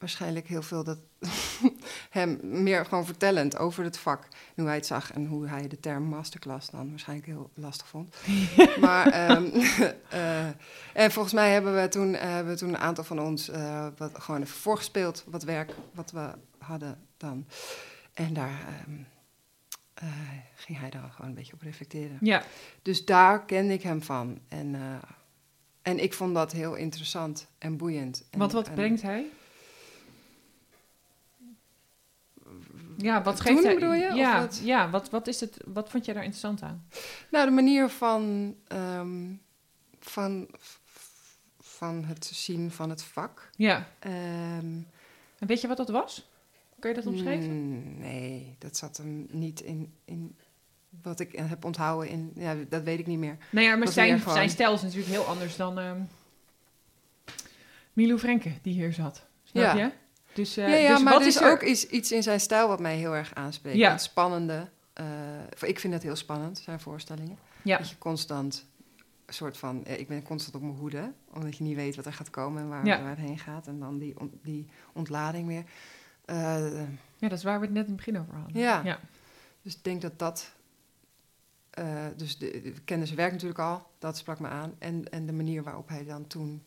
waarschijnlijk 0.04 0.48
heel 0.48 0.62
veel 0.62 0.84
dat 0.84 0.98
hem 2.10 2.40
meer 2.42 2.84
gewoon 2.84 3.06
vertellend 3.06 3.56
over 3.58 3.84
het 3.84 3.98
vak. 3.98 4.28
Hoe 4.54 4.66
hij 4.66 4.74
het 4.74 4.86
zag 4.86 5.12
en 5.12 5.26
hoe 5.26 5.48
hij 5.48 5.68
de 5.68 5.80
term 5.80 6.02
masterclass 6.04 6.70
dan 6.70 6.90
waarschijnlijk 6.90 7.28
heel 7.28 7.50
lastig 7.54 7.86
vond. 7.88 8.16
maar, 8.80 9.06
ehm, 9.06 9.44
eh, 10.08 10.46
en 10.92 11.10
volgens 11.12 11.34
mij 11.34 11.52
hebben 11.52 11.80
we 11.82 11.88
toen, 11.88 12.14
eh, 12.14 12.30
hebben 12.30 12.52
we 12.52 12.58
toen 12.58 12.68
een 12.68 12.78
aantal 12.78 13.04
van 13.04 13.20
ons 13.20 13.48
eh, 13.48 13.86
wat, 13.96 14.10
gewoon 14.22 14.40
even 14.42 14.56
voorgespeeld, 14.56 15.24
wat 15.26 15.42
werk 15.42 15.72
wat 15.92 16.10
we 16.10 16.30
hadden 16.58 16.98
dan. 17.16 17.46
En 18.14 18.32
daar 18.34 18.60
ehm, 18.68 18.96
eh, 19.94 20.08
ging 20.54 20.78
hij 20.78 20.90
dan 20.90 21.10
gewoon 21.10 21.28
een 21.28 21.36
beetje 21.36 21.52
op 21.52 21.62
reflecteren. 21.62 22.16
Ja. 22.20 22.42
Dus 22.82 23.04
daar 23.04 23.44
kende 23.44 23.72
ik 23.72 23.82
hem 23.82 24.02
van. 24.02 24.38
En, 24.48 24.76
en 25.82 26.02
ik 26.02 26.14
vond 26.14 26.34
dat 26.34 26.52
heel 26.52 26.74
interessant 26.74 27.46
en 27.58 27.76
boeiend. 27.76 28.24
En, 28.30 28.38
Wat, 28.38 28.52
wat 28.52 28.68
en- 28.68 28.74
brengt 28.74 29.02
hij? 29.02 29.24
Ja, 33.04 33.22
wat 33.22 33.40
geeft 33.40 33.62
bedoel 33.62 33.92
je, 33.92 34.12
Ja, 34.14 34.40
wat? 34.40 34.60
ja 34.64 34.90
wat, 34.90 35.10
wat, 35.10 35.26
is 35.26 35.40
het, 35.40 35.56
wat 35.66 35.90
vond 35.90 36.04
jij 36.04 36.14
daar 36.14 36.22
interessant 36.22 36.62
aan? 36.62 36.86
Nou, 37.30 37.44
de 37.46 37.50
manier 37.52 37.88
van, 37.88 38.54
ehm, 38.68 39.32
van, 40.00 40.48
van 41.60 42.04
het 42.04 42.24
zien 42.24 42.70
van 42.70 42.90
het 42.90 43.02
vak. 43.02 43.50
Ja. 43.56 43.86
Ehm, 43.98 44.14
En 45.38 45.46
weet 45.46 45.60
je 45.60 45.68
wat 45.68 45.76
dat 45.76 45.88
was? 45.88 46.28
Kun 46.78 46.90
je 46.90 46.96
dat 46.96 47.06
omschrijven? 47.06 47.50
mm, 47.50 47.98
nee, 47.98 48.56
dat 48.58 48.76
zat 48.76 48.96
hem 48.96 49.26
niet 49.30 49.60
in, 49.60 49.92
in 50.04 50.36
wat 51.02 51.20
ik 51.20 51.32
heb 51.32 51.64
onthouden. 51.64 52.08
In, 52.10 52.32
ja, 52.34 52.54
dat 52.68 52.82
weet 52.82 52.98
ik 52.98 53.06
niet 53.06 53.18
meer. 53.18 53.36
Nee, 53.50 53.64
ja, 53.64 53.76
maar 53.76 53.88
zijn, 53.88 54.18
gewoon- 54.18 54.34
zijn 54.34 54.50
stijl 54.50 54.74
is 54.74 54.82
natuurlijk 54.82 55.10
heel 55.10 55.24
anders 55.24 55.56
dan 55.56 55.78
ehm 55.78 56.00
Milou 57.92 58.18
Frenke, 58.18 58.52
die 58.62 58.72
hier 58.74 58.92
zat. 58.92 59.26
Snap 59.44 59.62
Ja. 59.64 59.74
je? 59.74 59.90
Dus, 60.34 60.56
eh, 60.56 60.68
ja, 60.68 60.74
ja 60.74 60.94
dus 60.94 61.02
maar 61.02 61.12
wat 61.12 61.22
er 61.22 61.28
is 61.28 61.36
er... 61.40 61.50
ook 61.52 61.62
iets, 61.62 61.86
iets 61.86 62.12
in 62.12 62.22
zijn 62.22 62.40
stijl 62.40 62.68
wat 62.68 62.80
mij 62.80 62.96
heel 62.96 63.14
erg 63.16 63.34
aanspreekt. 63.34 63.76
Ja. 63.76 63.90
Het 63.90 64.02
spannende. 64.02 64.68
eh, 64.92 65.06
ik 65.60 65.80
vind 65.80 65.92
het 65.94 66.02
heel 66.02 66.16
spannend, 66.16 66.58
zijn 66.58 66.80
voorstellingen. 66.80 67.38
Ja. 67.62 67.78
Dat 67.78 67.88
je 67.90 67.98
constant 67.98 68.66
een 69.26 69.34
soort 69.34 69.56
van... 69.56 69.84
eh, 69.84 69.98
ik 69.98 70.08
ben 70.08 70.22
constant 70.22 70.54
op 70.54 70.62
mijn 70.62 70.74
hoede, 70.76 71.12
omdat 71.32 71.56
je 71.56 71.64
niet 71.64 71.76
weet 71.76 71.96
wat 71.96 72.06
er 72.06 72.12
gaat 72.12 72.30
komen 72.30 72.62
en 72.62 72.68
waar, 72.68 73.08
het 73.08 73.18
heen 73.18 73.38
gaat. 73.38 73.66
En 73.66 73.78
dan 73.78 73.98
die, 73.98 74.20
on- 74.20 74.38
die 74.42 74.66
ontlading 74.92 75.46
weer. 75.46 75.64
Ja, 77.18 77.28
dat 77.28 77.38
is 77.38 77.44
waar 77.44 77.60
we 77.60 77.64
het 77.66 77.74
net 77.74 77.84
in 77.86 77.92
het 77.92 77.96
begin 78.04 78.18
over 78.20 78.34
hadden. 78.34 78.60
Ja. 78.62 78.98
dus 79.62 79.74
ik 79.74 79.84
denk 79.84 80.00
dat 80.02 80.18
dat... 80.18 80.52
dus 82.16 82.38
de, 82.38 82.60
de 82.62 82.72
kende 82.84 83.04
zijn 83.06 83.18
werk 83.18 83.32
natuurlijk 83.32 83.60
al, 83.60 83.86
dat 83.98 84.16
sprak 84.16 84.38
me 84.40 84.48
aan. 84.48 84.74
En, 84.78 85.10
en 85.10 85.26
de 85.26 85.32
manier 85.32 85.62
waarop 85.62 85.88
hij 85.88 86.04
dan 86.04 86.26
toen 86.26 86.62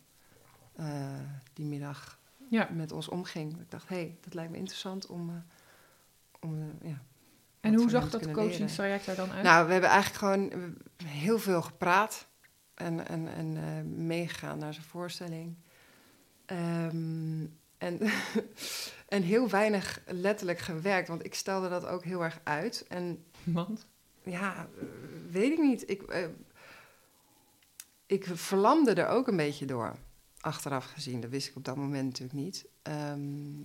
die 1.53 1.65
middag 1.65 2.16
Ja. 2.49 2.69
met 2.73 2.91
ons 2.91 3.07
omging. 3.07 3.59
Ik 3.59 3.71
dacht, 3.71 3.87
hé, 3.87 3.95
hey, 3.95 4.17
dat 4.21 4.33
lijkt 4.33 4.51
me 4.51 4.57
interessant 4.57 5.05
om... 5.07 5.29
eh, 5.29 5.35
om 6.39 6.55
eh, 6.81 6.89
ja, 6.89 7.01
En 7.59 7.75
hoe 7.75 7.89
zag 7.89 8.01
dat 8.09 8.09
kunnen 8.21 8.35
leren. 8.35 8.49
coachingstraject 8.49 9.07
er 9.07 9.15
dan 9.15 9.31
uit? 9.31 9.43
Nou, 9.43 9.65
we 9.65 9.71
hebben 9.71 9.89
eigenlijk 9.89 10.19
gewoon 10.19 10.75
heel 11.05 11.39
veel 11.39 11.61
gepraat 11.61 12.27
en, 12.73 13.07
en, 13.07 13.27
en 13.27 13.57
eh, 13.57 13.83
meegegaan 13.83 14.57
naar 14.57 14.73
zijn 14.73 14.85
voorstelling. 14.85 15.55
Ehm, 16.45 17.45
en, 17.77 17.99
en 19.15 19.21
heel 19.21 19.49
weinig 19.49 20.01
letterlijk 20.05 20.59
gewerkt, 20.59 21.07
want 21.07 21.25
ik 21.25 21.33
stelde 21.33 21.69
dat 21.69 21.85
ook 21.85 22.03
heel 22.03 22.23
erg 22.23 22.39
uit. 22.43 22.85
En 22.87 23.25
Want? 23.43 23.87
ja, 24.23 24.67
weet 25.31 25.51
ik 25.51 25.59
niet. 25.59 25.89
Ik, 25.89 26.29
ik 28.05 28.25
verlamde 28.33 28.93
er 28.93 29.07
ook 29.07 29.27
een 29.27 29.37
beetje 29.37 29.65
door, 29.65 29.95
achteraf 30.47 30.85
gezien. 30.85 31.21
Dat 31.21 31.29
wist 31.29 31.47
ik 31.47 31.55
op 31.55 31.65
dat 31.65 31.75
moment 31.75 32.05
natuurlijk 32.05 32.39
niet. 32.39 32.65
Ehm, 32.81 33.57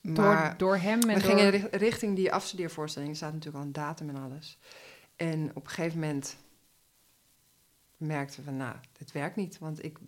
maar 0.00 0.48
Door, 0.48 0.54
door 0.56 0.76
hem 0.76 1.00
en 1.00 1.06
we 1.06 1.12
door... 1.12 1.20
gingen 1.22 1.50
ri- 1.50 1.68
richting 1.70 2.16
die 2.16 2.32
afstudeervoorstelling. 2.32 3.10
Er 3.10 3.16
staat 3.16 3.32
natuurlijk 3.32 3.58
al 3.58 3.66
een 3.66 3.72
datum 3.72 4.08
en 4.08 4.16
alles. 4.16 4.58
En 5.16 5.50
op 5.54 5.64
een 5.64 5.70
gegeven 5.70 5.98
moment 5.98 6.36
merkten 7.96 8.44
we, 8.44 8.50
nou, 8.50 8.76
dit 8.98 9.12
werkt 9.12 9.36
niet. 9.36 9.58
Want 9.58 9.84
ik, 9.84 9.98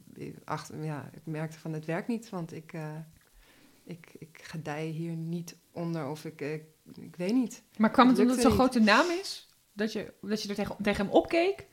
achter, 0.45 0.85
ja, 0.85 1.11
ik 1.15 1.21
merkte 1.25 1.59
van, 1.59 1.73
het 1.73 1.85
werkt 1.85 2.09
niet. 2.09 2.29
Want 2.29 2.53
ik, 2.53 2.73
eh, 2.73 2.97
ik, 3.85 4.11
ik 4.19 4.39
gedij 4.43 4.87
hier 4.87 5.13
niet 5.13 5.57
onder 5.73 6.09
of 6.09 6.25
ik, 6.25 6.41
eh, 6.41 6.53
ik 6.95 7.17
weet 7.17 7.33
niet. 7.33 7.63
Maar 7.77 7.91
kwam 7.91 8.09
het 8.09 8.17
Het 8.17 8.27
omdat 8.27 8.43
het 8.43 8.47
zo'n 8.53 8.59
grote 8.61 8.81
naam 8.81 9.07
is? 9.21 9.49
Dat 9.73 9.93
je, 9.93 10.13
dat 10.21 10.43
je 10.43 10.49
er 10.49 10.55
tegen, 10.55 10.77
tegen 10.83 11.05
hem 11.05 11.15
opkeek? 11.15 11.67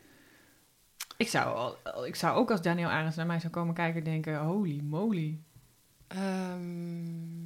Ik 1.18 1.28
zou, 1.28 1.76
ik 2.06 2.16
zou 2.16 2.38
ook 2.38 2.52
als 2.52 2.62
Daniel 2.62 2.90
Arends 2.90 3.16
naar 3.16 3.26
mij 3.26 3.40
zou 3.40 3.54
komen 3.54 3.74
kijken 3.74 4.04
denken... 4.04 4.38
Holy 4.40 4.82
moly. 4.84 5.40
Ehm, 6.08 7.46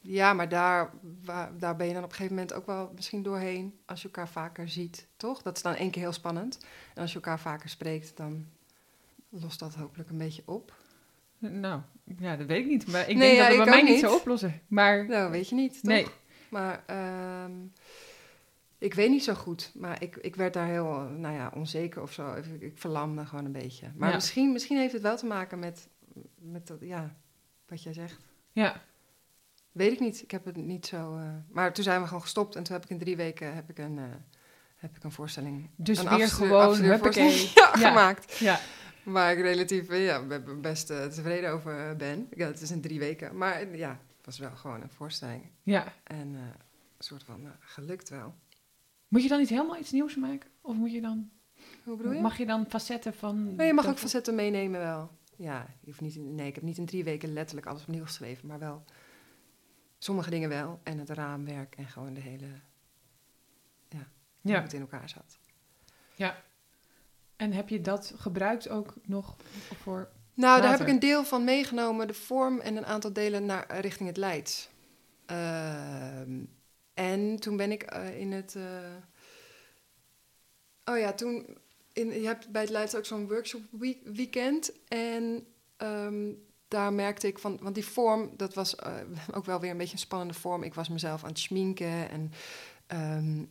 ja, 0.00 0.32
maar 0.32 0.48
daar, 0.48 0.90
waar- 1.24 1.58
daar 1.58 1.76
ben 1.76 1.86
je 1.86 1.92
dan 1.94 2.02
op 2.02 2.08
een 2.08 2.14
gegeven 2.14 2.36
moment 2.36 2.54
ook 2.54 2.66
wel 2.66 2.90
misschien 2.94 3.22
doorheen. 3.22 3.78
Als 3.86 4.00
je 4.02 4.06
elkaar 4.06 4.28
vaker 4.28 4.68
ziet, 4.68 5.06
toch? 5.16 5.42
Dat 5.42 5.56
is 5.56 5.62
dan 5.62 5.74
één 5.74 5.90
keer 5.90 6.02
heel 6.02 6.12
spannend. 6.12 6.58
En 6.94 7.00
als 7.02 7.10
je 7.10 7.16
elkaar 7.16 7.40
vaker 7.40 7.68
spreekt, 7.68 8.16
dan 8.16 8.46
lost 9.28 9.58
dat 9.58 9.74
hopelijk 9.74 10.10
een 10.10 10.18
beetje 10.18 10.42
op. 10.44 10.74
Nou, 11.38 11.80
ja, 12.18 12.36
dat 12.36 12.46
weet 12.46 12.64
ik 12.64 12.66
niet. 12.70 12.86
Maar 12.86 13.08
ik 13.08 13.16
Nee, 13.16 13.16
denk 13.16 13.36
ja, 13.36 13.48
dat 13.48 13.56
het 13.56 13.64
bij 13.64 13.82
mij 13.82 13.90
niet 13.92 14.00
zou 14.00 14.14
oplossen. 14.14 14.60
Maar 14.66 15.06
Nou, 15.06 15.30
weet 15.30 15.48
je 15.48 15.54
niet, 15.54 15.72
toch? 15.74 15.82
nee, 15.92 16.06
Maar 16.48 16.82
ehm, 16.86 17.52
ik 18.78 18.94
weet 18.94 19.10
niet 19.10 19.24
zo 19.24 19.34
goed. 19.34 19.70
Maar 19.74 20.02
ik, 20.02 20.16
ik 20.16 20.36
werd 20.36 20.52
daar 20.54 20.66
heel, 20.66 20.92
nou 20.98 21.34
ja, 21.34 21.52
onzeker 21.54 22.02
of 22.02 22.12
zo. 22.12 22.34
Ik, 22.34 22.44
ik 22.60 22.78
verlamde 22.78 23.26
gewoon 23.26 23.44
een 23.44 23.52
beetje. 23.52 23.90
Maar 23.96 24.08
Ja. 24.08 24.14
misschien, 24.14 24.52
misschien 24.52 24.78
heeft 24.78 24.92
het 24.92 25.02
wel 25.02 25.16
te 25.16 25.26
maken 25.26 25.58
met, 25.58 25.88
met 26.38 26.66
dat, 26.66 26.78
ja, 26.80 27.16
wat 27.68 27.82
jij 27.82 27.92
zegt. 27.92 28.20
ja. 28.52 28.82
Weet 29.72 29.92
ik 29.92 30.00
niet. 30.00 30.22
Ik 30.22 30.30
heb 30.30 30.44
het 30.44 30.56
niet 30.56 30.86
zo. 30.86 31.16
eh, 31.16 31.28
maar 31.48 31.72
toen 31.72 31.84
zijn 31.84 32.00
we 32.00 32.06
gewoon 32.06 32.22
gestopt 32.22 32.56
en 32.56 32.62
toen 32.62 32.74
heb 32.74 32.84
ik 32.84 32.90
in 32.90 32.98
drie 32.98 33.16
weken 33.16 33.54
heb 33.54 33.70
ik 33.70 33.78
een, 33.78 33.98
eh, 33.98 34.04
heb 34.76 34.96
ik 34.96 35.04
een 35.04 35.12
voorstelling. 35.12 35.70
Dus 35.76 35.98
een 35.98 36.16
weer 36.16 36.28
gewoon, 36.28 36.76
huppakee. 36.76 37.50
ja, 37.54 37.70
Ja. 37.78 37.88
gemaakt. 37.88 38.36
Ja, 38.38 38.60
Waar 39.02 39.32
ik 39.32 39.38
relatief 39.40 39.88
eh, 39.88 40.04
ja, 40.04 40.26
be- 40.26 40.40
be- 40.40 40.54
best 40.54 40.90
eh, 40.90 41.04
tevreden 41.04 41.50
over 41.50 41.88
eh, 41.90 41.96
ben. 41.96 42.28
Ja, 42.36 42.46
het 42.46 42.60
is 42.60 42.70
in 42.70 42.80
drie 42.80 42.98
weken. 42.98 43.36
Maar 43.36 43.52
eh, 43.52 43.74
ja, 43.78 43.90
het 44.16 44.26
was 44.26 44.38
wel 44.38 44.50
gewoon 44.56 44.82
een 44.82 44.90
voorstelling. 44.90 45.50
ja. 45.62 45.92
En 46.04 46.34
eh, 46.34 46.40
een 46.96 47.04
soort 47.04 47.22
van 47.24 47.40
eh, 47.44 47.50
gelukt 47.60 48.08
wel. 48.08 48.34
Moet 49.08 49.22
je 49.22 49.28
dan 49.28 49.38
niet 49.38 49.48
helemaal 49.48 49.78
iets 49.78 49.92
nieuws 49.92 50.16
maken? 50.16 50.50
Of 50.60 50.74
moet 50.76 50.92
je 50.92 51.00
dan, 51.00 51.30
Hoe 51.84 51.96
bedoel 51.96 52.12
je? 52.12 52.20
mag 52.20 52.38
je 52.38 52.46
dan 52.46 52.66
facetten 52.68 53.14
van... 53.14 53.54
Nee, 53.54 53.66
je 53.66 53.72
mag 53.72 53.86
ook 53.86 53.98
facetten 53.98 54.34
meenemen 54.34 54.80
wel. 54.80 55.10
Ja, 55.36 55.66
je 55.80 55.86
hoeft 55.86 56.00
niet, 56.00 56.14
in- 56.14 56.34
nee, 56.34 56.46
ik 56.46 56.54
heb 56.54 56.64
niet 56.64 56.78
in 56.78 56.86
drie 56.86 57.04
weken 57.04 57.32
letterlijk 57.32 57.66
alles 57.66 57.82
opnieuw 57.82 58.04
geschreven, 58.04 58.46
maar 58.48 58.58
wel 58.58 58.84
sommige 59.98 60.30
dingen 60.30 60.48
wel. 60.48 60.80
En 60.82 60.98
het 60.98 61.10
raamwerk 61.10 61.76
en 61.76 61.86
gewoon 61.86 62.14
de 62.14 62.20
hele... 62.20 62.46
hoe 63.90 64.52
Ja. 64.54 64.62
het 64.62 64.72
in 64.72 64.80
elkaar 64.80 65.08
zat. 65.08 65.38
En 67.36 67.52
heb 67.52 67.68
je 67.68 67.80
dat 67.80 68.12
gebruikt 68.16 68.68
ook 68.68 68.94
nog 69.02 69.36
voor... 69.82 70.08
Nou, 70.34 70.60
daar 70.62 70.70
heb 70.70 70.80
ik 70.80 70.88
een 70.88 70.98
deel 70.98 71.24
van 71.24 71.44
meegenomen, 71.44 72.06
de 72.06 72.14
vorm 72.14 72.60
en 72.60 72.76
een 72.76 72.86
aantal 72.86 73.12
delen 73.12 73.46
naar, 73.46 73.66
eh, 73.66 73.80
richting 73.80 74.08
het 74.08 74.16
Leids. 74.16 74.68
Ehm, 75.26 76.44
en 76.96 77.36
toen 77.40 77.56
ben 77.56 77.70
ik 77.72 77.82
eh, 77.82 78.18
in 78.20 78.32
het. 78.32 78.54
eh, 78.54 78.62
oh 80.84 80.98
ja, 80.98 81.12
toen. 81.12 81.56
In, 81.92 82.20
je 82.20 82.26
hebt 82.26 82.48
bij 82.48 82.62
het 82.62 82.70
Leids 82.70 82.94
ook 82.94 83.04
zo'n 83.04 83.28
workshop 83.28 83.60
week- 83.70 84.02
weekend. 84.04 84.72
En 84.88 85.46
ehm, 85.76 86.32
daar 86.68 86.92
merkte 86.92 87.26
ik 87.26 87.38
van. 87.38 87.58
Want 87.62 87.74
die 87.74 87.84
vorm, 87.84 88.30
dat 88.36 88.54
was 88.54 88.76
eh, 88.76 88.94
ook 89.36 89.44
wel 89.44 89.60
weer 89.60 89.70
een 89.70 89.76
beetje 89.76 89.92
een 89.92 89.98
spannende 89.98 90.34
vorm. 90.34 90.62
Ik 90.62 90.74
was 90.74 90.88
mezelf 90.88 91.22
aan 91.22 91.28
het 91.28 91.38
schminken 91.38 92.10
en. 92.10 92.32
ehm, 92.86 93.44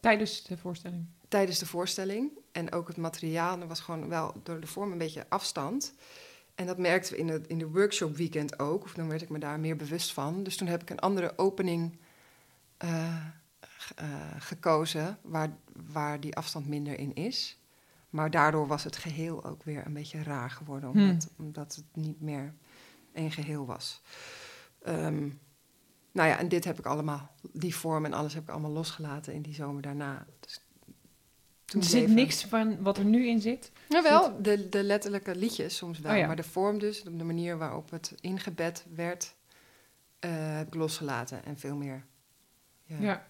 Tijdens 0.00 0.42
de 0.42 0.56
voorstelling. 0.58 1.06
tijdens 1.28 1.58
de 1.58 1.66
voorstelling. 1.66 2.30
En 2.52 2.72
ook 2.72 2.88
het 2.88 2.96
materiaal, 2.96 3.60
er 3.60 3.66
was 3.66 3.80
gewoon 3.80 4.08
wel 4.08 4.34
door 4.42 4.60
de 4.60 4.66
vorm 4.66 4.92
een 4.92 4.98
beetje 4.98 5.26
afstand. 5.28 5.94
En 6.54 6.66
dat 6.66 6.78
merkten 6.78 7.12
we 7.12 7.18
in 7.18 7.26
de, 7.26 7.40
in 7.46 7.58
de 7.58 7.68
workshop 7.68 8.16
weekend 8.16 8.58
ook. 8.58 8.84
Of 8.84 8.92
dan 8.94 9.08
werd 9.08 9.22
ik 9.22 9.28
me 9.28 9.38
daar 9.38 9.60
meer 9.60 9.76
bewust 9.76 10.12
van. 10.12 10.42
Dus 10.42 10.56
toen 10.56 10.68
heb 10.68 10.82
ik 10.82 10.90
een 10.90 10.98
andere 10.98 11.32
opening 11.38 11.98
eh, 12.80 13.16
eh, 13.96 14.06
gekozen, 14.38 15.18
waar, 15.22 15.56
waar 15.92 16.20
die 16.20 16.36
afstand 16.36 16.66
minder 16.68 16.98
in 16.98 17.14
is. 17.14 17.58
Maar 18.10 18.30
daardoor 18.30 18.66
was 18.66 18.84
het 18.84 18.96
geheel 18.96 19.44
ook 19.44 19.62
weer 19.62 19.86
een 19.86 19.92
beetje 19.92 20.22
raar 20.22 20.50
geworden, 20.50 20.90
omdat, 20.90 21.28
omdat 21.38 21.74
het 21.74 21.84
niet 22.04 22.20
meer 22.20 22.54
één 23.12 23.30
geheel 23.30 23.66
was. 23.66 24.02
Ehm, 24.82 25.28
nou 26.12 26.28
ja, 26.28 26.38
en 26.38 26.48
dit 26.48 26.64
heb 26.64 26.78
ik 26.78 26.86
allemaal, 26.86 27.30
die 27.52 27.74
vorm 27.74 28.04
en 28.04 28.12
alles 28.12 28.34
heb 28.34 28.42
ik 28.42 28.48
allemaal 28.48 28.70
losgelaten 28.70 29.34
in 29.34 29.42
die 29.42 29.54
zomer 29.54 29.82
daarna. 29.82 30.26
Dus 30.40 30.60
toen 31.64 31.80
er 31.80 31.86
zit 31.86 31.98
bleven- 32.04 32.14
niks 32.14 32.44
van 32.44 32.82
wat 32.82 32.98
er 32.98 33.04
nu 33.04 33.26
in 33.26 33.40
zit. 33.40 33.72
Jawel, 33.88 34.42
de, 34.42 34.68
de 34.68 34.82
letterlijke 34.82 35.36
liedjes 35.36 35.76
soms 35.76 35.98
wel. 35.98 36.12
Oh 36.12 36.18
ja. 36.18 36.26
Maar 36.26 36.36
de 36.36 36.42
vorm 36.42 36.78
dus, 36.78 37.02
de 37.02 37.24
manier 37.24 37.58
waarop 37.58 37.90
het 37.90 38.14
ingebed 38.20 38.84
werd, 38.94 39.34
eh, 40.18 40.30
heb 40.56 40.66
ik 40.66 40.74
losgelaten. 40.74 41.44
En 41.44 41.58
veel 41.58 41.76
meer 41.76 42.04
ja, 42.98 43.00
Ja. 43.00 43.28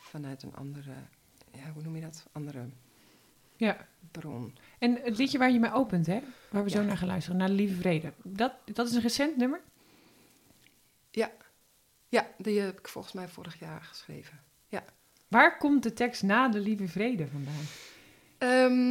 vanuit 0.00 0.42
een 0.42 0.54
andere, 0.54 0.92
ja, 1.52 1.70
hoe 1.72 1.82
noem 1.82 1.94
je 1.94 2.02
dat? 2.02 2.26
Andere 2.32 2.68
ja. 3.56 3.86
bron. 4.10 4.56
En 4.78 4.98
het 5.02 5.18
liedje 5.18 5.38
waar 5.38 5.50
je 5.50 5.58
mee 5.58 5.72
opent, 5.72 6.06
hè? 6.06 6.20
Waar 6.50 6.64
we 6.64 6.70
zo 6.70 6.80
Ja. 6.80 6.86
naar 6.86 6.96
gaan 6.96 7.08
luisteren, 7.08 7.38
naar 7.38 7.48
de 7.48 7.54
Lieve 7.54 7.74
Vrede. 7.74 8.12
Dat, 8.22 8.52
dat 8.64 8.88
is 8.88 8.94
een 8.94 9.00
recent 9.02 9.36
nummer? 9.36 9.60
Ja, 12.08 12.26
die 12.38 12.60
heb 12.60 12.78
ik 12.78 12.88
volgens 12.88 13.14
mij 13.14 13.28
vorig 13.28 13.58
jaar 13.58 13.82
geschreven. 13.82 14.40
Waar 15.28 15.58
komt 15.58 15.82
de 15.82 15.92
tekst 15.92 16.22
na 16.22 16.48
de 16.48 16.58
Lieve 16.60 16.88
Vrede 16.88 17.26
vandaan? 17.26 17.64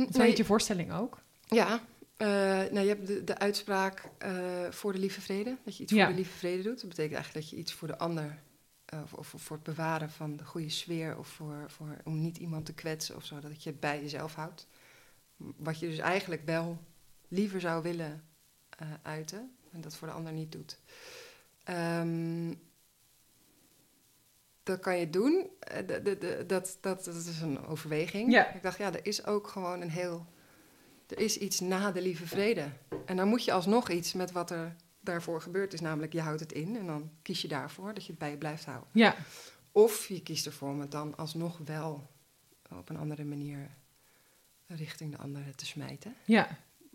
Dat 0.06 0.10
nou, 0.16 0.24
heet 0.28 0.38
je 0.38 0.46
voorstelling 0.46 0.94
ook. 0.94 1.22
Ja, 1.48 1.80
eh, 2.18 2.28
nou, 2.28 2.80
je 2.80 2.88
hebt 2.88 3.08
de, 3.08 3.24
de 3.24 3.38
uitspraak 3.38 4.04
eh, 4.18 4.34
voor 4.70 4.94
de 4.94 5.00
lieve 5.00 5.22
vrede. 5.22 5.58
Dat 5.64 5.78
je 5.78 5.84
iets 5.84 5.92
Ja. 5.92 6.04
voor 6.06 6.14
de 6.14 6.20
lieve 6.20 6.38
vrede 6.38 6.64
doet. 6.64 6.80
Dat 6.80 6.90
betekent 6.90 7.14
eigenlijk 7.14 7.46
dat 7.46 7.50
je 7.50 7.62
iets 7.62 7.74
voor 7.74 7.88
de 7.88 7.98
ander... 7.98 8.40
eh, 8.86 9.00
of, 9.04 9.14
of 9.34 9.42
voor 9.42 9.56
het 9.56 9.66
bewaren 9.66 10.10
van 10.10 10.36
de 10.38 10.46
goede 10.46 10.70
sfeer... 10.70 11.18
of 11.18 11.28
voor, 11.28 11.64
voor, 11.68 11.98
om 12.04 12.20
niet 12.22 12.38
iemand 12.38 12.66
te 12.66 12.74
kwetsen 12.74 13.16
of 13.16 13.26
zo. 13.26 13.40
Dat 13.40 13.64
je 13.64 13.70
het 13.70 13.80
bij 13.80 14.02
jezelf 14.02 14.36
houdt. 14.36 14.68
Wat 15.38 15.80
je 15.80 15.88
dus 15.88 15.98
eigenlijk 15.98 16.46
wel 16.46 16.78
liever 17.28 17.62
zou 17.62 17.84
willen 17.84 18.24
eh, 18.70 18.88
uiten... 19.02 19.56
en 19.72 19.82
dat 19.82 19.96
voor 19.96 20.08
de 20.08 20.14
ander 20.14 20.34
niet 20.34 20.52
doet. 20.52 20.80
Ehm, 21.64 22.54
dat 24.64 24.80
kan 24.80 24.98
je 24.98 25.10
doen. 25.10 25.50
Eh, 25.60 25.88
de- 25.88 26.02
de- 26.02 26.18
de- 26.18 26.44
dat, 26.48 26.78
dat, 26.82 27.04
dat 27.06 27.16
is 27.16 27.42
een 27.42 27.66
overweging. 27.66 28.32
Ja. 28.32 28.54
Ik 28.54 28.64
dacht, 28.64 28.78
ja, 28.78 28.94
er 28.94 29.06
is 29.06 29.26
ook 29.26 29.48
gewoon 29.48 29.82
een 29.82 29.90
heel... 29.90 30.26
Er 31.08 31.20
is 31.20 31.38
iets 31.38 31.60
na 31.60 31.92
de 31.92 32.02
lieve 32.02 32.28
vrede. 32.28 32.70
En 33.06 33.16
dan 33.18 33.28
moet 33.28 33.46
je 33.46 33.52
alsnog 33.52 33.90
iets 33.90 34.14
met 34.14 34.32
wat 34.32 34.52
er 34.52 34.76
daarvoor 35.06 35.42
gebeurd 35.42 35.74
is. 35.74 35.82
Namelijk, 35.82 36.14
je 36.14 36.22
houdt 36.22 36.40
het 36.40 36.52
in 36.52 36.76
en 36.78 36.86
dan 36.86 37.10
kies 37.22 37.42
je 37.42 37.48
daarvoor 37.48 37.94
dat 37.94 38.04
je 38.06 38.10
het 38.10 38.20
bij 38.20 38.30
je 38.32 38.38
blijft 38.38 38.66
houden. 38.66 38.88
Ja. 38.92 39.16
Of 39.72 40.08
je 40.08 40.22
kiest 40.22 40.46
ervoor 40.46 40.70
om 40.70 40.80
het 40.80 40.92
dan 40.92 41.18
alsnog 41.18 41.58
wel 41.66 42.10
op 42.70 42.90
een 42.90 42.98
andere 42.98 43.24
manier 43.24 43.70
richting 44.68 45.12
de 45.12 45.18
andere 45.18 45.56
te 45.56 45.66
smijten. 45.66 46.16
ja. 46.26 46.48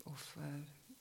Of 0.03 0.35
eh, 0.37 0.43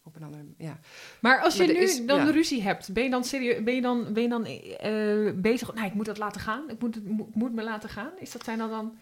op 0.03 0.17
een 0.17 0.23
andere... 0.23 0.45
Ja. 0.57 0.79
Maar 1.21 1.41
als 1.41 1.57
je 1.57 1.65
Maar 1.67 1.75
nu 1.75 1.81
is- 1.81 2.07
dan 2.07 2.19
ja. 2.27 2.31
ruzie 2.31 2.63
hebt, 2.63 2.93
ben 2.93 3.05
je 3.05 3.11
dan, 3.11 3.25
serieus, 3.25 3.63
ben 3.63 3.75
je 3.75 3.81
dan, 3.81 4.13
ben 4.13 4.23
je 4.23 4.29
dan 4.29 4.45
eh, 4.45 5.41
bezig? 5.41 5.75
Nou, 5.75 5.87
ik 5.87 5.95
moet 5.95 6.07
dat 6.07 6.19
laten 6.19 6.41
gaan. 6.41 6.71
Ik 6.71 6.81
moet, 6.81 6.95
het, 6.95 7.05
moet, 7.05 7.35
moet 7.35 7.53
me 7.53 7.63
laten 7.63 7.89
gaan. 7.89 8.13
Is 8.19 8.31
dat 8.33 8.45
zijn 8.45 8.59
dan 8.59 8.71
dan... 8.71 8.99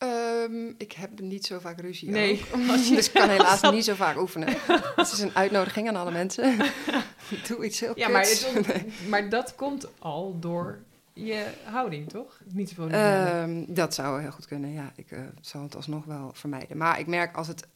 Ehm, 0.00 0.68
ik 0.78 0.92
heb 0.92 1.20
niet 1.20 1.46
zo 1.46 1.58
vaak 1.58 1.80
ruzie. 1.80 2.10
Nee, 2.10 2.42
ook. 2.54 2.68
als 2.68 2.88
je- 2.88 2.94
dus 2.94 3.06
ik 3.06 3.12
kan 3.14 3.28
helaas 3.28 3.60
niet 3.72 3.84
zo 3.84 3.94
vaak 3.94 4.18
oefenen. 4.20 4.48
Het 4.96 5.12
is 5.12 5.18
een 5.18 5.34
uitnodiging 5.34 5.88
aan 5.88 5.96
alle 5.96 6.10
mensen. 6.10 6.56
Doe 7.48 7.64
iets 7.64 7.80
heel 7.80 7.92
Ja, 7.98 8.08
maar, 8.08 8.22
het, 8.22 9.08
maar 9.08 9.28
dat 9.28 9.54
komt 9.54 9.88
al 9.98 10.38
door 10.38 10.78
je 11.12 11.46
houding, 11.64 12.08
toch? 12.08 12.40
Niet 12.44 12.68
zoveel. 12.68 12.88
Ehm, 12.88 13.64
dat 13.68 13.94
zou 13.94 14.20
heel 14.20 14.30
goed 14.30 14.46
kunnen, 14.46 14.72
ja. 14.72 14.92
Ik 14.96 15.10
eh, 15.10 15.20
zal 15.40 15.62
het 15.62 15.76
alsnog 15.76 16.04
wel 16.04 16.30
vermijden. 16.34 16.76
Maar 16.76 16.98
ik 16.98 17.06
merk 17.06 17.36
als 17.36 17.46
het... 17.48 17.66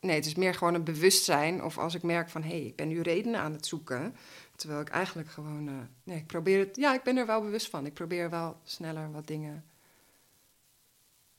Nee, 0.00 0.14
het 0.16 0.26
is 0.26 0.34
meer 0.34 0.54
gewoon 0.54 0.74
een 0.74 0.84
bewustzijn. 0.84 1.62
Of 1.64 1.78
als 1.78 1.94
ik 1.94 2.02
merk 2.02 2.28
van, 2.30 2.42
hé, 2.42 2.48
hey, 2.48 2.60
ik 2.66 2.76
ben 2.76 2.88
nu 2.88 3.00
redenen 3.00 3.40
aan 3.40 3.52
het 3.52 3.66
zoeken. 3.66 4.16
Terwijl 4.56 4.80
ik 4.80 4.88
eigenlijk 4.88 5.28
gewoon... 5.30 5.68
eh, 5.68 5.74
nee, 6.04 6.16
ik 6.18 6.26
probeer 6.26 6.58
het... 6.58 6.76
Ja, 6.76 6.94
ik 6.94 7.02
ben 7.02 7.16
er 7.16 7.26
wel 7.26 7.40
bewust 7.40 7.70
van. 7.70 7.86
Ik 7.86 7.94
probeer 7.94 8.30
wel 8.30 8.56
sneller 8.64 9.10
wat 9.12 9.26
dingen 9.26 9.64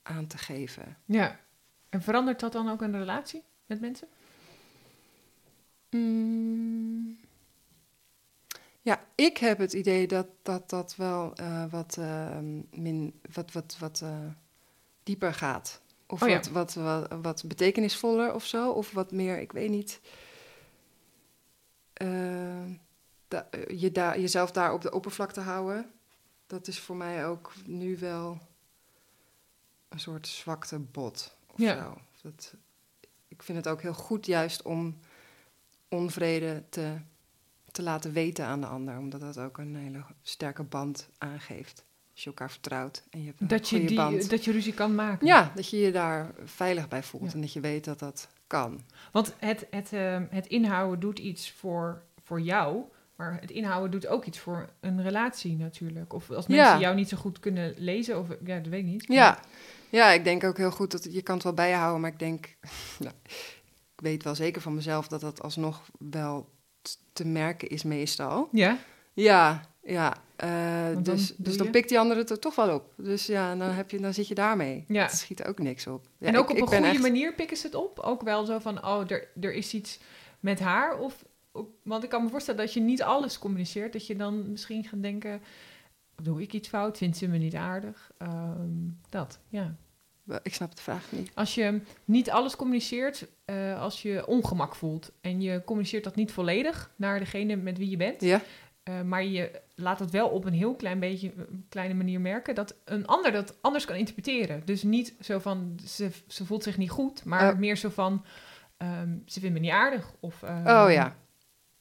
aan 0.08 0.26
te 0.26 0.38
geven. 0.38 0.96
ja. 1.04 1.40
En 1.88 2.02
verandert 2.02 2.40
dat 2.40 2.52
dan 2.52 2.68
ook 2.68 2.80
een 2.82 2.98
relatie 2.98 3.42
met 3.66 3.80
mensen? 3.80 4.08
Mm. 5.90 7.18
Ja, 8.80 9.04
ik 9.14 9.38
heb 9.38 9.58
het 9.58 9.72
idee 9.72 10.06
dat 10.06 10.26
dat, 10.42 10.70
dat 10.70 10.96
wel 10.96 11.34
eh, 11.34 11.64
wat, 11.70 11.96
eh, 11.98 12.38
min, 12.70 13.20
wat, 13.32 13.52
wat, 13.52 13.76
wat 13.78 14.00
eh, 14.00 14.18
dieper 15.02 15.34
gaat. 15.34 15.80
Of 16.06 16.22
Oh 16.22 16.28
ja. 16.28 16.34
wat, 16.34 16.48
wat, 16.48 16.74
wat, 16.74 17.08
wat 17.22 17.44
betekenisvoller 17.46 18.34
of 18.34 18.44
zo. 18.46 18.70
Of 18.70 18.92
wat 18.92 19.12
meer, 19.12 19.38
ik 19.40 19.52
weet 19.52 19.70
niet. 19.70 20.00
da- 23.28 23.48
je 23.68 23.90
daar, 23.92 24.20
jezelf 24.20 24.50
daar 24.50 24.72
op 24.72 24.82
de 24.82 24.92
oppervlakte 24.92 25.40
houden. 25.40 25.90
Dat 26.46 26.66
is 26.66 26.78
voor 26.80 26.96
mij 26.96 27.26
ook 27.26 27.52
nu 27.66 27.98
wel 27.98 28.38
een 29.88 30.00
soort 30.00 30.26
zwaktebod 30.26 31.36
of 31.46 31.58
Ja. 31.58 31.76
zo. 31.82 31.98
Dat, 32.22 32.54
ik 33.28 33.42
vind 33.42 33.58
het 33.58 33.68
ook 33.68 33.82
heel 33.82 33.94
goed 33.94 34.26
juist 34.26 34.62
om 34.62 34.98
onvrede 35.88 36.62
te, 36.68 36.94
te 37.72 37.82
laten 37.82 38.12
weten 38.12 38.44
aan 38.44 38.60
de 38.60 38.66
ander. 38.66 38.98
Omdat 38.98 39.20
dat 39.20 39.38
ook 39.38 39.58
een 39.58 39.76
hele 39.76 40.02
sterke 40.22 40.62
band 40.62 41.08
aangeeft. 41.18 41.84
Als 42.12 42.22
je 42.22 42.28
elkaar 42.32 42.50
vertrouwt 42.50 43.02
en 43.10 43.20
je 43.20 43.26
hebt 43.26 43.40
een 43.40 43.48
Dat 43.48 43.68
je, 43.68 43.84
die, 43.84 43.96
band. 43.96 44.30
dat 44.30 44.44
je 44.44 44.52
ruzie 44.52 44.72
kan 44.74 44.94
maken. 44.94 45.26
Ja, 45.26 45.52
dat 45.54 45.68
je 45.70 45.76
je 45.78 45.92
daar 45.92 46.30
veilig 46.44 46.88
bij 46.88 47.02
voelt 47.02 47.26
Ja. 47.28 47.32
en 47.32 47.40
dat 47.40 47.52
je 47.52 47.60
weet 47.60 47.84
dat 47.84 47.98
dat 47.98 48.28
kan. 48.46 48.80
Want 49.12 49.34
het, 49.38 49.66
het, 49.70 49.92
ehm, 49.92 50.26
het 50.30 50.46
inhouden 50.46 51.00
doet 51.00 51.18
iets 51.18 51.50
voor, 51.50 52.02
voor 52.22 52.40
jou, 52.40 52.82
maar 53.16 53.40
het 53.40 53.50
inhouden 53.50 53.90
doet 53.90 54.06
ook 54.06 54.24
iets 54.24 54.38
voor 54.38 54.68
een 54.80 55.02
relatie 55.02 55.56
natuurlijk. 55.56 56.12
Of 56.12 56.30
als 56.30 56.46
mensen 56.46 56.66
Ja. 56.66 56.78
jou 56.80 56.94
niet 56.94 57.08
zo 57.08 57.16
goed 57.16 57.40
kunnen 57.40 57.74
lezen, 57.76 58.18
of 58.18 58.28
ja, 58.44 58.58
dat 58.58 58.66
weet 58.66 58.80
ik 58.84 58.86
niet. 58.90 59.04
Ja. 59.08 59.40
Ja, 59.90 60.10
ik 60.10 60.24
denk 60.24 60.44
ook 60.44 60.56
heel 60.56 60.70
goed 60.70 60.90
dat 60.90 61.04
je 61.10 61.22
kan 61.22 61.34
het 61.34 61.44
wel 61.44 61.52
bij 61.54 61.68
je 61.68 61.74
houden, 61.74 62.00
maar 62.00 62.10
ik 62.12 62.18
denk, 62.18 62.56
nou, 62.98 63.14
ik 63.94 64.00
weet 64.02 64.22
wel 64.22 64.34
zeker 64.34 64.60
van 64.62 64.74
mezelf 64.74 65.08
dat 65.08 65.20
dat 65.20 65.42
alsnog 65.42 65.82
wel 65.98 66.48
te 67.12 67.26
merken 67.26 67.68
is 67.68 67.82
meestal. 67.82 68.48
Ja? 68.52 68.78
Ja, 69.12 69.68
ja. 69.82 70.16
eh, 70.36 70.48
dan 70.92 71.02
dus, 71.02 71.34
dus 71.36 71.56
dan 71.56 71.70
pikt 71.70 71.88
die 71.88 71.98
andere 71.98 72.20
het 72.20 72.30
er 72.30 72.38
toch 72.38 72.54
wel 72.54 72.74
op. 72.74 72.92
Dus 72.96 73.26
ja, 73.26 73.54
dan, 73.56 73.68
heb 73.70 73.90
je, 73.90 74.00
dan 74.00 74.14
zit 74.14 74.28
je 74.28 74.34
daarmee. 74.34 74.84
Ja. 74.88 75.02
Het 75.02 75.16
schiet 75.16 75.44
ook 75.44 75.58
niks 75.58 75.86
op. 75.86 76.06
Ja, 76.18 76.26
en 76.26 76.36
ook 76.38 76.50
ik- 76.50 76.56
op 76.56 76.62
een 76.62 76.68
goede 76.68 76.86
echt- 76.88 77.00
manier 77.00 77.34
pikken 77.34 77.56
ze 77.56 77.66
het 77.66 77.74
op? 77.74 77.98
Ook 77.98 78.22
wel 78.22 78.44
zo 78.44 78.58
van, 78.58 78.84
oh, 78.84 79.10
er, 79.10 79.28
er 79.40 79.52
is 79.52 79.74
iets 79.74 79.98
met 80.40 80.60
haar? 80.60 80.98
Of, 80.98 81.24
of- 81.52 81.66
want 81.82 82.02
ik 82.04 82.08
kan 82.10 82.22
me 82.24 82.30
voorstellen 82.30 82.60
dat 82.60 82.72
je 82.74 82.80
niet 82.80 83.02
alles 83.02 83.38
communiceert. 83.38 83.92
Dat 83.92 84.06
je 84.06 84.16
dan 84.16 84.50
misschien 84.50 84.84
gaat 84.84 85.02
denken, 85.02 85.40
doe 86.22 86.42
ik 86.42 86.52
iets 86.52 86.68
fout? 86.68 86.98
Vindt 86.98 87.16
ze 87.16 87.28
me 87.28 87.38
niet 87.38 87.54
aardig? 87.54 88.10
Ehm, 88.18 88.88
dat, 89.08 89.38
ja. 89.48 89.74
Ik 90.42 90.54
snap 90.54 90.76
de 90.76 90.82
vraag 90.82 91.04
niet. 91.12 91.30
Als 91.34 91.54
je 91.54 91.80
niet 92.04 92.30
alles 92.30 92.56
communiceert, 92.56 93.26
eh, 93.44 93.80
als 93.80 94.02
je 94.02 94.26
ongemak 94.26 94.74
voelt 94.74 95.12
en 95.20 95.40
je 95.40 95.62
communiceert 95.64 96.04
dat 96.04 96.14
niet 96.14 96.32
volledig 96.32 96.90
naar 96.96 97.18
degene 97.18 97.56
met 97.56 97.78
wie 97.78 97.90
je 97.90 97.96
bent, 97.96 98.20
Ja? 98.20 98.40
eh, 98.82 99.02
maar 99.02 99.24
je 99.24 99.60
laat 99.74 99.98
het 99.98 100.10
wel 100.10 100.28
op 100.28 100.44
een 100.44 100.52
heel 100.52 100.74
klein 100.74 100.98
beetje, 101.00 101.32
een 101.36 101.66
kleine 101.68 101.94
manier 101.94 102.20
merken, 102.20 102.54
dat 102.54 102.74
een 102.84 103.06
ander 103.06 103.32
dat 103.32 103.56
anders 103.60 103.84
kan 103.84 103.96
interpreteren. 103.96 104.62
Dus 104.64 104.82
niet 104.82 105.14
zo 105.20 105.38
van, 105.38 105.78
ze, 105.86 106.10
ze 106.26 106.44
voelt 106.46 106.62
zich 106.62 106.76
niet 106.76 106.90
goed, 106.90 107.24
maar 107.24 107.52
Oh. 107.52 107.58
meer 107.58 107.76
zo 107.76 107.88
van, 107.88 108.24
ehm, 108.76 109.16
ze 109.26 109.40
vindt 109.40 109.54
me 109.54 109.60
niet 109.60 109.70
aardig. 109.70 110.12
Of, 110.20 110.42
ehm, 110.42 110.58
Oh 110.84 110.92
ja. 110.92 111.16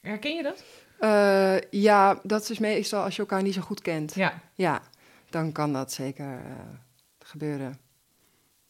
Herken 0.01 0.35
je 0.35 0.43
dat? 0.43 0.63
Eh, 0.99 1.55
ja, 1.69 2.19
dat 2.23 2.49
is 2.49 2.59
meestal 2.59 3.03
als 3.03 3.15
je 3.15 3.21
elkaar 3.21 3.41
niet 3.41 3.53
zo 3.53 3.61
goed 3.61 3.81
kent. 3.81 4.15
Ja, 4.15 4.39
Ja, 4.55 4.81
dan 5.29 5.51
kan 5.51 5.73
dat 5.73 5.91
zeker 5.91 6.25
eh, 6.25 6.51
gebeuren. 7.19 7.79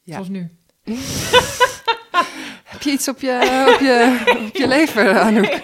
Ja. 0.02 0.14
zoals 0.14 0.30
nu. 0.30 0.50
Heb 2.64 2.82
je 2.82 2.92
iets 2.92 3.08
op 3.08 3.20
je, 3.20 3.34
op 3.76 3.80
je, 3.80 4.24
op 4.48 4.56
je 4.56 4.68
lever, 4.68 5.20
Anouk? 5.20 5.62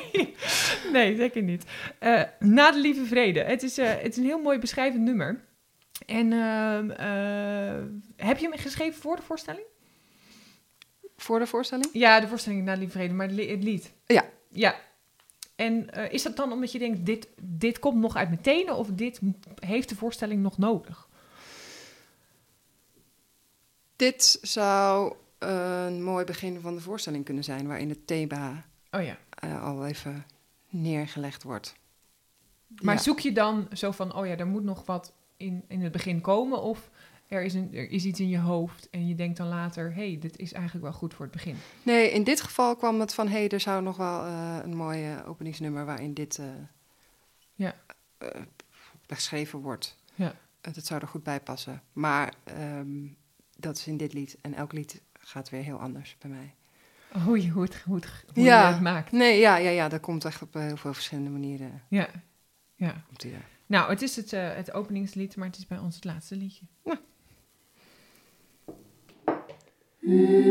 Nee, 0.91 1.15
zeker 1.15 1.41
niet. 1.41 1.63
Eh, 1.99 2.21
na 2.39 2.71
de 2.71 2.79
lieve 2.79 3.05
vrede. 3.05 3.39
Het 3.39 3.63
is, 3.63 3.77
het 3.77 4.07
is 4.11 4.17
een 4.17 4.23
heel 4.23 4.41
mooi 4.41 4.59
beschrijvend 4.59 5.03
nummer. 5.03 5.43
En 6.05 6.33
ehm, 6.33 6.89
eh, 6.89 7.83
heb 8.27 8.37
je 8.37 8.49
hem 8.49 8.57
geschreven 8.57 9.01
voor 9.01 9.15
de 9.15 9.21
voorstelling? 9.21 9.65
Voor 11.17 11.39
de 11.39 11.47
voorstelling? 11.47 11.89
Ja, 11.93 12.19
de 12.19 12.27
voorstelling 12.27 12.63
na 12.63 12.73
de 12.73 12.79
lieve 12.79 12.97
vrede, 12.97 13.13
maar 13.13 13.27
het 13.27 13.63
lied. 13.63 13.93
Ja. 14.05 14.25
Ja. 14.51 14.75
En 15.63 15.89
eh, 15.89 16.13
is 16.13 16.23
dat 16.23 16.35
dan 16.35 16.51
omdat 16.51 16.71
je 16.71 16.79
denkt, 16.79 17.05
dit, 17.05 17.27
dit 17.41 17.79
komt 17.79 17.99
nog 17.99 18.15
uit 18.15 18.29
mijn 18.29 18.41
tenen... 18.41 18.75
of 18.75 18.87
dit 18.87 19.19
heeft 19.59 19.89
de 19.89 19.95
voorstelling 19.95 20.41
nog 20.41 20.57
nodig? 20.57 21.07
Dit 23.95 24.37
zou 24.41 25.15
een 25.37 26.03
mooi 26.03 26.25
begin 26.25 26.59
van 26.61 26.75
de 26.75 26.81
voorstelling 26.81 27.25
kunnen 27.25 27.43
zijn, 27.43 27.67
waarin 27.67 27.89
het 27.89 28.07
thema 28.07 28.65
Oh 28.91 29.03
ja. 29.03 29.17
eh, 29.29 29.63
al 29.63 29.85
even 29.85 30.25
neergelegd 30.69 31.43
wordt. 31.43 31.75
Maar 32.81 32.95
Ja. 32.95 33.01
zoek 33.01 33.19
je 33.19 33.31
dan 33.31 33.67
zo 33.73 33.91
van, 33.91 34.15
oh 34.15 34.25
ja, 34.25 34.37
er 34.37 34.47
moet 34.47 34.63
nog 34.63 34.85
wat 34.85 35.13
in, 35.37 35.63
in 35.67 35.81
het 35.81 35.91
begin 35.91 36.21
komen... 36.21 36.61
of 36.61 36.89
er 37.27 37.43
is, 37.43 37.53
een, 37.53 37.73
er 37.73 37.89
is 37.89 38.05
iets 38.05 38.19
in 38.19 38.29
je 38.29 38.37
hoofd 38.39 38.89
en 38.89 39.07
je 39.07 39.15
denkt 39.15 39.37
dan 39.37 39.47
later... 39.47 39.93
hé, 39.93 40.07
hey, 40.09 40.19
dit 40.19 40.37
is 40.37 40.53
eigenlijk 40.53 40.83
wel 40.85 40.93
goed 40.93 41.13
voor 41.13 41.25
het 41.25 41.33
begin. 41.33 41.55
Nee, 41.83 42.11
in 42.11 42.23
dit 42.23 42.41
geval 42.41 42.75
kwam 42.75 42.99
het 42.99 43.13
van, 43.13 43.27
hé, 43.27 43.37
hey, 43.37 43.49
er 43.49 43.59
zou 43.59 43.83
nog 43.83 43.97
wel 43.97 44.25
eh, 44.25 44.57
een 44.63 44.75
mooi 44.75 45.05
eh, 45.11 45.29
openingsnummer 45.29 45.85
waarin 45.85 46.13
dit 46.13 46.37
eh, 46.37 46.45
Ja. 47.55 47.75
eh, 48.17 48.27
beschreven 49.05 49.59
wordt. 49.59 49.97
Ja. 50.15 50.35
Dat 50.61 50.85
zou 50.85 51.01
er 51.01 51.07
goed 51.07 51.23
bij 51.23 51.39
passen. 51.39 51.81
Maar 51.93 52.33
ehm, 52.43 53.07
dat 53.57 53.77
is 53.77 53.87
in 53.87 53.97
dit 53.97 54.13
lied. 54.13 54.37
En 54.41 54.53
elk 54.53 54.71
lied 54.73 55.01
gaat 55.19 55.49
weer 55.49 55.63
heel 55.63 55.79
anders 55.79 56.15
bij 56.19 56.29
mij. 56.29 56.53
Hoe 57.23 57.41
je, 57.43 57.49
hoe 57.49 57.63
het, 57.63 57.75
hoe 57.81 57.95
het, 57.95 58.05
hoe 58.33 58.43
Ja. 58.43 58.67
je 58.67 58.73
het 58.73 58.81
maakt. 58.83 59.11
Nee, 59.11 59.39
ja, 59.39 59.57
ja, 59.57 59.69
ja, 59.69 59.89
dat 59.89 60.01
komt 60.01 60.25
echt 60.25 60.41
op 60.41 60.53
heel 60.53 60.77
veel 60.77 60.93
verschillende 60.93 61.29
manieren. 61.29 61.83
Ja. 61.87 62.09
ja. 62.75 63.03
Komt 63.07 63.21
die. 63.21 63.33
Nou, 63.65 63.89
het 63.89 64.01
is 64.01 64.15
het, 64.15 64.31
het 64.31 64.71
openingslied, 64.73 65.35
maar 65.35 65.47
het 65.47 65.57
is 65.57 65.67
bij 65.67 65.77
ons 65.77 65.95
het 65.95 66.03
laatste 66.03 66.35
liedje. 66.35 66.65
In 70.05 70.43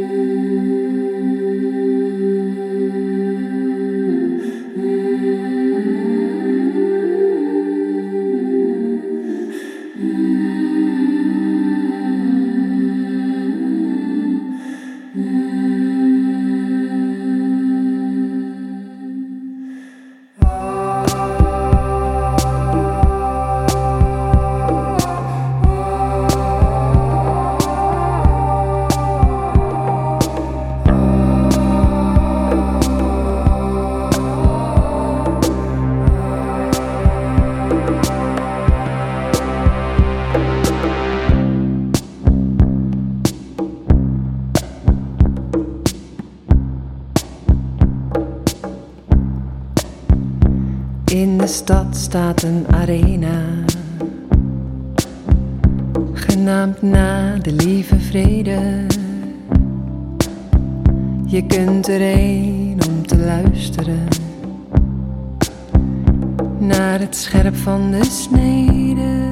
Je 61.26 61.44
kunt 61.46 61.88
erheen 61.88 62.78
om 62.88 63.06
te 63.06 63.18
luisteren. 63.18 64.08
Naar 66.58 67.00
het 67.00 67.16
scherp 67.16 67.56
van 67.56 67.90
de 67.90 68.04
snede. 68.04 69.30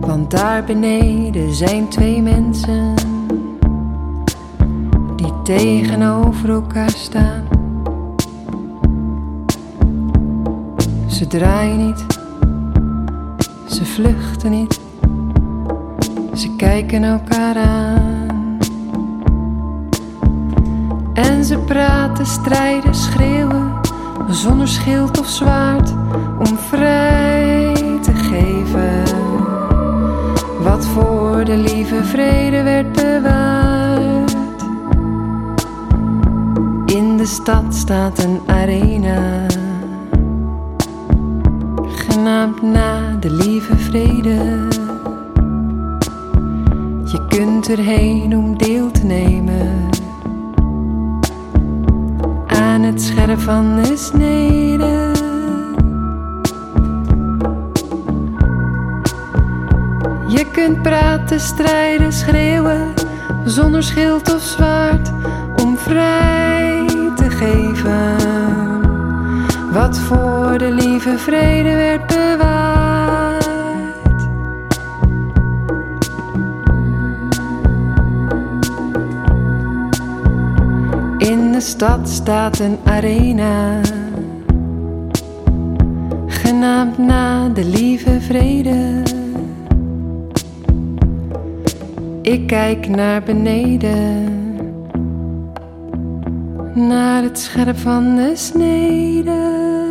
Want 0.00 0.30
daar 0.30 0.64
beneden 0.64 1.54
zijn 1.54 1.88
twee 1.88 2.22
mensen. 2.22 2.94
Die 5.16 5.32
tegenover 5.42 6.50
elkaar 6.50 6.90
staan. 6.90 7.44
Ze 11.06 11.26
draaien 11.26 11.86
niet, 11.86 12.04
ze 13.68 13.84
vluchten 13.84 14.50
niet, 14.50 14.80
ze 16.38 16.56
kijken 16.56 17.04
elkaar 17.04 17.56
aan. 17.56 18.58
En 21.14 21.44
ze 21.44 21.58
praten, 21.58 22.26
strijden, 22.26 22.94
schreeuwen, 22.94 23.72
zonder 24.28 24.68
schild 24.68 25.20
of 25.20 25.26
zwaard, 25.26 25.90
om 26.38 26.58
vrij 26.58 27.74
te 28.02 28.14
geven. 28.14 29.02
Wat 30.62 30.86
voor 30.86 31.44
de 31.44 31.56
lieve 31.56 32.04
vrede 32.04 32.62
werd 32.62 32.92
bewaard. 32.92 34.36
In 36.86 37.16
de 37.16 37.26
stad 37.26 37.74
staat 37.74 38.24
een 38.24 38.40
arena 38.46 39.46
genaamd 41.86 42.62
na 42.62 43.16
de 43.20 43.30
lieve 43.30 43.76
vrede. 43.76 44.63
Kunt 47.64 48.36
om 48.36 48.58
deel 48.58 48.90
te 48.90 49.04
nemen 49.04 49.88
aan 52.46 52.82
het 52.82 53.02
scherp 53.02 53.40
van 53.40 53.76
de 53.76 53.96
snede. 53.96 55.12
Je 60.28 60.46
kunt 60.52 60.82
praten, 60.82 61.40
strijden, 61.40 62.12
schreeuwen, 62.12 62.94
zonder 63.44 63.82
schild 63.82 64.34
of 64.34 64.42
zwaard, 64.42 65.10
om 65.62 65.76
vrij 65.76 66.86
te 67.16 67.30
geven 67.30 68.16
wat 69.72 69.98
voor 69.98 70.58
de 70.58 70.70
lieve 70.70 71.18
vrede 71.18 71.74
werd 71.74 72.13
stad 81.74 82.08
staat 82.08 82.58
een 82.58 82.78
arena, 82.84 83.80
genaamd 86.26 86.98
na 86.98 87.48
de 87.48 87.64
lieve 87.64 88.20
vrede. 88.20 89.02
Ik 92.22 92.46
kijk 92.46 92.88
naar 92.88 93.22
beneden 93.22 94.32
naar 96.74 97.22
het 97.22 97.38
scherp 97.38 97.78
van 97.78 98.16
de 98.16 98.32
snede. 98.34 99.83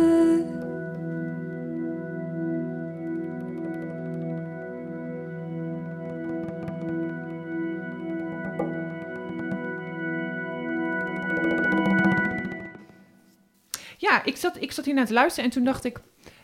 Ik 14.34 14.40
zat, 14.40 14.62
ik 14.62 14.72
zat 14.72 14.84
hier 14.84 14.94
naar 14.94 15.06
te 15.06 15.12
luisteren 15.12 15.44
en 15.50 15.54
toen 15.56 15.64
dacht 15.64 15.84
ik... 15.84 16.00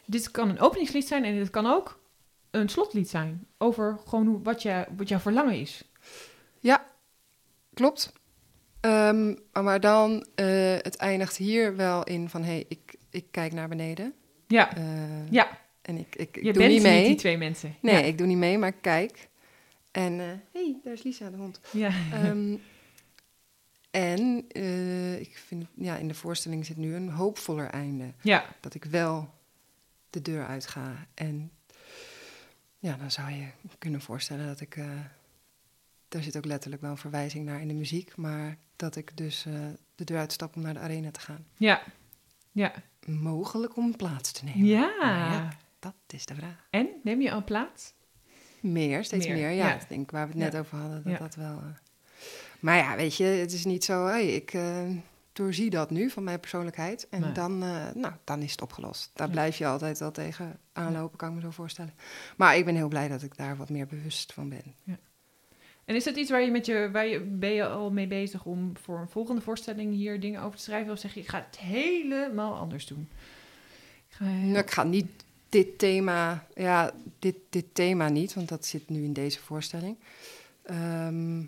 dit 0.07 0.31
kan 0.31 0.49
een 0.49 0.61
openingslied 0.61 1.07
zijn 1.09 1.25
en 1.25 1.35
dit 1.35 1.51
kan 1.51 1.67
ook 1.67 2.01
een 2.51 2.69
slotlied 2.69 3.09
zijn. 3.09 3.47
Over 3.59 3.99
gewoon 4.07 4.27
hoe, 4.27 4.43
wat, 4.43 4.63
je, 4.63 4.85
wat 4.97 5.09
jouw 5.09 5.19
verlangen 5.19 5.61
is. 5.61 5.85
Klopt. 7.75 8.13
Ehm, 8.81 9.35
maar 9.53 9.81
dan, 9.81 10.27
eh, 10.35 10.47
het 10.73 10.97
eindigt 10.97 11.37
hier 11.37 11.77
wel 11.77 12.05
in 12.05 12.29
van, 12.29 12.43
hé, 12.43 12.51
hey, 12.53 12.65
ik, 12.69 12.95
ik 13.11 13.25
kijk 13.31 13.53
naar 13.53 13.69
beneden. 13.69 14.15
Ja, 14.47 14.77
Eh, 14.77 15.31
ja. 15.31 15.59
En 15.83 15.97
ik, 15.99 16.17
ik, 16.17 16.37
ik 16.37 16.45
je 16.45 16.53
doe 16.53 16.63
bent 16.63 16.73
niet 16.73 16.83
mee. 16.83 17.07
die 17.07 17.17
twee 17.17 17.39
mensen. 17.39 17.75
Nee, 17.81 17.95
Ja. 17.95 18.01
ik 18.01 18.19
doe 18.19 18.27
niet 18.27 18.37
mee, 18.37 18.59
maar 18.59 18.69
ik 18.69 18.75
kijk. 18.81 19.29
En, 19.91 20.19
hé, 20.19 20.35
hey, 20.53 20.77
daar 20.85 20.93
is 20.93 21.03
Lisa, 21.03 21.31
de 21.31 21.37
hond. 21.37 21.61
Ja. 21.73 21.91
Ehm, 22.13 22.57
En 23.91 24.45
eh, 24.49 25.21
ik 25.21 25.37
vind, 25.47 25.67
ja, 25.75 25.97
in 25.97 26.09
de 26.09 26.15
voorstelling 26.15 26.67
zit 26.67 26.77
nu 26.77 26.95
een 26.95 27.09
hoopvoller 27.11 27.67
einde. 27.71 28.13
Ja, 28.23 28.45
Dat 28.61 28.75
ik 28.75 28.85
wel 28.85 29.31
de 30.11 30.23
deur 30.23 30.47
uit 30.47 30.67
ga. 30.67 31.07
En 31.15 31.51
ja, 32.79 32.97
dan 32.97 33.11
zou 33.11 33.31
je 33.31 33.47
kunnen 33.79 34.01
voorstellen 34.01 34.47
dat 34.47 34.61
ik... 34.61 34.77
eh, 34.77 34.89
daar 36.09 36.23
zit 36.23 36.37
ook 36.37 36.45
letterlijk 36.45 36.83
wel 36.83 36.91
een 36.91 36.97
verwijzing 36.97 37.45
naar 37.45 37.61
in 37.61 37.69
de 37.69 37.75
muziek. 37.75 38.17
Maar 38.17 38.57
dat 38.77 38.97
ik 38.97 39.17
dus 39.17 39.47
eh, 39.47 39.53
de 39.95 40.05
deur 40.05 40.19
uitstap 40.19 40.57
om 40.57 40.63
naar 40.63 40.75
de 40.75 40.81
arena 40.81 41.11
te 41.11 41.21
gaan. 41.21 41.47
ja, 41.57 41.83
ja. 42.53 42.73
Mogelijk 43.07 43.77
om 43.77 43.97
plaats 43.97 44.33
te 44.33 44.45
nemen. 44.45 44.65
Ja. 44.67 44.95
Maar 45.01 45.33
ja, 45.33 45.49
dat 45.79 45.95
is 46.07 46.27
de 46.27 46.35
vraag. 46.35 46.67
En, 46.71 46.89
neem 47.03 47.21
je 47.21 47.33
al 47.33 47.45
plaats? 47.45 47.93
Meer, 48.61 49.05
steeds 49.05 49.27
Meer, 49.27 49.37
meer. 49.37 49.51
ja, 49.51 49.69
ja. 49.69 49.81
ik 49.81 49.89
denk 49.89 50.11
waar 50.11 50.27
we 50.29 50.33
het 50.33 50.53
net 50.53 50.57
over 50.61 50.79
hadden, 50.79 51.03
dat 51.03 51.13
Ja. 51.13 51.19
dat 51.19 51.35
wel... 51.35 51.63
Maar 52.61 52.77
ja, 52.77 52.97
weet 52.97 53.17
je, 53.17 53.25
het 53.25 53.53
is 53.53 53.65
niet 53.65 53.85
zo... 53.85 54.07
Hey, 54.07 54.27
ik 54.35 54.53
eh, 54.55 54.83
doorzie 55.33 55.71
dat 55.71 55.91
nu 55.91 56.11
van 56.11 56.25
mijn 56.25 56.41
persoonlijkheid. 56.41 57.09
En 57.11 57.21
Nee. 57.21 57.33
dan, 57.33 57.63
eh, 57.63 57.87
nou, 57.95 58.13
dan 58.25 58.43
is 58.43 58.51
het 58.51 58.63
opgelost. 58.63 59.11
Daar 59.15 59.27
Ja. 59.27 59.33
blijf 59.33 59.57
je 59.57 59.67
altijd 59.67 59.99
wel 59.99 60.11
tegen 60.11 60.59
aanlopen, 60.73 61.19
kan 61.19 61.29
ik 61.29 61.35
me 61.35 61.41
zo 61.41 61.51
voorstellen. 61.51 61.95
Maar 62.37 62.57
ik 62.57 62.65
ben 62.65 62.75
heel 62.75 62.89
blij 62.89 63.09
dat 63.09 63.23
ik 63.23 63.37
daar 63.37 63.57
wat 63.57 63.71
meer 63.71 63.87
bewust 63.87 64.33
van 64.33 64.49
ben. 64.49 64.75
En 65.85 65.97
is 65.97 66.05
dat 66.05 66.17
iets 66.17 66.31
waar 66.31 66.43
je 66.43 66.51
met 66.51 66.67
je, 66.67 66.89
waar 66.93 67.07
je, 67.07 67.21
ben 67.21 67.51
je 67.53 67.67
al 67.67 67.91
mee 67.91 68.07
bezig 68.07 68.45
om 68.45 68.73
voor 68.83 68.99
een 68.99 69.09
volgende 69.09 69.41
voorstelling 69.41 69.95
hier 69.95 70.21
dingen 70.21 70.43
over 70.43 70.57
te 70.59 70.65
schrijven? 70.65 70.93
Of 70.93 70.99
zeg 70.99 71.15
je, 71.15 71.21
ik 71.21 71.29
ga 71.29 71.47
het 71.49 71.59
helemaal 71.59 72.55
anders 72.57 72.87
doen? 72.87 73.09
Ik 74.09 74.15
ga 74.17 74.25
heel- 74.25 74.47
Nou, 74.49 74.59
ik 74.59 74.71
ga 74.71 74.83
niet 74.83 75.07
dit 75.49 75.79
thema... 75.79 76.47
Ja, 76.55 76.93
dit, 77.19 77.37
dit 77.49 77.65
thema 77.73 78.09
niet, 78.09 78.35
want 78.35 78.49
dat 78.49 78.67
zit 78.67 78.89
nu 78.89 79.03
in 79.05 79.13
deze 79.13 79.41
voorstelling. 79.41 79.97
Ehm, 80.63 81.43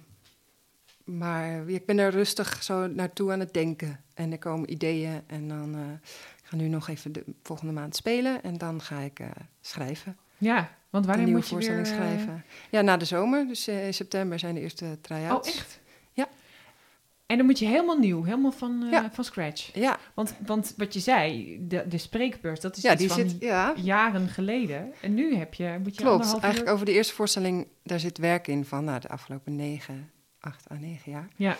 maar 1.18 1.68
ik 1.68 1.86
ben 1.86 1.98
er 1.98 2.10
rustig 2.10 2.62
zo 2.62 2.86
naartoe 2.86 3.32
aan 3.32 3.40
het 3.40 3.54
denken. 3.54 4.00
En 4.14 4.32
er 4.32 4.38
komen 4.38 4.70
ideeën. 4.72 5.20
En 5.26 5.48
dan 5.48 5.74
eh, 5.74 5.80
ik 6.42 6.44
ga 6.44 6.56
nu 6.56 6.68
nog 6.68 6.88
even 6.88 7.12
de 7.12 7.24
volgende 7.42 7.72
maand 7.72 7.96
spelen. 7.96 8.42
En 8.42 8.58
dan 8.58 8.80
ga 8.82 8.98
ik 8.98 9.20
eh, 9.20 9.26
schrijven. 9.60 10.16
Ja, 10.38 10.70
want 10.90 11.06
wanneer 11.06 11.28
moet 11.28 11.48
je 11.48 11.56
weer... 11.56 11.64
voorstelling 11.64 11.86
eh, 11.86 11.92
schrijven. 11.92 12.44
Ja, 12.70 12.80
na 12.80 12.96
de 12.96 13.04
zomer. 13.04 13.46
Dus 13.46 13.68
in 13.68 13.94
september 13.94 14.38
zijn 14.38 14.54
de 14.54 14.60
eerste 14.60 14.84
Oh, 14.84 14.92
try-outs. 15.00 15.56
echt? 15.56 15.80
Ja. 16.12 16.28
En 17.26 17.36
dan 17.36 17.46
moet 17.46 17.58
je 17.58 17.66
helemaal 17.66 17.98
nieuw, 17.98 18.22
helemaal 18.22 18.52
van, 18.52 18.86
Ja. 18.90 19.10
van 19.12 19.24
scratch. 19.24 19.74
Ja, 19.74 19.98
Want, 20.14 20.34
want 20.46 20.74
wat 20.76 20.94
je 20.94 21.00
zei, 21.00 21.56
de, 21.68 21.84
de 21.88 21.98
spreekbeurs, 21.98 22.60
dat 22.60 22.76
is 22.76 22.82
ja 22.82 22.90
iets 22.92 23.00
die 23.00 23.08
van 23.08 23.18
zit... 23.28 23.40
Ja, 23.40 23.74
jaren 23.76 24.28
geleden. 24.28 24.92
En 25.00 25.14
nu 25.14 25.34
heb 25.34 25.54
je, 25.54 25.76
moet 25.82 25.94
je 25.94 26.00
klopt. 26.02 26.12
anderhalf 26.14 26.42
Eigenlijk 26.42 26.66
uur... 26.68 26.74
over 26.74 26.86
de 26.86 26.92
eerste 26.92 27.14
voorstelling, 27.14 27.66
daar 27.82 28.00
zit 28.00 28.18
werk 28.18 28.48
in 28.48 28.64
van 28.64 28.84
nou, 28.84 29.00
de 29.00 29.08
afgelopen 29.08 29.56
negen, 29.56 30.10
acht 30.42 30.70
à 30.70 30.74
negen 30.74 31.12
jaar. 31.12 31.28
Ja, 31.36 31.56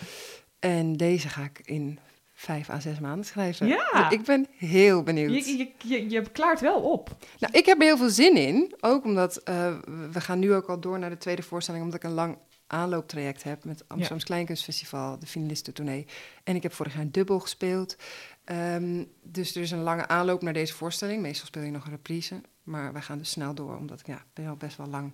En 0.59 0.93
deze 0.97 1.29
ga 1.29 1.43
ik 1.43 1.61
in 1.63 1.99
vijf 2.33 2.69
à 2.69 2.79
zes 2.79 2.99
maanden 2.99 3.25
schrijven. 3.25 3.67
Ja. 3.67 4.09
Dus 4.09 4.19
ik 4.19 4.25
ben 4.25 4.47
heel 4.57 5.03
benieuwd. 5.03 5.45
je, 5.45 5.57
je, 5.57 5.71
je, 5.77 6.09
je 6.09 6.21
klaart 6.21 6.59
wel 6.59 6.81
op. 6.81 7.15
Nou, 7.39 7.53
ik 7.53 7.65
heb 7.65 7.77
er 7.79 7.85
heel 7.85 7.97
veel 7.97 8.09
zin 8.09 8.37
in. 8.37 8.75
Ook 8.79 9.03
omdat 9.03 9.37
eh, 9.37 9.77
we 10.11 10.21
gaan 10.21 10.39
nu 10.39 10.53
ook 10.53 10.69
al 10.69 10.79
door 10.79 10.99
naar 10.99 11.09
de 11.09 11.17
tweede 11.17 11.43
voorstelling. 11.43 11.83
Omdat 11.83 12.03
ik 12.03 12.09
een 12.09 12.15
lang 12.15 12.37
aanlooptraject 12.67 13.43
heb 13.43 13.63
met 13.63 13.83
Amsterdams 13.87 14.23
Kleinkunstfestival, 14.23 15.19
de 15.19 15.25
finalistentournee. 15.25 16.05
En 16.43 16.55
ik 16.55 16.63
heb 16.63 16.73
vorig 16.73 16.93
jaar 16.93 17.01
een 17.01 17.11
dubbel 17.11 17.39
gespeeld. 17.39 17.95
Ehm, 18.43 19.03
dus 19.21 19.55
er 19.55 19.61
is 19.61 19.71
een 19.71 19.83
lange 19.83 20.07
aanloop 20.07 20.41
naar 20.41 20.53
deze 20.53 20.73
voorstelling. 20.73 21.21
Meestal 21.21 21.45
speel 21.45 21.63
je 21.63 21.71
nog 21.71 21.85
een 21.85 21.91
reprise. 21.91 22.41
Maar 22.63 22.93
we 22.93 23.01
gaan 23.01 23.17
dus 23.17 23.29
snel 23.29 23.53
door, 23.53 23.77
omdat 23.77 23.99
ik 23.99 24.07
ja, 24.07 24.23
ben 24.33 24.47
al 24.47 24.55
best 24.55 24.77
wel 24.77 24.87
lang 24.87 25.11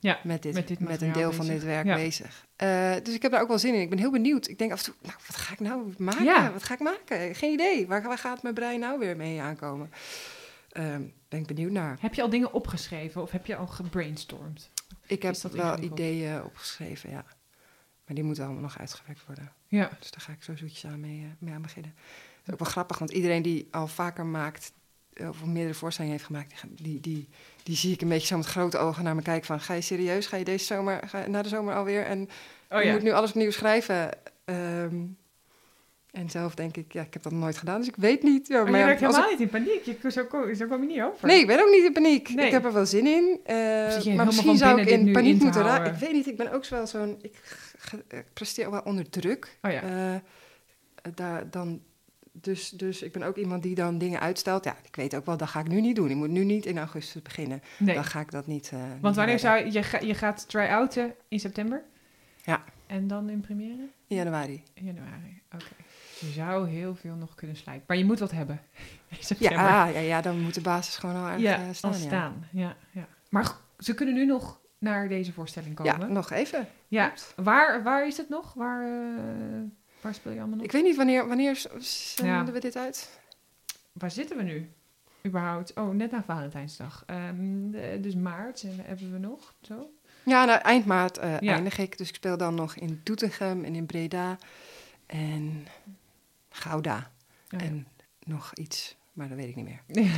Ja, 0.00 0.18
met, 0.24 0.42
dit, 0.42 0.54
met 0.54 0.68
dit 0.68 0.78
met 0.80 1.02
een 1.02 1.12
deel 1.12 1.32
van 1.32 1.46
dit 1.46 1.62
werk 1.64 1.86
Ja. 1.86 1.94
bezig. 1.94 2.46
Eh, 2.56 2.94
dus 3.02 3.14
ik 3.14 3.22
heb 3.22 3.30
daar 3.32 3.40
ook 3.40 3.48
wel 3.48 3.58
zin 3.58 3.74
in. 3.74 3.80
Ik 3.80 3.90
ben 3.90 3.98
heel 3.98 4.10
benieuwd. 4.10 4.48
Ik 4.48 4.58
denk 4.58 4.72
af 4.72 4.78
en 4.78 4.84
toe, 4.84 4.94
nou, 5.02 5.14
wat 5.26 5.36
ga 5.36 5.52
ik 5.52 5.60
nou 5.60 5.94
maken? 5.98 6.24
Ja. 6.24 6.52
Wat 6.52 6.62
ga 6.62 6.74
ik 6.74 6.80
maken? 6.80 7.34
Geen 7.34 7.52
idee. 7.52 7.86
Waar, 7.86 8.02
waar 8.02 8.18
gaat 8.18 8.42
mijn 8.42 8.54
brein 8.54 8.80
nou 8.80 8.98
weer 8.98 9.16
mee 9.16 9.40
aankomen? 9.40 9.90
Ehm, 10.72 11.02
ben 11.28 11.40
ik 11.40 11.46
benieuwd 11.46 11.70
naar. 11.70 11.96
Heb 12.00 12.14
je 12.14 12.22
al 12.22 12.30
dingen 12.30 12.52
opgeschreven 12.52 13.22
of 13.22 13.30
heb 13.30 13.46
je 13.46 13.56
al 13.56 13.66
gebrainstormd? 13.66 14.70
Ik 15.06 15.22
heb 15.22 15.36
wel 15.36 15.78
ideeën 15.82 16.44
opgeschreven, 16.44 17.10
ja. 17.10 17.24
Maar 18.06 18.14
die 18.14 18.24
moeten 18.24 18.44
allemaal 18.44 18.62
nog 18.62 18.78
uitgewerkt 18.78 19.26
worden. 19.26 19.52
Ja. 19.66 19.90
Dus 19.98 20.10
daar 20.10 20.20
ga 20.20 20.32
ik 20.32 20.42
zo 20.42 20.56
zoetjes 20.56 20.86
aan 20.86 21.00
mee, 21.00 21.20
eh, 21.20 21.28
mee 21.38 21.54
aan 21.54 21.62
beginnen. 21.62 21.92
Dat 21.94 22.46
is 22.46 22.52
ook 22.52 22.58
wel 22.58 22.68
grappig, 22.70 22.98
want 22.98 23.10
iedereen 23.10 23.42
die 23.42 23.68
al 23.70 23.86
vaker 23.86 24.26
maakt... 24.26 24.72
eh, 25.12 25.28
of 25.28 25.44
meerdere 25.44 25.74
voorstellingen 25.74 26.16
heeft 26.16 26.28
gemaakt... 26.28 26.64
die 26.68 27.00
die, 27.00 27.28
die, 27.66 27.76
zie 27.76 27.92
ik 27.92 28.00
een 28.00 28.08
beetje 28.08 28.26
zo 28.26 28.36
met 28.36 28.46
grote 28.46 28.78
ogen 28.78 29.04
naar 29.04 29.14
me 29.14 29.22
kijken 29.22 29.46
van... 29.46 29.60
ga 29.60 29.74
je 29.74 29.80
serieus? 29.80 30.26
Ga 30.26 30.36
je 30.36 30.44
deze 30.44 30.64
zomer, 30.64 31.00
ga 31.06 31.20
je 31.22 31.28
na 31.28 31.42
de 31.42 31.48
zomer 31.48 31.74
alweer? 31.74 32.04
En 32.04 32.28
Oh 32.70 32.80
je 32.80 32.86
ja. 32.86 32.92
moet 32.92 33.02
nu 33.02 33.10
alles 33.12 33.30
opnieuw 33.30 33.50
schrijven. 33.50 34.10
Ehm, 34.44 34.96
en 36.10 36.30
zelf 36.30 36.54
denk 36.54 36.76
ik, 36.76 36.92
ja, 36.92 37.02
ik 37.02 37.12
heb 37.12 37.22
dat 37.22 37.32
nooit 37.32 37.56
gedaan, 37.58 37.78
dus 37.78 37.88
ik 37.88 37.96
weet 37.96 38.22
niet. 38.22 38.46
Ja, 38.48 38.64
Maar 38.64 38.78
je 38.80 38.86
als 38.90 39.00
helemaal 39.00 39.22
ik- 39.24 39.30
niet 39.30 39.40
in 39.40 39.48
paniek. 39.48 39.82
Je, 40.02 40.10
zo, 40.10 40.24
kom- 40.24 40.54
zo 40.54 40.66
kom 40.66 40.80
je 40.80 40.86
niet 40.86 41.00
over. 41.02 41.26
Nee, 41.28 41.40
ik 41.40 41.46
ben 41.46 41.60
ook 41.60 41.70
niet 41.70 41.84
in 41.84 41.92
paniek. 41.92 42.28
Nee. 42.28 42.46
Ik 42.46 42.52
heb 42.52 42.64
er 42.64 42.72
wel 42.72 42.86
zin 42.86 43.06
in. 43.06 43.40
eh, 43.44 43.56
maar 44.16 44.26
misschien 44.26 44.56
zou 44.56 44.80
ik 44.80 44.88
in 44.88 45.12
paniek 45.12 45.36
in 45.36 45.42
moeten 45.42 45.62
raken. 45.62 45.92
Ik 45.92 45.98
weet 45.98 46.12
niet, 46.12 46.26
ik 46.26 46.36
ben 46.36 46.52
ook 46.52 46.66
wel 46.66 46.86
zo'n... 46.86 47.18
Ik, 47.22 47.34
presteer 48.32 48.70
wel 48.70 48.80
onder 48.84 49.10
druk. 49.10 49.58
Oh 49.62 49.70
ja. 49.70 49.82
Eh, 49.82 50.20
daar, 51.14 51.50
dan, 51.50 51.82
dus, 52.40 52.70
dus 52.70 53.02
ik 53.02 53.12
ben 53.12 53.22
ook 53.22 53.36
iemand 53.36 53.62
die 53.62 53.74
dan 53.74 53.98
dingen 53.98 54.20
uitstelt. 54.20 54.64
Ja, 54.64 54.76
ik 54.82 54.96
weet 54.96 55.16
ook 55.16 55.26
wel, 55.26 55.36
dat 55.36 55.48
ga 55.48 55.60
ik 55.60 55.68
nu 55.68 55.80
niet 55.80 55.96
doen. 55.96 56.10
Ik 56.10 56.16
moet 56.16 56.30
nu 56.30 56.44
niet 56.44 56.66
in 56.66 56.78
augustus 56.78 57.22
beginnen. 57.22 57.62
nee. 57.78 57.94
Dan 57.94 58.04
ga 58.04 58.20
ik 58.20 58.30
dat 58.30 58.46
niet 58.46 58.70
niet 58.72 59.00
Want 59.00 59.16
wanneer 59.16 59.38
zou 59.38 59.58
je, 59.58 59.72
je, 59.72 59.82
ga- 59.82 60.00
je 60.00 60.14
gaat 60.14 60.48
try-outen 60.48 61.14
in 61.28 61.40
september? 61.40 61.82
Ja. 62.44 62.64
En 62.86 63.06
dan 63.06 63.28
in 63.30 63.40
première? 63.40 63.88
In 64.06 64.16
januari. 64.16 64.62
In 64.74 64.84
januari. 64.84 65.42
Oké. 65.54 65.64
Je 66.20 66.26
zou 66.26 66.68
heel 66.68 66.94
veel 66.94 67.14
nog 67.14 67.34
kunnen 67.34 67.56
slijpen. 67.56 67.84
Maar 67.86 67.96
je 67.96 68.04
moet 68.04 68.18
wat 68.18 68.30
hebben. 68.30 68.60
In 69.08 69.16
september. 69.24 69.58
Ja, 69.58 69.86
ja, 69.86 70.00
ja, 70.00 70.20
dan 70.20 70.40
moet 70.40 70.54
de 70.54 70.60
basis 70.60 70.96
gewoon 70.96 71.16
al 71.16 71.28
erg 71.28 71.40
ja, 71.40 71.54
eh, 71.54 71.72
staan. 71.72 71.92
al 71.92 71.98
ja. 71.98 72.04
staan. 72.04 72.48
Ja, 72.50 72.76
ja. 72.90 73.08
Maar 73.28 73.56
ze 73.78 73.94
kunnen 73.94 74.14
nu 74.14 74.26
nog 74.26 74.60
naar 74.78 75.08
deze 75.08 75.32
voorstelling 75.32 75.74
komen. 75.74 75.98
Ja, 76.00 76.06
nog 76.06 76.30
even. 76.30 76.68
Ja. 76.88 77.12
Waar, 77.36 77.82
waar 77.82 78.06
is 78.06 78.16
het 78.16 78.28
nog? 78.28 78.54
Waar, 78.54 78.82
eh, 78.82 79.60
waar 80.06 80.14
speel 80.14 80.32
je 80.32 80.38
allemaal 80.38 80.56
nog? 80.56 80.66
Ik 80.66 80.72
weet 80.72 80.82
niet 80.84 80.96
wanneer, 80.96 81.28
wanneer 81.28 81.56
zenden 81.78 82.46
Ja. 82.46 82.52
we 82.52 82.60
dit 82.60 82.76
uit? 82.76 83.20
Waar 83.92 84.10
zitten 84.10 84.36
we 84.36 84.42
nu? 84.42 84.70
Überhaupt. 85.26 85.74
Oh, 85.74 85.94
net 85.94 86.10
na 86.10 86.22
Valentijnsdag. 86.22 87.02
Ehm, 87.06 87.70
de- 87.70 87.98
dus 88.00 88.14
maart 88.14 88.62
en 88.62 88.76
hebben 88.84 89.12
we 89.12 89.18
nog. 89.18 89.54
Zo. 89.62 89.90
Ja, 90.24 90.44
nou, 90.44 90.60
eind 90.60 90.84
maart 90.86 91.18
eh, 91.18 91.40
Ja. 91.40 91.54
eindig 91.54 91.78
ik. 91.78 91.98
Dus 91.98 92.08
ik 92.08 92.14
speel 92.14 92.36
dan 92.36 92.54
nog 92.54 92.74
in 92.76 93.00
Doetinchem 93.04 93.64
en 93.64 93.74
in 93.74 93.86
Breda 93.86 94.38
en 95.06 95.66
Gouda. 96.50 97.10
Oh. 97.54 97.62
En 97.62 97.86
nog 98.24 98.54
iets, 98.54 98.96
maar 99.12 99.28
dat 99.28 99.36
weet 99.36 99.48
ik 99.48 99.56
niet 99.56 99.64
meer. 99.64 99.82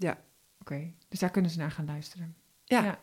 Ja. 0.00 0.18
Oké, 0.60 0.92
dus 1.08 1.18
daar 1.18 1.30
kunnen 1.30 1.50
ze 1.50 1.58
naar 1.58 1.70
gaan 1.70 1.86
luisteren. 1.86 2.36
Ja. 2.64 2.84
Ja. 2.84 2.98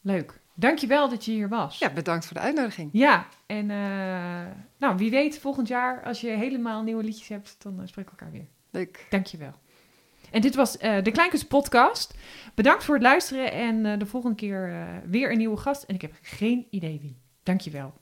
Leuk. 0.00 0.40
Dankjewel 0.58 1.08
dat 1.08 1.24
je 1.24 1.30
hier 1.30 1.48
was. 1.48 1.78
Ja, 1.78 1.90
bedankt 1.90 2.26
voor 2.26 2.36
de 2.36 2.42
uitnodiging. 2.42 2.90
Ja, 2.92 3.26
en 3.46 3.70
eh, 3.70 4.52
nou, 4.78 4.96
wie 4.96 5.10
weet, 5.10 5.38
volgend 5.38 5.68
jaar, 5.68 6.04
als 6.04 6.20
je 6.20 6.28
helemaal 6.28 6.82
nieuwe 6.82 7.02
liedjes 7.02 7.28
hebt, 7.28 7.56
dan 7.58 7.80
uh, 7.80 7.86
spreken 7.86 8.12
we 8.12 8.18
elkaar 8.18 8.32
weer. 8.32 8.46
Leuk. 8.70 9.06
Dankjewel. 9.10 9.54
En 10.30 10.40
dit 10.40 10.54
was 10.54 10.76
uh, 10.76 11.02
de 11.02 11.10
Kleinkunst 11.10 11.48
podcast. 11.48 12.14
Bedankt 12.54 12.84
voor 12.84 12.94
het 12.94 13.02
luisteren 13.02 13.52
en 13.52 13.98
de 13.98 14.06
volgende 14.06 14.36
keer 14.36 14.86
weer 15.06 15.30
een 15.30 15.38
nieuwe 15.38 15.56
gast. 15.56 15.82
En 15.82 15.94
ik 15.94 16.02
heb 16.02 16.12
geen 16.22 16.66
idee 16.70 17.00
wie. 17.00 17.16
Dankjewel. 17.42 17.94